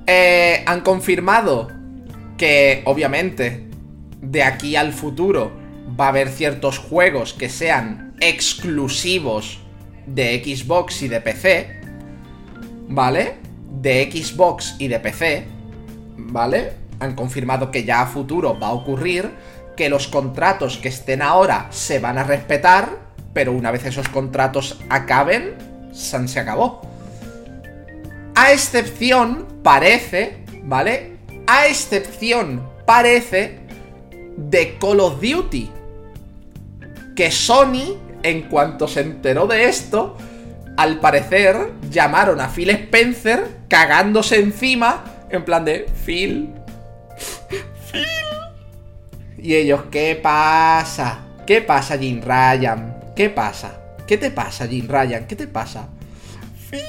Eh, 0.06 0.64
han 0.66 0.80
confirmado 0.80 1.70
que, 2.38 2.82
obviamente, 2.86 3.68
de 4.22 4.42
aquí 4.42 4.74
al 4.74 4.92
futuro 4.92 5.52
va 6.00 6.06
a 6.06 6.08
haber 6.08 6.30
ciertos 6.30 6.78
juegos 6.78 7.34
que 7.34 7.48
sean 7.48 8.14
exclusivos 8.20 9.60
de 10.06 10.42
Xbox 10.42 11.02
y 11.02 11.08
de 11.08 11.20
PC. 11.20 11.80
¿Vale? 12.88 13.34
De 13.82 14.10
Xbox 14.10 14.76
y 14.78 14.88
de 14.88 14.98
PC. 14.98 15.57
¿Vale? 16.18 16.72
Han 17.00 17.14
confirmado 17.14 17.70
que 17.70 17.84
ya 17.84 18.02
a 18.02 18.06
futuro 18.06 18.58
va 18.58 18.68
a 18.68 18.72
ocurrir 18.72 19.30
que 19.76 19.88
los 19.88 20.08
contratos 20.08 20.76
que 20.78 20.88
estén 20.88 21.22
ahora 21.22 21.68
se 21.70 22.00
van 22.00 22.18
a 22.18 22.24
respetar, 22.24 22.90
pero 23.32 23.52
una 23.52 23.70
vez 23.70 23.84
esos 23.84 24.08
contratos 24.08 24.80
acaben, 24.88 25.54
se 25.92 26.40
acabó. 26.40 26.82
A 28.34 28.52
excepción, 28.52 29.46
parece, 29.62 30.44
¿vale? 30.64 31.18
A 31.46 31.66
excepción, 31.66 32.68
parece, 32.84 33.60
de 34.36 34.76
Call 34.78 35.00
of 35.00 35.20
Duty. 35.20 35.70
que 37.14 37.30
Sony, 37.30 37.96
en 38.22 38.42
cuanto 38.42 38.86
se 38.86 39.00
enteró 39.00 39.46
de 39.46 39.64
esto, 39.64 40.16
al 40.76 41.00
parecer 41.00 41.72
llamaron 41.90 42.40
a 42.40 42.48
Phil 42.48 42.70
Spencer 42.70 43.58
cagándose 43.68 44.40
encima, 44.40 45.04
en 45.30 45.44
plan 45.44 45.64
de 45.64 45.86
Phil. 46.04 46.54
Phil. 47.90 48.04
Y 49.36 49.54
ellos, 49.54 49.82
¿qué 49.90 50.18
pasa? 50.20 51.26
¿Qué 51.46 51.60
pasa, 51.60 51.96
Jim 51.98 52.20
Ryan? 52.22 53.12
¿Qué 53.14 53.30
pasa? 53.30 53.80
¿Qué 54.06 54.18
te 54.18 54.30
pasa, 54.30 54.66
Jim 54.66 54.86
Ryan? 54.88 55.26
¿Qué 55.26 55.36
te 55.36 55.46
pasa? 55.46 55.88
Phil, 56.70 56.82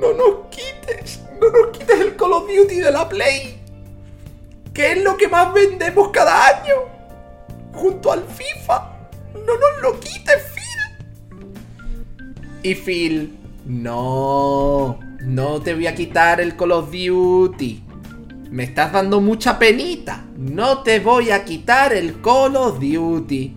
no 0.00 0.12
nos 0.12 0.48
quites, 0.50 1.20
no 1.40 1.50
nos 1.50 1.76
quites 1.76 2.00
el 2.00 2.16
Call 2.16 2.32
of 2.32 2.46
Duty 2.48 2.80
de 2.80 2.90
la 2.90 3.08
Play. 3.08 3.60
¿Qué 4.72 4.92
es 4.92 5.02
lo 5.02 5.16
que 5.16 5.28
más 5.28 5.52
vendemos 5.52 6.08
cada 6.10 6.48
año? 6.48 6.74
Junto 7.72 8.10
al 8.12 8.24
FIFA. 8.24 8.90
No 9.34 9.58
nos 9.58 9.82
lo 9.82 10.00
quites, 10.00 10.42
Phil. 10.54 10.64
Y 12.62 12.74
Phil, 12.74 13.38
no, 13.66 14.98
no 15.24 15.60
te 15.60 15.74
voy 15.74 15.86
a 15.86 15.94
quitar 15.94 16.40
el 16.40 16.56
Call 16.56 16.72
of 16.72 16.90
Duty. 16.90 17.82
Me 18.50 18.64
estás 18.64 18.92
dando 18.92 19.20
mucha 19.20 19.58
penita. 19.58 20.24
No 20.36 20.82
te 20.82 21.00
voy 21.00 21.30
a 21.30 21.44
quitar 21.44 21.92
el 21.92 22.20
Call 22.20 22.56
of 22.56 22.78
Duty. 22.78 23.56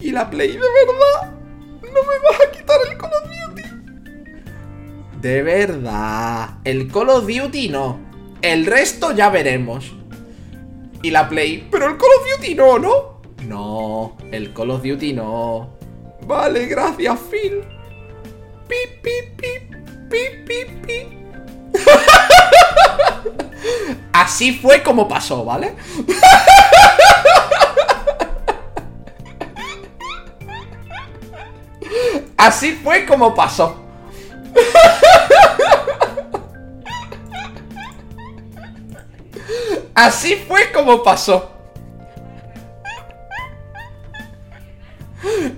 Y 0.00 0.10
la 0.10 0.28
Play, 0.30 0.52
de 0.52 0.58
verdad. 0.58 1.34
No 1.82 1.88
me 1.88 2.28
vas 2.28 2.40
a 2.40 2.50
quitar 2.50 2.76
el 2.90 2.96
Call 2.96 3.10
of 3.12 3.30
Duty. 3.30 3.62
De 5.20 5.42
verdad. 5.42 6.58
El 6.64 6.88
Call 6.88 7.10
of 7.10 7.26
Duty 7.26 7.68
no. 7.68 8.00
El 8.40 8.66
resto 8.66 9.12
ya 9.12 9.28
veremos. 9.28 9.92
Y 11.02 11.10
la 11.10 11.28
Play, 11.28 11.68
pero 11.70 11.88
el 11.88 11.96
Call 11.96 12.10
of 12.18 12.26
Duty 12.38 12.54
no, 12.54 12.78
¿no? 12.78 13.22
No, 13.46 14.16
el 14.30 14.52
Call 14.52 14.70
of 14.70 14.82
Duty 14.82 15.12
no. 15.12 15.76
Vale, 16.26 16.66
gracias, 16.66 17.18
Phil. 17.30 17.60
Pip, 18.68 19.02
pip, 19.02 19.36
pip, 19.36 19.71
Así 24.12 24.52
fue 24.52 24.82
como 24.82 25.08
pasó, 25.08 25.44
¿vale? 25.44 25.74
Así 32.36 32.72
fue 32.72 33.06
como 33.06 33.34
pasó. 33.34 33.76
Así 39.94 40.36
fue 40.48 40.72
como 40.72 41.02
pasó. 41.02 41.50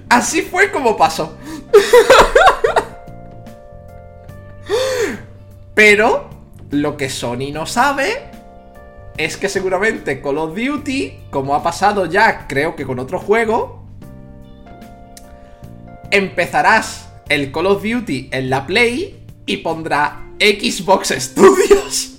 Así 0.09 0.43
fue 0.43 0.71
como 0.71 0.97
pasó. 0.97 1.37
Pero 5.75 6.31
lo 6.71 6.97
que 6.97 7.09
Sony 7.09 7.53
no 7.53 7.67
sabe 7.67 8.31
es 9.17 9.37
que 9.37 9.49
seguramente 9.49 10.21
Call 10.21 10.39
of 10.39 10.57
Duty, 10.57 11.21
como 11.31 11.55
ha 11.55 11.63
pasado 11.63 12.07
ya 12.07 12.47
creo 12.47 12.75
que 12.75 12.85
con 12.85 12.99
otro 12.99 13.19
juego, 13.19 13.85
empezarás 16.11 17.09
el 17.29 17.53
Call 17.53 17.67
of 17.67 17.83
Duty 17.83 18.29
en 18.33 18.51
la 18.51 18.67
Play 18.67 19.25
y 19.47 19.59
pondrá 19.59 20.25
Xbox 20.39 21.09
Studios. 21.11 22.19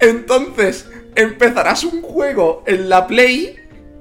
Entonces, 0.00 0.88
empezarás 1.14 1.84
un 1.84 2.02
juego 2.02 2.64
en 2.66 2.88
la 2.88 3.06
Play 3.06 3.56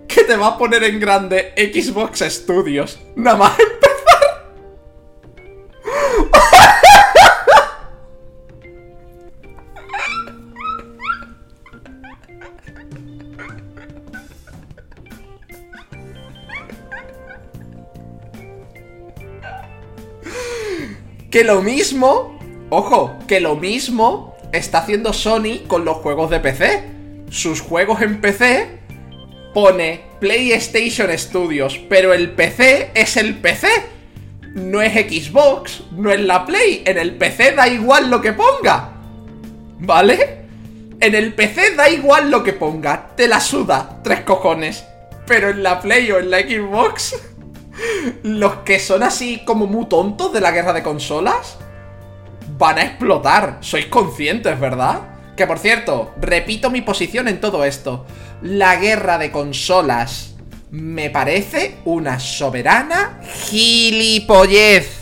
que 0.08 0.24
te 0.24 0.36
va 0.36 0.48
a 0.48 0.58
poner 0.58 0.84
en 0.84 1.00
grande 1.00 1.54
Xbox 1.56 2.20
Studios. 2.22 3.00
Nada 3.16 3.38
más. 3.38 3.58
Que 21.32 21.45
lo 21.45 21.62
mismo, 21.62 22.38
ojo, 22.70 23.18
que 23.26 23.39
lo 23.39 23.56
mismo 23.56 24.36
está 24.52 24.80
haciendo 24.80 25.14
Sony 25.14 25.66
con 25.66 25.86
los 25.86 25.97
juegos 25.97 26.30
de 26.30 26.41
PC. 26.41 26.84
Sus 27.30 27.62
juegos 27.62 28.02
en 28.02 28.20
PC 28.20 28.80
pone 29.54 30.02
PlayStation 30.20 31.10
Studios, 31.18 31.80
pero 31.88 32.14
el 32.14 32.32
PC 32.32 32.91
es 32.93 33.16
el 33.16 33.36
PC. 33.36 33.70
No 34.54 34.82
es 34.82 34.93
Xbox, 34.93 35.84
no 35.91 36.12
es 36.12 36.20
la 36.20 36.45
Play. 36.45 36.84
En 36.86 36.97
el 36.97 37.16
PC 37.16 37.54
da 37.54 37.68
igual 37.68 38.10
lo 38.10 38.22
que 38.22 38.34
ponga. 38.34 38.91
¿Vale? 39.80 40.41
En 40.99 41.16
el 41.16 41.34
PC 41.34 41.76
da 41.76 41.89
igual 41.89 42.30
lo 42.30 42.43
que 42.43 42.54
ponga. 42.54 43.16
Te 43.16 43.28
la 43.28 43.39
suda, 43.39 44.02
tres 44.04 44.22
cojones. 44.22 44.86
Pero 45.26 45.49
en 45.49 45.64
la 45.64 45.80
Play 45.80 46.12
o 46.12 46.20
en 46.20 46.30
la 46.30 46.39
Xbox, 46.39 47.16
los 48.24 48.56
que 48.58 48.80
son 48.80 49.04
así 49.04 49.43
como 49.45 49.68
muy 49.68 49.86
tontos 49.86 50.34
de 50.34 50.41
la 50.41 50.52
guerra 50.52 50.74
de 50.74 50.84
consolas, 50.84 51.58
van 52.58 52.78
a 52.78 52.84
explotar. 52.84 53.58
Sois 53.62 53.86
conscientes, 53.86 54.60
¿verdad? 54.60 55.02
Que 55.38 55.47
por 55.47 55.60
cierto, 55.60 56.14
repito 56.20 56.70
mi 56.70 56.82
posición 56.82 57.30
en 57.30 57.39
todo 57.39 57.64
esto. 57.64 58.06
La 58.41 58.76
guerra 58.76 59.18
de 59.18 59.32
consolas 59.32 60.31
me 60.72 61.10
parece 61.10 61.76
una 61.84 62.20
soberana 62.20 63.20
gilipollez. 63.50 65.02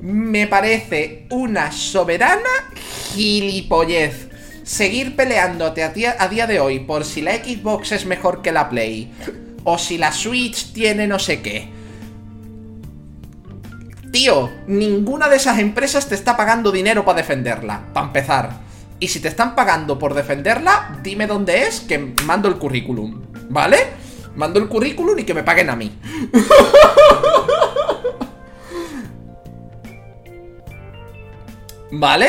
Me 0.00 0.46
parece 0.46 1.26
una 1.30 1.72
soberana 1.72 2.70
gilipollez. 3.14 4.28
Seguir 4.62 5.16
peleándote 5.16 5.82
a 5.82 5.88
día, 5.90 6.16
a 6.18 6.28
día 6.28 6.46
de 6.46 6.60
hoy 6.60 6.80
por 6.80 7.04
si 7.04 7.22
la 7.22 7.34
Xbox 7.36 7.92
es 7.92 8.04
mejor 8.04 8.42
que 8.42 8.52
la 8.52 8.68
Play. 8.68 9.12
O 9.64 9.78
si 9.78 9.96
la 9.96 10.12
Switch 10.12 10.72
tiene 10.72 11.06
no 11.06 11.18
sé 11.18 11.40
qué. 11.40 11.70
Tío, 14.12 14.50
ninguna 14.66 15.28
de 15.28 15.36
esas 15.36 15.58
empresas 15.58 16.06
te 16.06 16.14
está 16.14 16.36
pagando 16.36 16.70
dinero 16.70 17.04
para 17.04 17.16
defenderla, 17.16 17.80
para 17.94 18.06
empezar. 18.06 18.60
Y 19.00 19.08
si 19.08 19.20
te 19.20 19.28
están 19.28 19.54
pagando 19.54 19.98
por 19.98 20.14
defenderla, 20.14 21.00
dime 21.02 21.26
dónde 21.26 21.62
es, 21.66 21.80
que 21.80 22.14
mando 22.24 22.48
el 22.48 22.56
currículum, 22.56 23.22
¿vale? 23.48 24.03
Mando 24.36 24.58
el 24.58 24.68
currículum 24.68 25.18
y 25.18 25.24
que 25.24 25.34
me 25.34 25.42
paguen 25.42 25.70
a 25.70 25.76
mí. 25.76 25.92
¿Vale? 31.92 32.28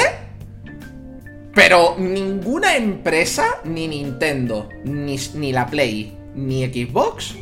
Pero 1.54 1.96
ninguna 1.98 2.76
empresa, 2.76 3.62
ni 3.64 3.88
Nintendo, 3.88 4.68
ni, 4.84 5.18
ni 5.36 5.54
la 5.54 5.66
Play, 5.66 6.18
ni 6.36 6.66
Xbox, 6.66 7.36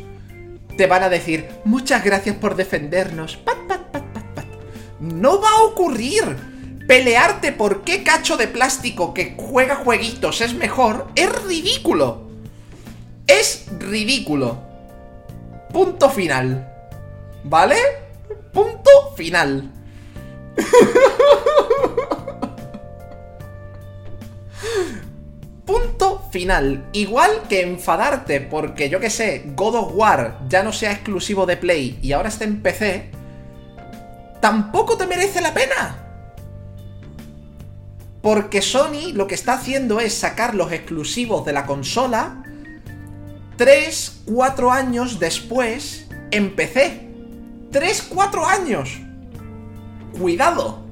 te 0.76 0.86
van 0.86 1.02
a 1.02 1.08
decir 1.08 1.48
muchas 1.64 2.04
gracias 2.04 2.36
por 2.36 2.56
defendernos. 2.56 3.36
Pat, 3.36 3.56
pat, 3.68 3.90
pat, 3.90 4.04
pat, 4.12 4.24
pat. 4.34 4.46
No 5.00 5.40
va 5.40 5.50
a 5.50 5.62
ocurrir. 5.64 6.54
Pelearte 6.86 7.52
por 7.52 7.82
qué 7.82 8.02
cacho 8.02 8.36
de 8.36 8.46
plástico 8.46 9.14
que 9.14 9.34
juega 9.38 9.76
jueguitos 9.76 10.42
es 10.42 10.54
mejor 10.54 11.08
es 11.14 11.30
ridículo. 11.44 12.28
Es 13.26 13.66
ridículo. 13.78 14.58
Punto 15.72 16.10
final. 16.10 16.70
¿Vale? 17.44 17.76
Punto 18.52 18.90
final. 19.16 19.70
Punto 25.64 26.28
final. 26.30 26.88
Igual 26.92 27.42
que 27.48 27.62
enfadarte 27.62 28.40
porque 28.40 28.88
yo 28.90 29.00
que 29.00 29.10
sé, 29.10 29.44
God 29.56 29.74
of 29.74 29.92
War 29.94 30.38
ya 30.48 30.62
no 30.62 30.72
sea 30.72 30.92
exclusivo 30.92 31.46
de 31.46 31.56
Play 31.56 31.98
y 32.02 32.12
ahora 32.12 32.28
está 32.28 32.44
en 32.44 32.62
PC, 32.62 33.10
tampoco 34.40 34.96
te 34.96 35.06
merece 35.06 35.40
la 35.40 35.54
pena. 35.54 36.00
Porque 38.22 38.62
Sony 38.62 39.12
lo 39.12 39.26
que 39.26 39.34
está 39.34 39.54
haciendo 39.54 40.00
es 40.00 40.14
sacar 40.14 40.54
los 40.54 40.70
exclusivos 40.70 41.44
de 41.44 41.52
la 41.52 41.66
consola 41.66 42.43
3, 43.56 44.22
4 44.26 44.70
años 44.70 45.18
después 45.18 46.06
en 46.30 46.54
PC. 46.54 47.08
3, 47.70 48.08
4 48.08 48.46
años. 48.46 49.00
Cuidado. 50.18 50.84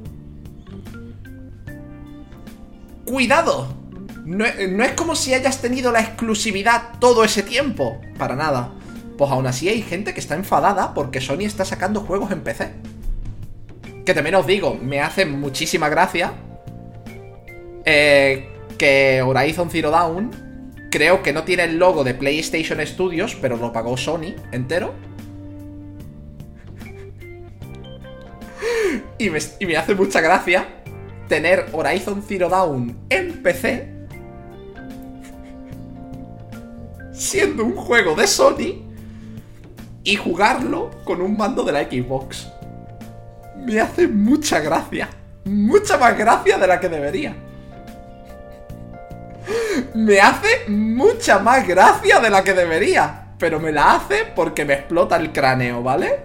Cuidado. 3.05 3.75
No, 4.25 4.45
no, 4.71 4.85
es 4.85 4.93
como 4.93 5.17
si 5.17 5.35
hayas 5.35 5.61
tenido 5.61 5.91
la 5.91 6.01
exclusividad 6.01 6.99
todo 7.01 7.25
ese 7.25 7.43
tiempo. 7.43 8.01
Para 8.19 8.37
nada. 8.37 8.73
Pues 9.19 9.31
aún 9.31 9.47
así 9.47 9.69
hay 9.69 9.83
gente 9.83 10.15
que 10.15 10.21
está 10.21 10.35
enfadada 10.35 10.95
porque 10.95 11.21
Sony 11.21 11.43
está 11.43 11.65
sacando 11.65 12.01
juegos 12.01 12.31
en 12.31 12.43
PC. 12.43 12.73
Que 14.05 14.15
también 14.15 14.35
os 14.35 14.47
digo, 14.47 14.75
me 14.75 15.01
hace 15.01 15.27
muchísima 15.27 15.89
gracia 15.89 16.33
eh, 17.85 18.49
que 18.79 19.23
Horizon 19.23 19.71
Zero 19.71 19.91
Dawn 19.91 20.52
Creo 20.93 21.23
que 21.23 21.33
no 21.33 21.45
tiene 21.45 21.65
el 21.65 21.79
logo 21.79 22.05
de 22.05 22.13
PlayStation 22.13 22.79
Studios, 22.87 23.35
pero 23.41 23.57
lo 23.57 23.73
pagó 23.73 23.97
Sony 23.97 24.35
entero. 24.53 24.93
Y 29.17 29.31
me, 29.31 29.77
hace 29.79 29.95
mucha 29.95 30.21
gracia 30.21 30.69
tener 31.29 31.65
Horizon 31.73 32.23
Zero 32.23 32.51
Dawn 32.51 32.95
en 33.09 33.43
PC 33.43 33.89
siendo 37.15 37.65
un 37.65 37.75
juego 37.75 38.15
de 38.15 38.27
Sony 38.27 38.83
y 40.05 40.17
jugarlo 40.17 40.91
con 41.05 41.23
un 41.23 41.39
mando 41.39 41.65
de 41.65 41.73
la 41.73 41.85
Xbox. 41.85 42.49
Me 43.57 43.81
hace 43.81 44.09
mucha 44.09 44.61
gracia. 44.61 45.09
Mucha 45.47 45.97
más 45.97 46.19
gracia 46.19 46.59
de 46.59 46.67
la 46.67 46.79
que 46.79 46.91
debería. 46.91 47.35
Me 49.95 50.21
hace 50.21 50.69
mucha 50.69 51.39
más 51.39 51.67
gracia 51.67 52.21
de 52.21 52.29
la 52.31 52.45
que 52.45 52.55
debería. 52.55 53.19
Pero 53.39 53.61
me 53.61 53.73
la 53.73 53.97
hace 53.97 54.25
porque 54.37 54.65
me 54.65 54.75
explota 54.75 55.17
el 55.17 55.33
cráneo, 55.33 55.83
¿vale? 55.83 56.21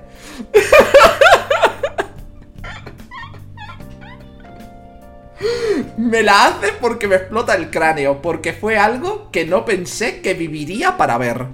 me 5.98 6.22
la 6.22 6.46
hace 6.48 6.74
porque 6.80 7.08
me 7.08 7.16
explota 7.16 7.56
el 7.56 7.72
cráneo. 7.72 8.22
Porque 8.22 8.54
fue 8.54 8.78
algo 8.78 9.32
que 9.32 9.46
no 9.46 9.66
pensé 9.66 10.22
que 10.22 10.36
viviría 10.36 10.98
para 10.98 11.18
ver. 11.18 11.48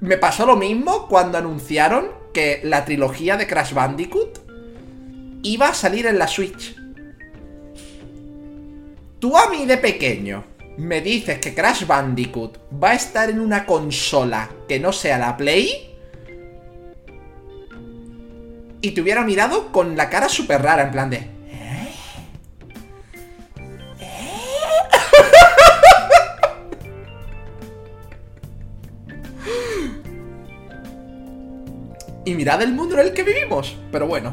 Me 0.00 0.16
pasó 0.16 0.46
lo 0.46 0.56
mismo 0.56 1.06
cuando 1.08 1.38
anunciaron 1.38 2.08
que 2.32 2.60
la 2.64 2.84
trilogía 2.84 3.36
de 3.36 3.46
Crash 3.46 3.74
Bandicoot 3.74 4.40
iba 5.42 5.68
a 5.68 5.74
salir 5.74 6.06
en 6.06 6.18
la 6.18 6.26
Switch. 6.26 6.79
Tú 9.20 9.36
a 9.36 9.50
mí 9.50 9.66
de 9.66 9.76
pequeño 9.76 10.44
me 10.78 11.02
dices 11.02 11.38
que 11.40 11.54
Crash 11.54 11.86
Bandicoot 11.86 12.58
va 12.82 12.92
a 12.92 12.94
estar 12.94 13.28
en 13.28 13.38
una 13.38 13.66
consola 13.66 14.48
que 14.66 14.80
no 14.80 14.94
sea 14.94 15.18
la 15.18 15.36
Play 15.36 15.94
y 18.80 18.92
te 18.92 19.02
hubiera 19.02 19.22
mirado 19.22 19.72
con 19.72 19.94
la 19.94 20.08
cara 20.08 20.30
súper 20.30 20.62
rara, 20.62 20.84
en 20.84 20.90
plan 20.90 21.10
de... 21.10 21.18
¿Eh? 21.18 21.88
y 32.24 32.32
mirad 32.34 32.62
el 32.62 32.72
mundo 32.72 32.94
en 32.94 33.00
el 33.08 33.12
que 33.12 33.22
vivimos. 33.22 33.76
Pero 33.92 34.06
bueno. 34.06 34.32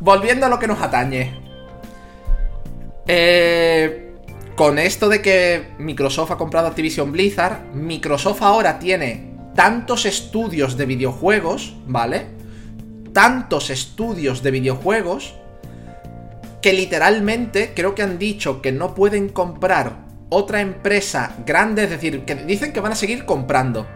Volviendo 0.00 0.46
a 0.46 0.48
lo 0.48 0.58
que 0.58 0.66
nos 0.66 0.82
atañe. 0.82 1.49
Eh, 3.12 4.12
con 4.54 4.78
esto 4.78 5.08
de 5.08 5.20
que 5.20 5.70
Microsoft 5.78 6.30
ha 6.30 6.36
comprado 6.36 6.68
Activision 6.68 7.10
Blizzard, 7.10 7.74
Microsoft 7.74 8.40
ahora 8.40 8.78
tiene 8.78 9.34
tantos 9.56 10.06
estudios 10.06 10.76
de 10.76 10.86
videojuegos, 10.86 11.74
¿vale? 11.88 12.26
Tantos 13.12 13.70
estudios 13.70 14.44
de 14.44 14.52
videojuegos 14.52 15.34
que 16.62 16.72
literalmente 16.72 17.72
creo 17.74 17.96
que 17.96 18.04
han 18.04 18.16
dicho 18.16 18.62
que 18.62 18.70
no 18.70 18.94
pueden 18.94 19.28
comprar 19.28 20.06
otra 20.28 20.60
empresa 20.60 21.34
grande, 21.44 21.82
es 21.82 21.90
decir, 21.90 22.24
que 22.24 22.36
dicen 22.36 22.72
que 22.72 22.78
van 22.78 22.92
a 22.92 22.94
seguir 22.94 23.24
comprando, 23.24 23.88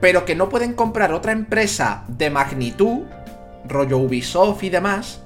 pero 0.00 0.24
que 0.24 0.34
no 0.34 0.48
pueden 0.48 0.72
comprar 0.72 1.12
otra 1.12 1.30
empresa 1.30 2.02
de 2.08 2.28
magnitud, 2.28 3.04
rollo 3.68 3.98
Ubisoft 3.98 4.64
y 4.64 4.70
demás, 4.70 5.22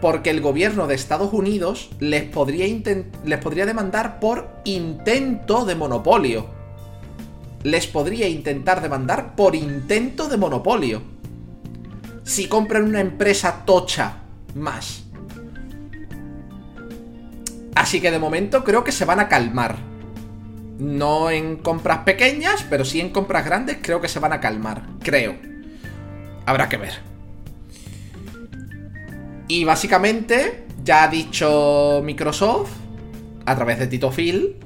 porque 0.00 0.30
el 0.30 0.40
gobierno 0.40 0.86
de 0.86 0.94
Estados 0.94 1.32
Unidos 1.32 1.90
les 2.00 2.24
podría, 2.24 2.66
les 3.24 3.38
podría 3.38 3.66
demandar 3.66 4.20
por 4.20 4.60
intento 4.64 5.64
de 5.64 5.74
monopolio. 5.74 6.46
Les 7.62 7.86
podría 7.86 8.28
intentar 8.28 8.82
demandar 8.82 9.34
por 9.34 9.56
intento 9.56 10.28
de 10.28 10.36
monopolio. 10.36 11.02
Si 12.24 12.46
compran 12.46 12.84
una 12.84 13.00
empresa 13.00 13.64
tocha 13.64 14.18
más. 14.54 15.04
Así 17.74 18.00
que 18.00 18.10
de 18.10 18.18
momento 18.18 18.64
creo 18.64 18.84
que 18.84 18.92
se 18.92 19.04
van 19.04 19.20
a 19.20 19.28
calmar. 19.28 19.76
No 20.78 21.30
en 21.30 21.56
compras 21.56 22.00
pequeñas, 22.00 22.64
pero 22.68 22.84
sí 22.84 23.00
en 23.00 23.10
compras 23.10 23.44
grandes 23.44 23.78
creo 23.80 24.00
que 24.00 24.08
se 24.08 24.18
van 24.18 24.32
a 24.32 24.40
calmar. 24.40 24.82
Creo. 25.02 25.36
Habrá 26.44 26.68
que 26.68 26.76
ver. 26.76 27.15
Y 29.48 29.64
básicamente 29.64 30.66
ya 30.84 31.04
ha 31.04 31.08
dicho 31.08 32.00
Microsoft, 32.04 32.70
a 33.44 33.54
través 33.54 33.78
de 33.78 33.86
Tito 33.86 34.10
Phil, 34.10 34.56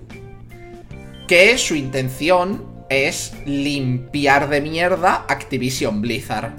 que 1.28 1.56
su 1.58 1.74
intención 1.74 2.64
es 2.88 3.32
limpiar 3.46 4.48
de 4.48 4.60
mierda 4.60 5.24
Activision 5.28 6.00
Blizzard. 6.00 6.52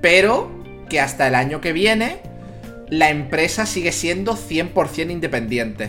Pero 0.00 0.50
que 0.88 1.00
hasta 1.00 1.28
el 1.28 1.34
año 1.34 1.60
que 1.60 1.72
viene 1.72 2.20
la 2.90 3.08
empresa 3.08 3.64
sigue 3.64 3.90
siendo 3.90 4.36
100% 4.36 5.10
independiente. 5.10 5.88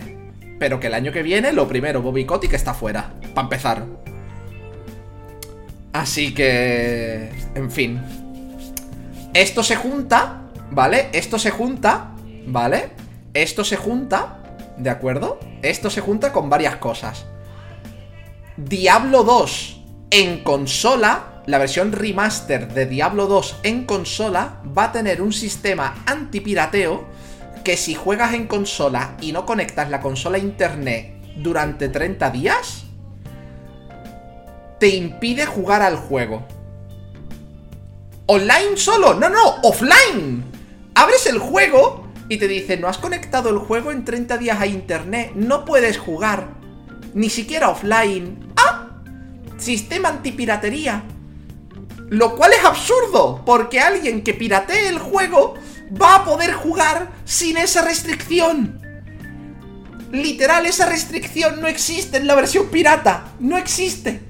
Pero 0.58 0.80
que 0.80 0.86
el 0.86 0.94
año 0.94 1.12
que 1.12 1.22
viene, 1.22 1.52
lo 1.52 1.68
primero, 1.68 2.00
Bobby 2.00 2.24
Kotick 2.24 2.54
está 2.54 2.72
fuera. 2.72 3.12
Para 3.34 3.44
empezar. 3.44 3.84
Así 5.92 6.32
que... 6.32 7.30
En 7.54 7.70
fin. 7.70 8.00
Esto 9.34 9.62
se 9.62 9.76
junta, 9.76 10.43
¿vale? 10.70 11.08
Esto 11.12 11.38
se 11.38 11.50
junta, 11.50 12.14
¿vale? 12.46 12.90
Esto 13.34 13.64
se 13.64 13.76
junta, 13.76 14.42
¿de 14.76 14.90
acuerdo? 14.90 15.38
Esto 15.62 15.90
se 15.90 16.00
junta 16.00 16.32
con 16.32 16.48
varias 16.50 16.76
cosas. 16.76 17.26
Diablo 18.56 19.24
2 19.24 19.82
en 20.10 20.44
consola, 20.44 21.42
la 21.46 21.58
versión 21.58 21.90
remaster 21.92 22.72
de 22.72 22.86
Diablo 22.86 23.26
2 23.26 23.60
en 23.64 23.84
consola 23.84 24.62
va 24.76 24.84
a 24.84 24.92
tener 24.92 25.20
un 25.20 25.32
sistema 25.32 26.04
antipirateo 26.06 27.04
que 27.64 27.76
si 27.76 27.94
juegas 27.94 28.34
en 28.34 28.46
consola 28.46 29.16
y 29.20 29.32
no 29.32 29.44
conectas 29.44 29.90
la 29.90 30.00
consola 30.00 30.36
a 30.36 30.40
internet 30.40 31.14
durante 31.36 31.88
30 31.88 32.30
días, 32.30 32.84
te 34.78 34.88
impide 34.88 35.46
jugar 35.46 35.82
al 35.82 35.96
juego. 35.96 36.46
¿Online 38.26 38.76
solo? 38.76 39.14
No, 39.14 39.28
no, 39.28 39.56
offline. 39.62 40.53
Abres 40.94 41.26
el 41.26 41.38
juego 41.38 42.08
y 42.28 42.38
te 42.38 42.48
dice, 42.48 42.76
no 42.76 42.88
has 42.88 42.98
conectado 42.98 43.50
el 43.50 43.58
juego 43.58 43.90
en 43.90 44.04
30 44.04 44.38
días 44.38 44.60
a 44.60 44.66
internet, 44.66 45.32
no 45.34 45.64
puedes 45.64 45.98
jugar. 45.98 46.48
Ni 47.14 47.30
siquiera 47.30 47.68
offline. 47.68 48.52
¡Ah! 48.56 48.90
Sistema 49.56 50.08
antipiratería. 50.08 51.04
Lo 52.08 52.36
cual 52.36 52.52
es 52.52 52.64
absurdo, 52.64 53.42
porque 53.44 53.80
alguien 53.80 54.22
que 54.22 54.34
piratee 54.34 54.88
el 54.88 54.98
juego 54.98 55.54
va 56.00 56.16
a 56.16 56.24
poder 56.24 56.52
jugar 56.52 57.10
sin 57.24 57.56
esa 57.56 57.82
restricción. 57.82 58.80
Literal, 60.12 60.64
esa 60.66 60.86
restricción 60.86 61.60
no 61.60 61.66
existe 61.66 62.18
en 62.18 62.26
la 62.26 62.36
versión 62.36 62.68
pirata. 62.68 63.32
No 63.40 63.56
existe. 63.56 64.20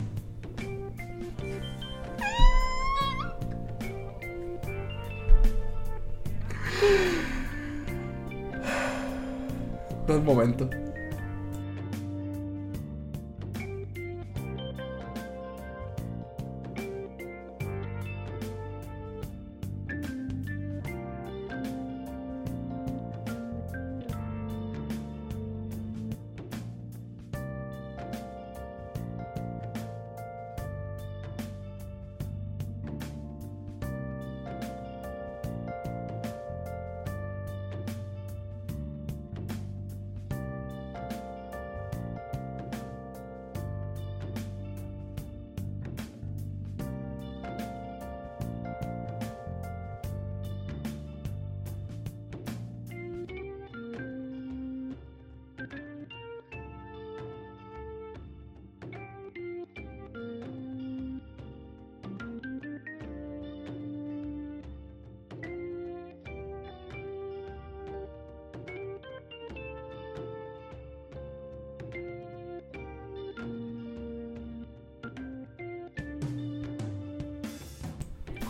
Un 10.07 10.24
momento. 10.24 10.84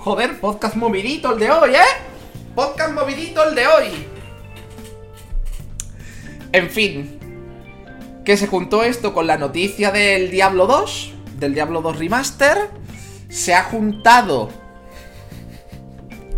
Joder, 0.05 0.39
podcast 0.39 0.77
movidito 0.77 1.33
el 1.33 1.39
de 1.39 1.51
hoy, 1.51 1.71
¿eh? 1.77 2.53
Podcast 2.55 2.93
movidito 2.93 3.43
el 3.49 3.55
de 3.55 3.67
hoy. 3.67 4.07
En 6.53 6.69
fin. 6.69 7.19
Que 8.23 8.37
se 8.37 8.47
juntó 8.47 8.85
esto 8.85 9.15
con 9.15 9.27
la 9.27 9.39
noticia 9.39 9.91
del 9.93 10.31
Diablo 10.31 10.67
2, 10.67 11.15
del 11.39 11.55
Diablo 11.55 11.81
2 11.81 12.01
Remaster. 12.01 12.69
Se 13.31 13.55
ha 13.55 13.63
juntado... 13.63 14.51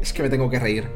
Es 0.01 0.13
que 0.13 0.23
me 0.23 0.29
tengo 0.29 0.49
que 0.49 0.61
reír. 0.61 0.89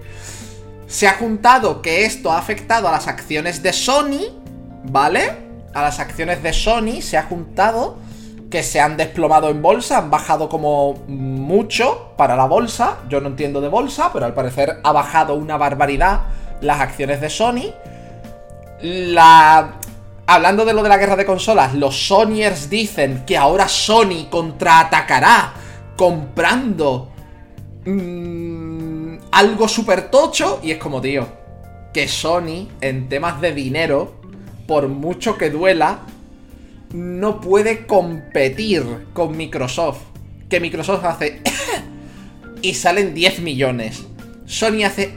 Se 0.87 1.09
ha 1.09 1.15
juntado 1.15 1.83
que 1.83 2.05
esto 2.05 2.31
ha 2.31 2.39
afectado 2.39 2.87
a 2.87 2.93
las 2.93 3.09
acciones 3.09 3.65
de 3.65 3.73
Sony, 3.73 4.31
¿vale? 4.85 5.33
A 5.75 5.83
las 5.83 5.99
acciones 5.99 6.41
de 6.45 6.53
Sony 6.53 7.03
se 7.03 7.17
ha 7.17 7.25
juntado 7.25 7.99
que 8.49 8.63
se 8.63 8.81
han 8.81 8.97
desplomado 8.97 9.51
en 9.51 9.61
bolsa, 9.61 9.99
han 9.99 10.11
bajado 10.11 10.49
como 10.49 10.95
mucho 11.09 12.10
para 12.21 12.37
la 12.37 12.45
bolsa. 12.45 12.99
Yo 13.09 13.19
no 13.23 13.29
entiendo 13.29 13.63
de 13.63 13.69
bolsa, 13.69 14.11
pero 14.13 14.27
al 14.27 14.35
parecer 14.35 14.79
ha 14.85 14.93
bajado 14.93 15.37
una 15.37 15.57
barbaridad 15.57 16.25
las 16.61 16.79
acciones 16.79 17.19
de 17.23 17.31
Sony. 17.31 17.73
La... 18.83 19.77
Hablando 20.27 20.67
de 20.67 20.75
lo 20.75 20.83
de 20.83 20.91
la 20.91 20.99
guerra 20.99 21.17
de 21.17 21.25
consolas, 21.25 21.73
los 21.73 22.09
Sonyers 22.09 22.69
dicen 22.69 23.25
que 23.25 23.39
ahora 23.39 23.69
Sony 23.69 24.27
contraatacará 24.29 25.55
comprando 25.97 27.09
mmm, 27.87 29.17
algo 29.33 29.67
súper 29.67 30.11
tocho. 30.11 30.61
Y 30.63 30.73
es 30.73 30.77
como, 30.77 31.01
tío, 31.01 31.27
que 31.95 32.07
Sony 32.07 32.69
en 32.83 33.09
temas 33.09 33.41
de 33.41 33.55
dinero, 33.55 34.13
por 34.67 34.89
mucho 34.89 35.39
que 35.39 35.49
duela, 35.49 36.01
no 36.93 37.41
puede 37.41 37.87
competir 37.87 39.07
con 39.15 39.35
Microsoft. 39.39 40.03
Que 40.51 40.61
Microsoft 40.61 41.05
hace 41.07 41.41
y 42.63 42.75
salen 42.75 43.15
10 43.15 43.41
millones. 43.41 44.05
Sony 44.47 44.85
hace 44.85 45.13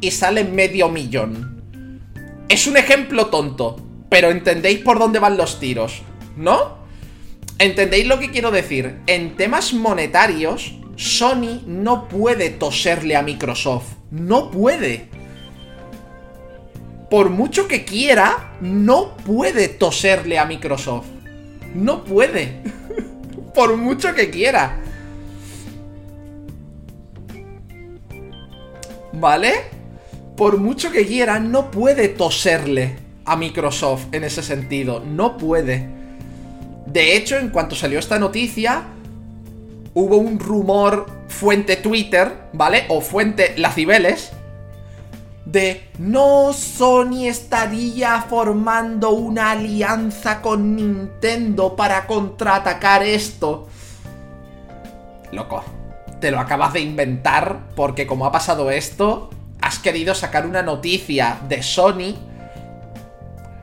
y 0.00 0.10
sale 0.10 0.44
medio 0.44 0.88
millón. 0.88 1.62
Es 2.48 2.66
un 2.66 2.76
ejemplo 2.76 3.26
tonto, 3.26 3.76
pero 4.08 4.30
entendéis 4.30 4.80
por 4.80 4.98
dónde 4.98 5.18
van 5.18 5.36
los 5.36 5.60
tiros, 5.60 6.02
¿no? 6.36 6.78
¿Entendéis 7.58 8.06
lo 8.06 8.18
que 8.18 8.30
quiero 8.30 8.50
decir? 8.50 9.00
En 9.06 9.36
temas 9.36 9.74
monetarios, 9.74 10.74
Sony 10.96 11.62
no 11.66 12.08
puede 12.08 12.50
toserle 12.50 13.16
a 13.16 13.22
Microsoft. 13.22 13.86
No 14.10 14.50
puede 14.50 15.10
por 17.10 17.28
mucho 17.28 17.66
que 17.66 17.84
quiera, 17.84 18.52
no 18.60 19.16
puede 19.16 19.66
toserle 19.66 20.38
a 20.38 20.44
Microsoft. 20.44 21.08
No 21.74 22.04
puede. 22.04 22.62
por 23.54 23.76
mucho 23.76 24.14
que 24.14 24.30
quiera. 24.30 24.80
¿Vale? 29.12 29.52
Por 30.36 30.58
mucho 30.58 30.90
que 30.90 31.06
quiera, 31.06 31.38
no 31.38 31.70
puede 31.70 32.08
toserle 32.08 32.96
a 33.24 33.36
Microsoft 33.36 34.06
en 34.12 34.24
ese 34.24 34.42
sentido. 34.42 35.00
No 35.00 35.36
puede. 35.36 35.88
De 36.86 37.16
hecho, 37.16 37.36
en 37.36 37.50
cuanto 37.50 37.76
salió 37.76 37.98
esta 37.98 38.18
noticia, 38.18 38.84
hubo 39.94 40.16
un 40.16 40.38
rumor 40.38 41.06
fuente 41.28 41.76
Twitter, 41.76 42.48
¿vale? 42.52 42.86
O 42.88 43.00
fuente 43.00 43.54
Las 43.56 43.74
Cibeles, 43.74 44.32
de 45.44 45.88
no 45.98 46.52
Sony 46.52 47.26
estaría 47.26 48.22
formando 48.22 49.10
una 49.10 49.52
alianza 49.52 50.40
con 50.42 50.76
Nintendo 50.76 51.74
para 51.76 52.06
contraatacar 52.06 53.02
esto. 53.02 53.68
Loco, 55.32 55.64
te 56.20 56.30
lo 56.30 56.38
acabas 56.38 56.72
de 56.72 56.80
inventar 56.80 57.60
porque 57.74 58.06
como 58.06 58.26
ha 58.26 58.32
pasado 58.32 58.70
esto, 58.70 59.30
has 59.60 59.78
querido 59.78 60.14
sacar 60.14 60.46
una 60.46 60.62
noticia 60.62 61.38
de 61.48 61.62
Sony 61.62 62.14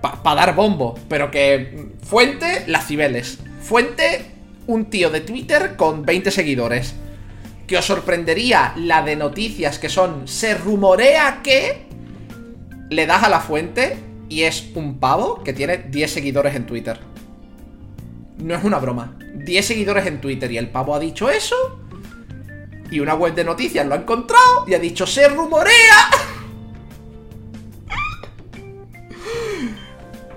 para 0.02 0.36
dar 0.36 0.56
bombo, 0.56 0.98
pero 1.10 1.32
que 1.32 1.90
fuente 2.04 2.64
las 2.68 2.88
Cibeles, 2.88 3.40
fuente 3.62 4.32
un 4.68 4.86
tío 4.86 5.10
de 5.10 5.22
Twitter 5.22 5.76
con 5.76 6.06
20 6.06 6.32
seguidores 6.32 6.96
que 7.68 7.78
os 7.78 7.86
sorprendería 7.86 8.74
la 8.78 9.02
de 9.02 9.16
noticias 9.16 9.78
que 9.78 9.90
son 9.90 10.28
se 10.28 10.56
rumorea 10.56 11.42
que 11.44 11.86
le 12.90 13.06
das 13.06 13.24
a 13.24 13.30
la 13.30 13.42
fuente 13.42 13.98
y 14.30 14.44
es 14.44 14.72
un 14.76 15.00
pavo 15.00 15.44
que 15.44 15.54
tiene 15.54 15.78
10 15.78 16.12
seguidores 16.12 16.56
en 16.56 16.66
Twitter. 16.66 17.00
No 18.38 18.56
es 18.56 18.64
una 18.64 18.80
broma. 18.80 19.18
10 19.36 19.66
seguidores 19.66 20.06
en 20.06 20.22
Twitter 20.22 20.52
y 20.52 20.58
el 20.58 20.70
pavo 20.70 20.96
ha 20.96 21.00
dicho 21.00 21.30
eso. 21.30 21.56
Y 22.90 23.00
una 23.00 23.16
web 23.16 23.34
de 23.36 23.44
noticias 23.44 23.86
lo 23.86 23.96
ha 23.96 23.98
encontrado 23.98 24.66
y 24.68 24.74
ha 24.74 24.80
dicho 24.80 25.06
se 25.06 25.28
rumorea. 25.28 26.10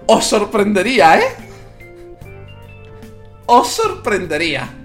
Os 0.07 0.25
sorprendería, 0.25 1.19
¿eh? 1.19 1.29
Os 3.47 3.69
sorprendería 3.69 4.77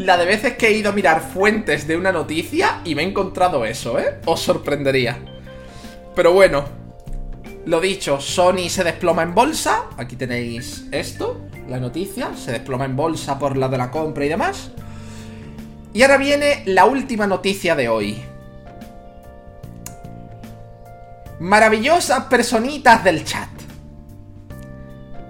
la 0.00 0.16
de 0.16 0.24
veces 0.24 0.54
que 0.54 0.68
he 0.68 0.72
ido 0.72 0.88
a 0.88 0.94
mirar 0.94 1.20
fuentes 1.20 1.86
de 1.86 1.94
una 1.94 2.10
noticia 2.10 2.80
y 2.84 2.94
me 2.94 3.02
he 3.02 3.06
encontrado 3.06 3.66
eso, 3.66 3.98
¿eh? 3.98 4.18
Os 4.24 4.40
sorprendería. 4.40 5.18
Pero 6.14 6.32
bueno, 6.32 6.64
lo 7.66 7.80
dicho, 7.80 8.18
Sony 8.18 8.70
se 8.70 8.82
desploma 8.82 9.22
en 9.22 9.34
bolsa. 9.34 9.90
Aquí 9.98 10.16
tenéis 10.16 10.86
esto, 10.90 11.42
la 11.68 11.78
noticia. 11.78 12.34
Se 12.34 12.52
desploma 12.52 12.86
en 12.86 12.96
bolsa 12.96 13.38
por 13.38 13.58
la 13.58 13.68
de 13.68 13.76
la 13.76 13.90
compra 13.90 14.24
y 14.24 14.30
demás. 14.30 14.70
Y 15.92 16.02
ahora 16.02 16.18
viene 16.18 16.62
la 16.66 16.84
última 16.84 17.26
noticia 17.26 17.74
de 17.74 17.88
hoy. 17.88 18.22
Maravillosas 21.40 22.24
personitas 22.24 23.02
del 23.02 23.24
chat. 23.24 23.48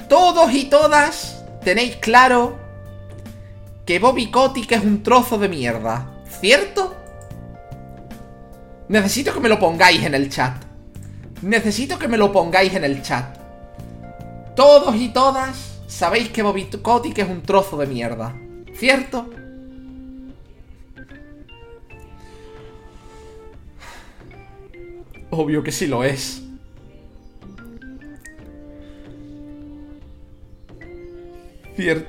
Todos 0.09 0.53
y 0.53 0.65
todas 0.65 1.45
tenéis 1.65 1.97
claro 1.97 2.59
que 3.87 3.99
Bobby 3.99 4.31
Kotick 4.31 4.73
es 4.73 4.83
un 4.83 5.03
trozo 5.03 5.39
de 5.39 5.49
mierda, 5.49 6.11
¿cierto? 6.41 6.95
Necesito 8.89 9.33
que 9.33 9.41
me 9.41 9.49
lo 9.49 9.59
pongáis 9.59 10.03
en 10.05 10.15
el 10.15 10.29
chat. 10.29 10.63
Necesito 11.43 11.99
que 11.99 12.09
me 12.09 12.19
lo 12.19 12.33
pongáis 12.33 12.75
en 12.75 12.85
el 12.85 13.03
chat. 13.03 13.39
Todos 14.55 14.95
y 14.97 15.09
todas 15.09 15.79
sabéis 15.87 16.29
que 16.31 16.43
Bobby 16.43 16.65
Kotick 16.65 17.19
es 17.19 17.29
un 17.29 17.43
trozo 17.43 17.79
de 17.79 17.87
mierda, 17.87 18.35
¿cierto? 18.75 19.31
Obvio 25.31 25.63
que 25.63 25.73
sí 25.73 25.87
lo 25.87 26.05
es. 26.05 26.43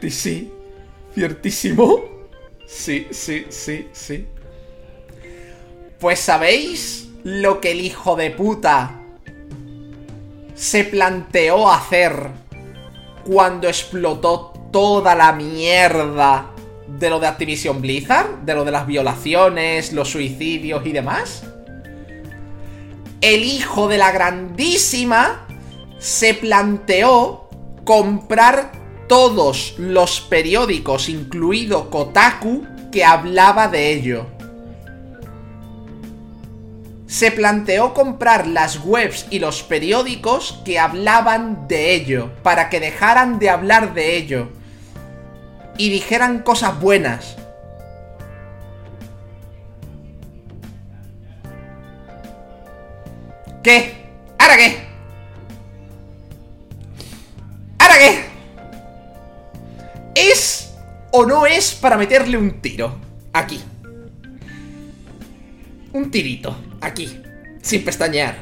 sí. 0.10 0.52
¿Ciertísimo? 1.14 2.03
Sí, 2.65 3.07
sí, 3.11 3.45
sí, 3.49 3.88
sí. 3.91 4.26
Pues 5.99 6.19
sabéis 6.19 7.10
lo 7.23 7.60
que 7.60 7.72
el 7.72 7.81
hijo 7.81 8.15
de 8.15 8.31
puta 8.31 9.02
se 10.56 10.85
planteó 10.85 11.69
hacer 11.69 12.27
cuando 13.26 13.68
explotó 13.68 14.53
toda 14.72 15.15
la 15.15 15.34
mierda 15.34 16.52
de 16.88 17.10
lo 17.10 17.19
de 17.19 17.27
Activision 17.27 17.81
Blizzard, 17.81 18.41
de 18.43 18.56
lo 18.56 18.64
de 18.64 18.72
las 18.72 18.88
violaciones, 18.88 19.91
los 19.91 20.10
suicidios 20.10 20.85
y 20.85 20.91
demás. 20.91 21.43
El 23.22 23.43
hijo 23.43 23.88
de 23.88 23.99
la 23.99 24.11
grandísima 24.11 25.45
se 25.99 26.34
planteó 26.34 27.48
comprar 27.85 28.72
todos 29.07 29.76
los 29.77 30.22
periódicos, 30.22 31.07
incluido 31.07 31.91
Kotaku, 31.91 32.65
que 32.91 33.06
hablaba 33.06 33.68
de 33.68 33.91
ello. 33.91 34.26
Se 37.06 37.31
planteó 37.31 37.93
comprar 37.93 38.48
las 38.48 38.84
webs 38.84 39.27
y 39.30 39.38
los 39.38 39.61
periódicos 39.61 40.60
que 40.65 40.80
hablaban 40.80 41.68
de 41.68 41.93
ello, 41.93 42.31
para 42.41 42.69
que 42.69 42.80
dejaran 42.80 43.38
de 43.38 43.52
hablar 43.52 43.93
de 43.93 44.18
ello 44.18 44.49
y 45.77 45.89
dijeran 45.89 46.39
cosas 46.39 46.80
buenas. 46.80 47.35
¿Qué? 53.64 53.94
¿Ahora 54.38 54.58
qué? 54.58 54.88
¿Ahora 57.80 57.96
qué? 58.00 58.26
¿Es 60.16 60.74
o 61.12 61.26
no 61.26 61.46
es 61.46 61.74
para 61.76 61.98
meterle 61.98 62.38
un 62.38 62.62
tiro? 62.62 62.98
Aquí. 63.34 63.62
Un 65.94 66.10
tirito, 66.10 66.58
aquí, 66.80 67.22
sin 67.62 67.84
pestañear. 67.84 68.38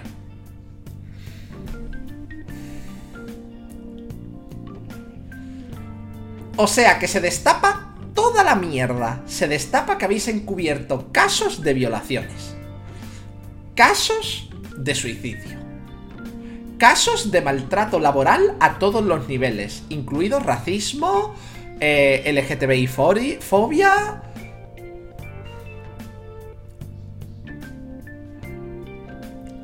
O 6.55 6.67
sea 6.67 6.99
que 6.99 7.07
se 7.07 7.19
destapa 7.21 7.89
toda 8.13 8.43
la 8.43 8.55
mierda 8.55 9.23
se 9.27 9.47
destapa 9.47 9.97
que 9.97 10.03
habéis 10.03 10.27
encubierto 10.27 11.09
casos 11.13 11.61
de 11.61 11.73
violaciones. 11.73 12.53
Casos 13.75 14.48
de 14.79 14.95
suicidio. 14.95 15.57
Casos 16.77 17.31
de 17.31 17.41
maltrato 17.41 17.99
laboral 17.99 18.55
a 18.59 18.79
todos 18.79 19.03
los 19.03 19.27
niveles, 19.27 19.83
incluido 19.89 20.39
racismo, 20.39 21.35
eh, 21.81 22.23
LGTBI 22.25 22.87
fobia. 22.87 24.23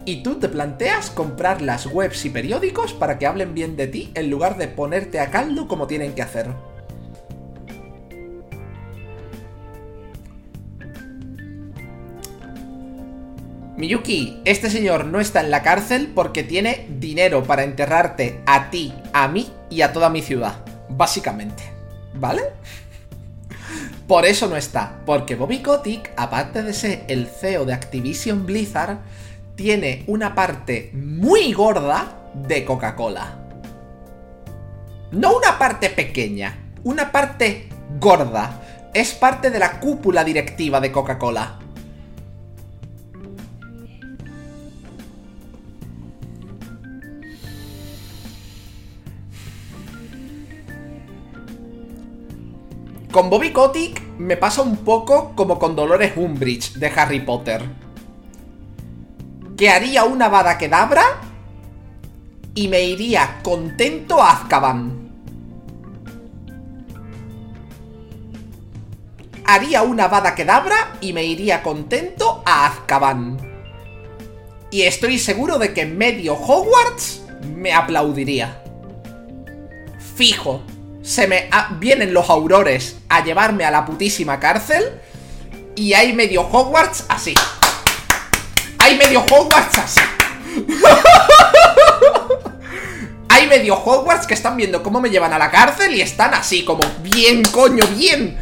Y 0.07 0.21
tú 0.21 0.35
te 0.35 0.49
planteas 0.49 1.09
comprar 1.09 1.61
las 1.61 1.87
webs 1.87 2.25
y 2.25 2.29
periódicos 2.29 2.93
para 2.93 3.17
que 3.17 3.25
hablen 3.25 3.53
bien 3.55 3.75
de 3.75 3.87
ti 3.87 4.11
en 4.13 4.29
lugar 4.29 4.57
de 4.57 4.67
ponerte 4.67 5.19
a 5.19 5.31
caldo 5.31 5.67
como 5.67 5.87
tienen 5.87 6.13
que 6.13 6.21
hacer. 6.21 6.74
Miyuki, 13.77 14.39
este 14.45 14.69
señor 14.69 15.05
no 15.05 15.19
está 15.19 15.41
en 15.41 15.51
la 15.51 15.61
cárcel 15.61 16.11
porque 16.15 16.43
tiene 16.43 16.87
dinero 16.97 17.43
para 17.43 17.63
enterrarte 17.63 18.39
a 18.45 18.69
ti, 18.69 18.93
a 19.11 19.27
mí 19.27 19.51
y 19.69 19.81
a 19.81 19.91
toda 19.91 20.09
mi 20.09 20.21
ciudad. 20.21 20.63
Básicamente. 20.87 21.63
¿Vale? 22.13 22.43
Por 24.07 24.25
eso 24.25 24.47
no 24.47 24.55
está. 24.55 25.01
Porque 25.05 25.35
Bobby 25.35 25.59
Kotick, 25.59 26.11
aparte 26.15 26.63
de 26.63 26.73
ser 26.73 27.03
el 27.09 27.27
CEO 27.27 27.65
de 27.65 27.73
Activision 27.73 28.45
Blizzard, 28.45 28.99
tiene 29.55 30.05
una 30.07 30.35
parte 30.35 30.91
muy 30.93 31.51
gorda 31.51 32.31
de 32.33 32.63
Coca-Cola. 32.63 33.39
No 35.11 35.35
una 35.35 35.59
parte 35.59 35.89
pequeña, 35.89 36.71
una 36.85 37.11
parte 37.11 37.67
gorda. 37.99 38.61
Es 38.93 39.13
parte 39.13 39.49
de 39.49 39.59
la 39.59 39.81
cúpula 39.81 40.23
directiva 40.23 40.79
de 40.79 40.93
Coca-Cola. 40.93 41.59
Con 53.15 53.29
Bobby 53.29 53.53
Kotick 53.53 54.01
me 54.17 54.35
pasa 54.35 54.61
un 54.61 54.75
poco 54.75 55.31
como 55.37 55.57
con 55.57 55.73
Dolores 55.73 56.17
Umbridge 56.17 56.73
de 56.73 56.87
Harry 56.87 57.21
Potter. 57.21 57.63
Que 59.55 59.69
haría 59.69 60.03
una 60.03 60.27
Bada 60.27 60.57
Kedabra 60.57 61.21
y 62.55 62.67
me 62.67 62.83
iría 62.83 63.39
contento 63.41 64.21
a 64.21 64.31
Azkaban. 64.31 65.11
Haría 69.45 69.83
una 69.83 70.09
Bada 70.09 70.35
Kedabra 70.35 70.97
y 70.99 71.13
me 71.13 71.23
iría 71.23 71.63
contento 71.63 72.43
a 72.45 72.65
Azkaban. 72.65 73.37
Y 74.71 74.81
estoy 74.81 75.19
seguro 75.19 75.57
de 75.57 75.73
que 75.73 75.85
medio 75.85 76.33
Hogwarts 76.33 77.23
me 77.55 77.71
aplaudiría. 77.71 78.61
Fijo 80.17 80.61
se 81.05 81.27
me 81.27 81.49
vienen 81.79 82.13
los 82.13 82.29
aurores 82.29 82.97
a 83.09 83.23
llevarme 83.23 83.63
a 83.63 83.71
la 83.71 83.85
putísima 83.85 84.39
cárcel 84.39 84.99
y 85.75 85.93
hay 85.93 86.13
medio 86.13 86.41
Hogwarts 86.41 87.05
así. 87.09 87.35
Hay 88.79 88.97
medio 88.97 89.21
Hogwarts 89.21 89.77
así. 89.77 90.01
hay 93.29 93.47
medio 93.47 93.75
Hogwarts 93.75 94.25
que 94.25 94.33
están 94.33 94.57
viendo 94.57 94.81
cómo 94.81 94.99
me 94.99 95.11
llevan 95.11 95.31
a 95.31 95.37
la 95.37 95.51
cárcel 95.51 95.93
y 95.93 96.01
están 96.01 96.33
así 96.33 96.65
como 96.65 96.81
bien, 97.01 97.43
coño, 97.51 97.85
bien. 97.95 98.39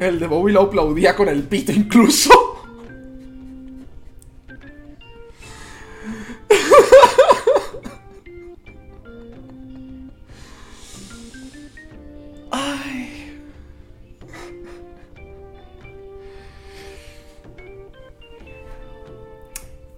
El 0.00 0.18
de 0.18 0.26
Bobby 0.26 0.50
lo 0.50 0.62
aplaudía 0.62 1.14
con 1.14 1.28
el 1.28 1.42
pito 1.42 1.72
incluso. 1.72 2.30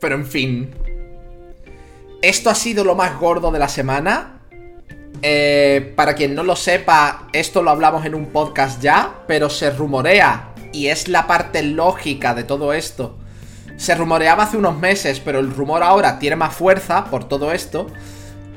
Pero 0.00 0.16
en 0.16 0.26
fin. 0.26 0.74
Esto 2.20 2.50
ha 2.50 2.56
sido 2.56 2.82
lo 2.82 2.96
más 2.96 3.20
gordo 3.20 3.52
de 3.52 3.60
la 3.60 3.68
semana. 3.68 4.41
Eh, 5.24 5.92
para 5.94 6.14
quien 6.14 6.34
no 6.34 6.42
lo 6.42 6.56
sepa, 6.56 7.28
esto 7.32 7.62
lo 7.62 7.70
hablamos 7.70 8.04
en 8.04 8.16
un 8.16 8.26
podcast 8.26 8.82
ya, 8.82 9.22
pero 9.28 9.48
se 9.50 9.70
rumorea, 9.70 10.52
y 10.72 10.88
es 10.88 11.06
la 11.06 11.28
parte 11.28 11.62
lógica 11.62 12.34
de 12.34 12.42
todo 12.42 12.72
esto. 12.72 13.18
Se 13.76 13.94
rumoreaba 13.94 14.42
hace 14.42 14.56
unos 14.56 14.76
meses, 14.76 15.20
pero 15.20 15.38
el 15.38 15.54
rumor 15.54 15.84
ahora 15.84 16.18
tiene 16.18 16.34
más 16.34 16.54
fuerza 16.54 17.04
por 17.04 17.28
todo 17.28 17.52
esto, 17.52 17.86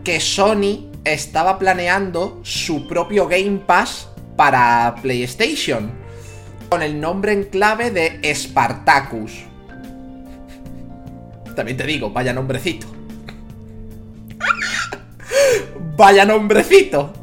que 0.04 0.20
Sony 0.20 0.90
estaba 1.04 1.60
planeando 1.60 2.40
su 2.44 2.88
propio 2.88 3.28
Game 3.28 3.62
Pass 3.66 4.10
para 4.36 4.96
PlayStation, 5.04 5.92
con 6.70 6.82
el 6.82 7.00
nombre 7.00 7.34
en 7.34 7.44
clave 7.44 7.92
de 7.92 8.34
Spartacus. 8.34 9.44
También 11.56 11.78
te 11.78 11.86
digo, 11.86 12.10
vaya 12.10 12.34
nombrecito. 12.34 12.88
Vaya 15.96 16.26
nombrecito. 16.26 17.14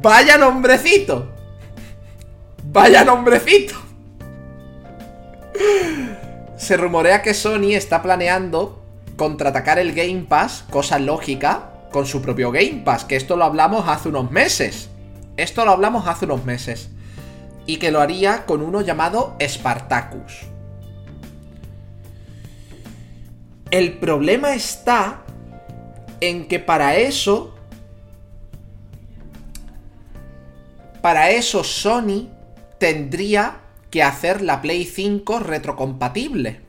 Vaya 0.00 0.38
nombrecito. 0.38 1.32
Vaya 2.62 3.04
nombrecito. 3.04 3.74
Se 6.56 6.76
rumorea 6.76 7.22
que 7.22 7.34
Sony 7.34 7.74
está 7.74 8.02
planeando 8.02 8.82
contraatacar 9.16 9.78
el 9.78 9.92
Game 9.92 10.26
Pass, 10.28 10.64
cosa 10.70 10.98
lógica, 10.98 11.70
con 11.90 12.06
su 12.06 12.22
propio 12.22 12.50
Game 12.50 12.82
Pass, 12.84 13.04
que 13.04 13.16
esto 13.16 13.36
lo 13.36 13.44
hablamos 13.44 13.88
hace 13.88 14.08
unos 14.08 14.30
meses. 14.30 14.88
Esto 15.36 15.64
lo 15.64 15.72
hablamos 15.72 16.06
hace 16.06 16.24
unos 16.24 16.44
meses. 16.44 16.90
Y 17.66 17.78
que 17.78 17.90
lo 17.90 18.00
haría 18.00 18.46
con 18.46 18.62
uno 18.62 18.80
llamado 18.80 19.36
Spartacus. 19.40 20.40
El 23.70 23.98
problema 23.98 24.54
está 24.54 25.22
en 26.20 26.46
que 26.46 26.60
para 26.60 26.96
eso 26.96 27.53
Para 31.04 31.28
eso 31.28 31.64
Sony 31.64 32.30
tendría 32.78 33.60
que 33.90 34.02
hacer 34.02 34.40
la 34.40 34.62
Play 34.62 34.86
5 34.86 35.38
retrocompatible. 35.38 36.62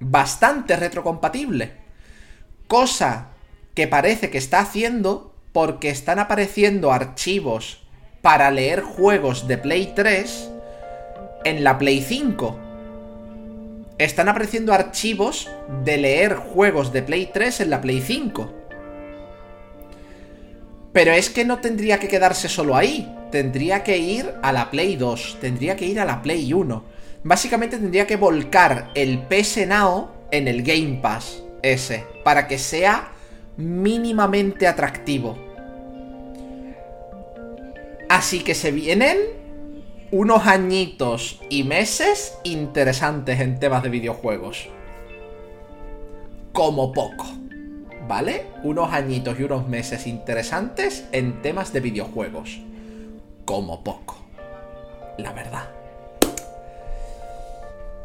Bastante 0.00 0.76
retrocompatible. 0.76 1.72
Cosa 2.68 3.32
que 3.74 3.86
parece 3.86 4.30
que 4.30 4.38
está 4.38 4.60
haciendo 4.60 5.34
porque 5.52 5.90
están 5.90 6.20
apareciendo 6.20 6.90
archivos 6.90 7.82
para 8.22 8.50
leer 8.50 8.80
juegos 8.80 9.46
de 9.46 9.58
Play 9.58 9.92
3 9.94 10.50
en 11.44 11.64
la 11.64 11.76
Play 11.76 12.00
5. 12.00 12.58
Están 13.98 14.30
apareciendo 14.30 14.72
archivos 14.72 15.50
de 15.84 15.98
leer 15.98 16.36
juegos 16.36 16.94
de 16.94 17.02
Play 17.02 17.28
3 17.30 17.60
en 17.60 17.68
la 17.68 17.82
Play 17.82 18.00
5. 18.00 18.50
Pero 20.94 21.12
es 21.12 21.28
que 21.28 21.44
no 21.44 21.58
tendría 21.58 22.00
que 22.00 22.08
quedarse 22.08 22.48
solo 22.48 22.74
ahí 22.74 23.14
tendría 23.34 23.82
que 23.82 23.98
ir 23.98 24.32
a 24.42 24.52
la 24.52 24.70
Play 24.70 24.94
2, 24.94 25.38
tendría 25.40 25.74
que 25.74 25.86
ir 25.86 25.98
a 25.98 26.04
la 26.04 26.22
Play 26.22 26.52
1. 26.52 26.84
Básicamente 27.24 27.78
tendría 27.78 28.06
que 28.06 28.14
volcar 28.14 28.92
el 28.94 29.22
PS 29.22 29.66
Now 29.66 30.08
en 30.30 30.46
el 30.46 30.62
Game 30.62 31.00
Pass 31.02 31.42
ese, 31.60 32.04
para 32.22 32.46
que 32.46 32.58
sea 32.58 33.10
mínimamente 33.56 34.68
atractivo. 34.68 35.36
Así 38.08 38.44
que 38.44 38.54
se 38.54 38.70
vienen 38.70 39.18
unos 40.12 40.46
añitos 40.46 41.40
y 41.50 41.64
meses 41.64 42.38
interesantes 42.44 43.40
en 43.40 43.58
temas 43.58 43.82
de 43.82 43.88
videojuegos. 43.88 44.68
Como 46.52 46.92
poco. 46.92 47.26
¿Vale? 48.06 48.46
Unos 48.62 48.92
añitos 48.92 49.40
y 49.40 49.42
unos 49.42 49.66
meses 49.66 50.06
interesantes 50.06 51.04
en 51.10 51.42
temas 51.42 51.72
de 51.72 51.80
videojuegos 51.80 52.60
como 53.44 53.82
poco. 53.84 54.16
La 55.18 55.32
verdad. 55.32 55.68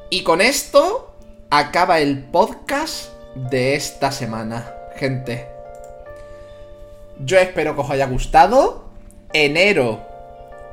Y 0.10 0.24
con 0.24 0.42
esto 0.42 1.14
acaba 1.50 2.00
el 2.00 2.24
podcast 2.24 3.12
de 3.36 3.76
esta 3.76 4.12
semana, 4.12 4.74
gente. 4.96 5.48
Yo 7.20 7.38
espero 7.38 7.76
que 7.76 7.82
os 7.82 7.90
haya 7.90 8.08
gustado. 8.08 8.86
Enero 9.34 10.10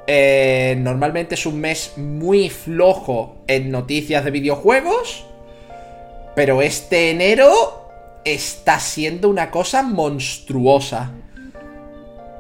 eh, 0.07 0.77
normalmente 0.79 1.35
es 1.35 1.47
un 1.47 1.61
mes 1.61 1.95
muy 1.97 2.49
flojo 2.49 3.37
en 3.47 3.71
noticias 3.71 4.25
de 4.25 4.31
videojuegos. 4.31 5.25
Pero 6.35 6.63
este 6.63 7.11
enero 7.11 7.51
está 8.25 8.79
siendo 8.79 9.29
una 9.29 9.51
cosa 9.51 9.83
monstruosa. 9.83 11.13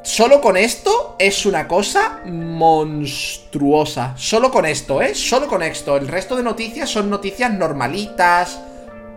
Solo 0.06 0.40
con 0.40 0.56
esto 0.56 1.16
es 1.18 1.46
una 1.46 1.66
cosa 1.66 2.20
monstruosa. 2.24 4.14
Solo 4.16 4.52
con 4.52 4.64
esto, 4.64 5.02
¿eh? 5.02 5.16
Solo 5.16 5.48
con 5.48 5.64
esto. 5.64 5.96
El 5.96 6.06
resto 6.06 6.36
de 6.36 6.44
noticias 6.44 6.88
son 6.88 7.10
noticias 7.10 7.52
normalitas. 7.52 8.56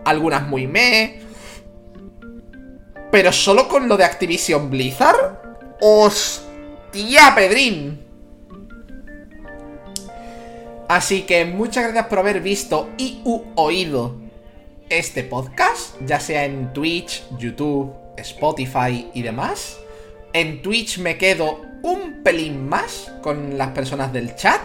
Algunas 0.04 0.48
muy 0.48 0.66
meh. 0.66 1.20
Pero 3.12 3.30
solo 3.30 3.68
con 3.68 3.88
lo 3.88 3.96
de 3.96 4.02
Activision 4.02 4.68
Blizzard. 4.68 5.78
¡Hostia, 5.80 7.36
Pedrín! 7.36 8.04
Así 10.88 11.22
que 11.22 11.44
muchas 11.44 11.84
gracias 11.84 12.06
por 12.06 12.18
haber 12.18 12.40
visto 12.40 12.88
y 12.98 13.22
oído 13.54 14.16
este 14.88 15.22
podcast, 15.22 15.94
ya 16.04 16.18
sea 16.18 16.44
en 16.46 16.72
Twitch, 16.72 17.22
YouTube, 17.38 17.94
Spotify 18.16 19.08
y 19.14 19.22
demás. 19.22 19.78
En 20.32 20.62
Twitch 20.62 20.98
me 20.98 21.18
quedo 21.18 21.62
un 21.82 22.22
pelín 22.22 22.68
más 22.68 23.12
con 23.22 23.58
las 23.58 23.68
personas 23.68 24.12
del 24.12 24.36
chat. 24.36 24.60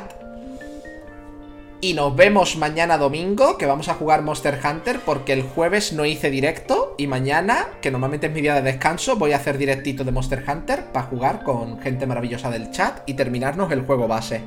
Y 1.82 1.94
nos 1.94 2.16
vemos 2.16 2.56
mañana 2.56 2.98
domingo, 2.98 3.58
que 3.58 3.66
vamos 3.66 3.90
a 3.90 3.96
jugar 3.96 4.22
Monster 4.22 4.60
Hunter, 4.64 5.00
porque 5.06 5.34
el 5.34 5.44
jueves 5.44 5.94
no 5.94 6.06
hice 6.06 6.30
directo. 6.30 6.96
Y 6.98 7.08
mañana, 7.08 7.68
que 7.82 7.92
normalmente 7.92 8.28
es 8.28 8.34
mi 8.34 8.42
día 8.42 8.56
de 8.56 8.62
descanso, 8.62 9.16
voy 9.16 9.34
a 9.34 9.38
hacer 9.38 9.58
directito 9.58 10.04
de 10.04 10.12
Monster 10.12 10.44
Hunter 10.48 10.86
para 10.86 11.08
jugar 11.08 11.44
con 11.44 11.80
gente 11.80 12.06
maravillosa 12.06 12.50
del 12.50 12.72
chat 12.72 13.08
y 13.08 13.16
terminarnos 13.16 13.72
el 13.72 13.82
juego 13.82 14.08
base. 14.08 14.42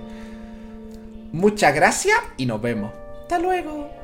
Muchas 1.32 1.74
gracias 1.74 2.18
y 2.36 2.46
nos 2.46 2.62
vemos. 2.62 2.92
Hasta 3.22 3.38
luego. 3.38 3.97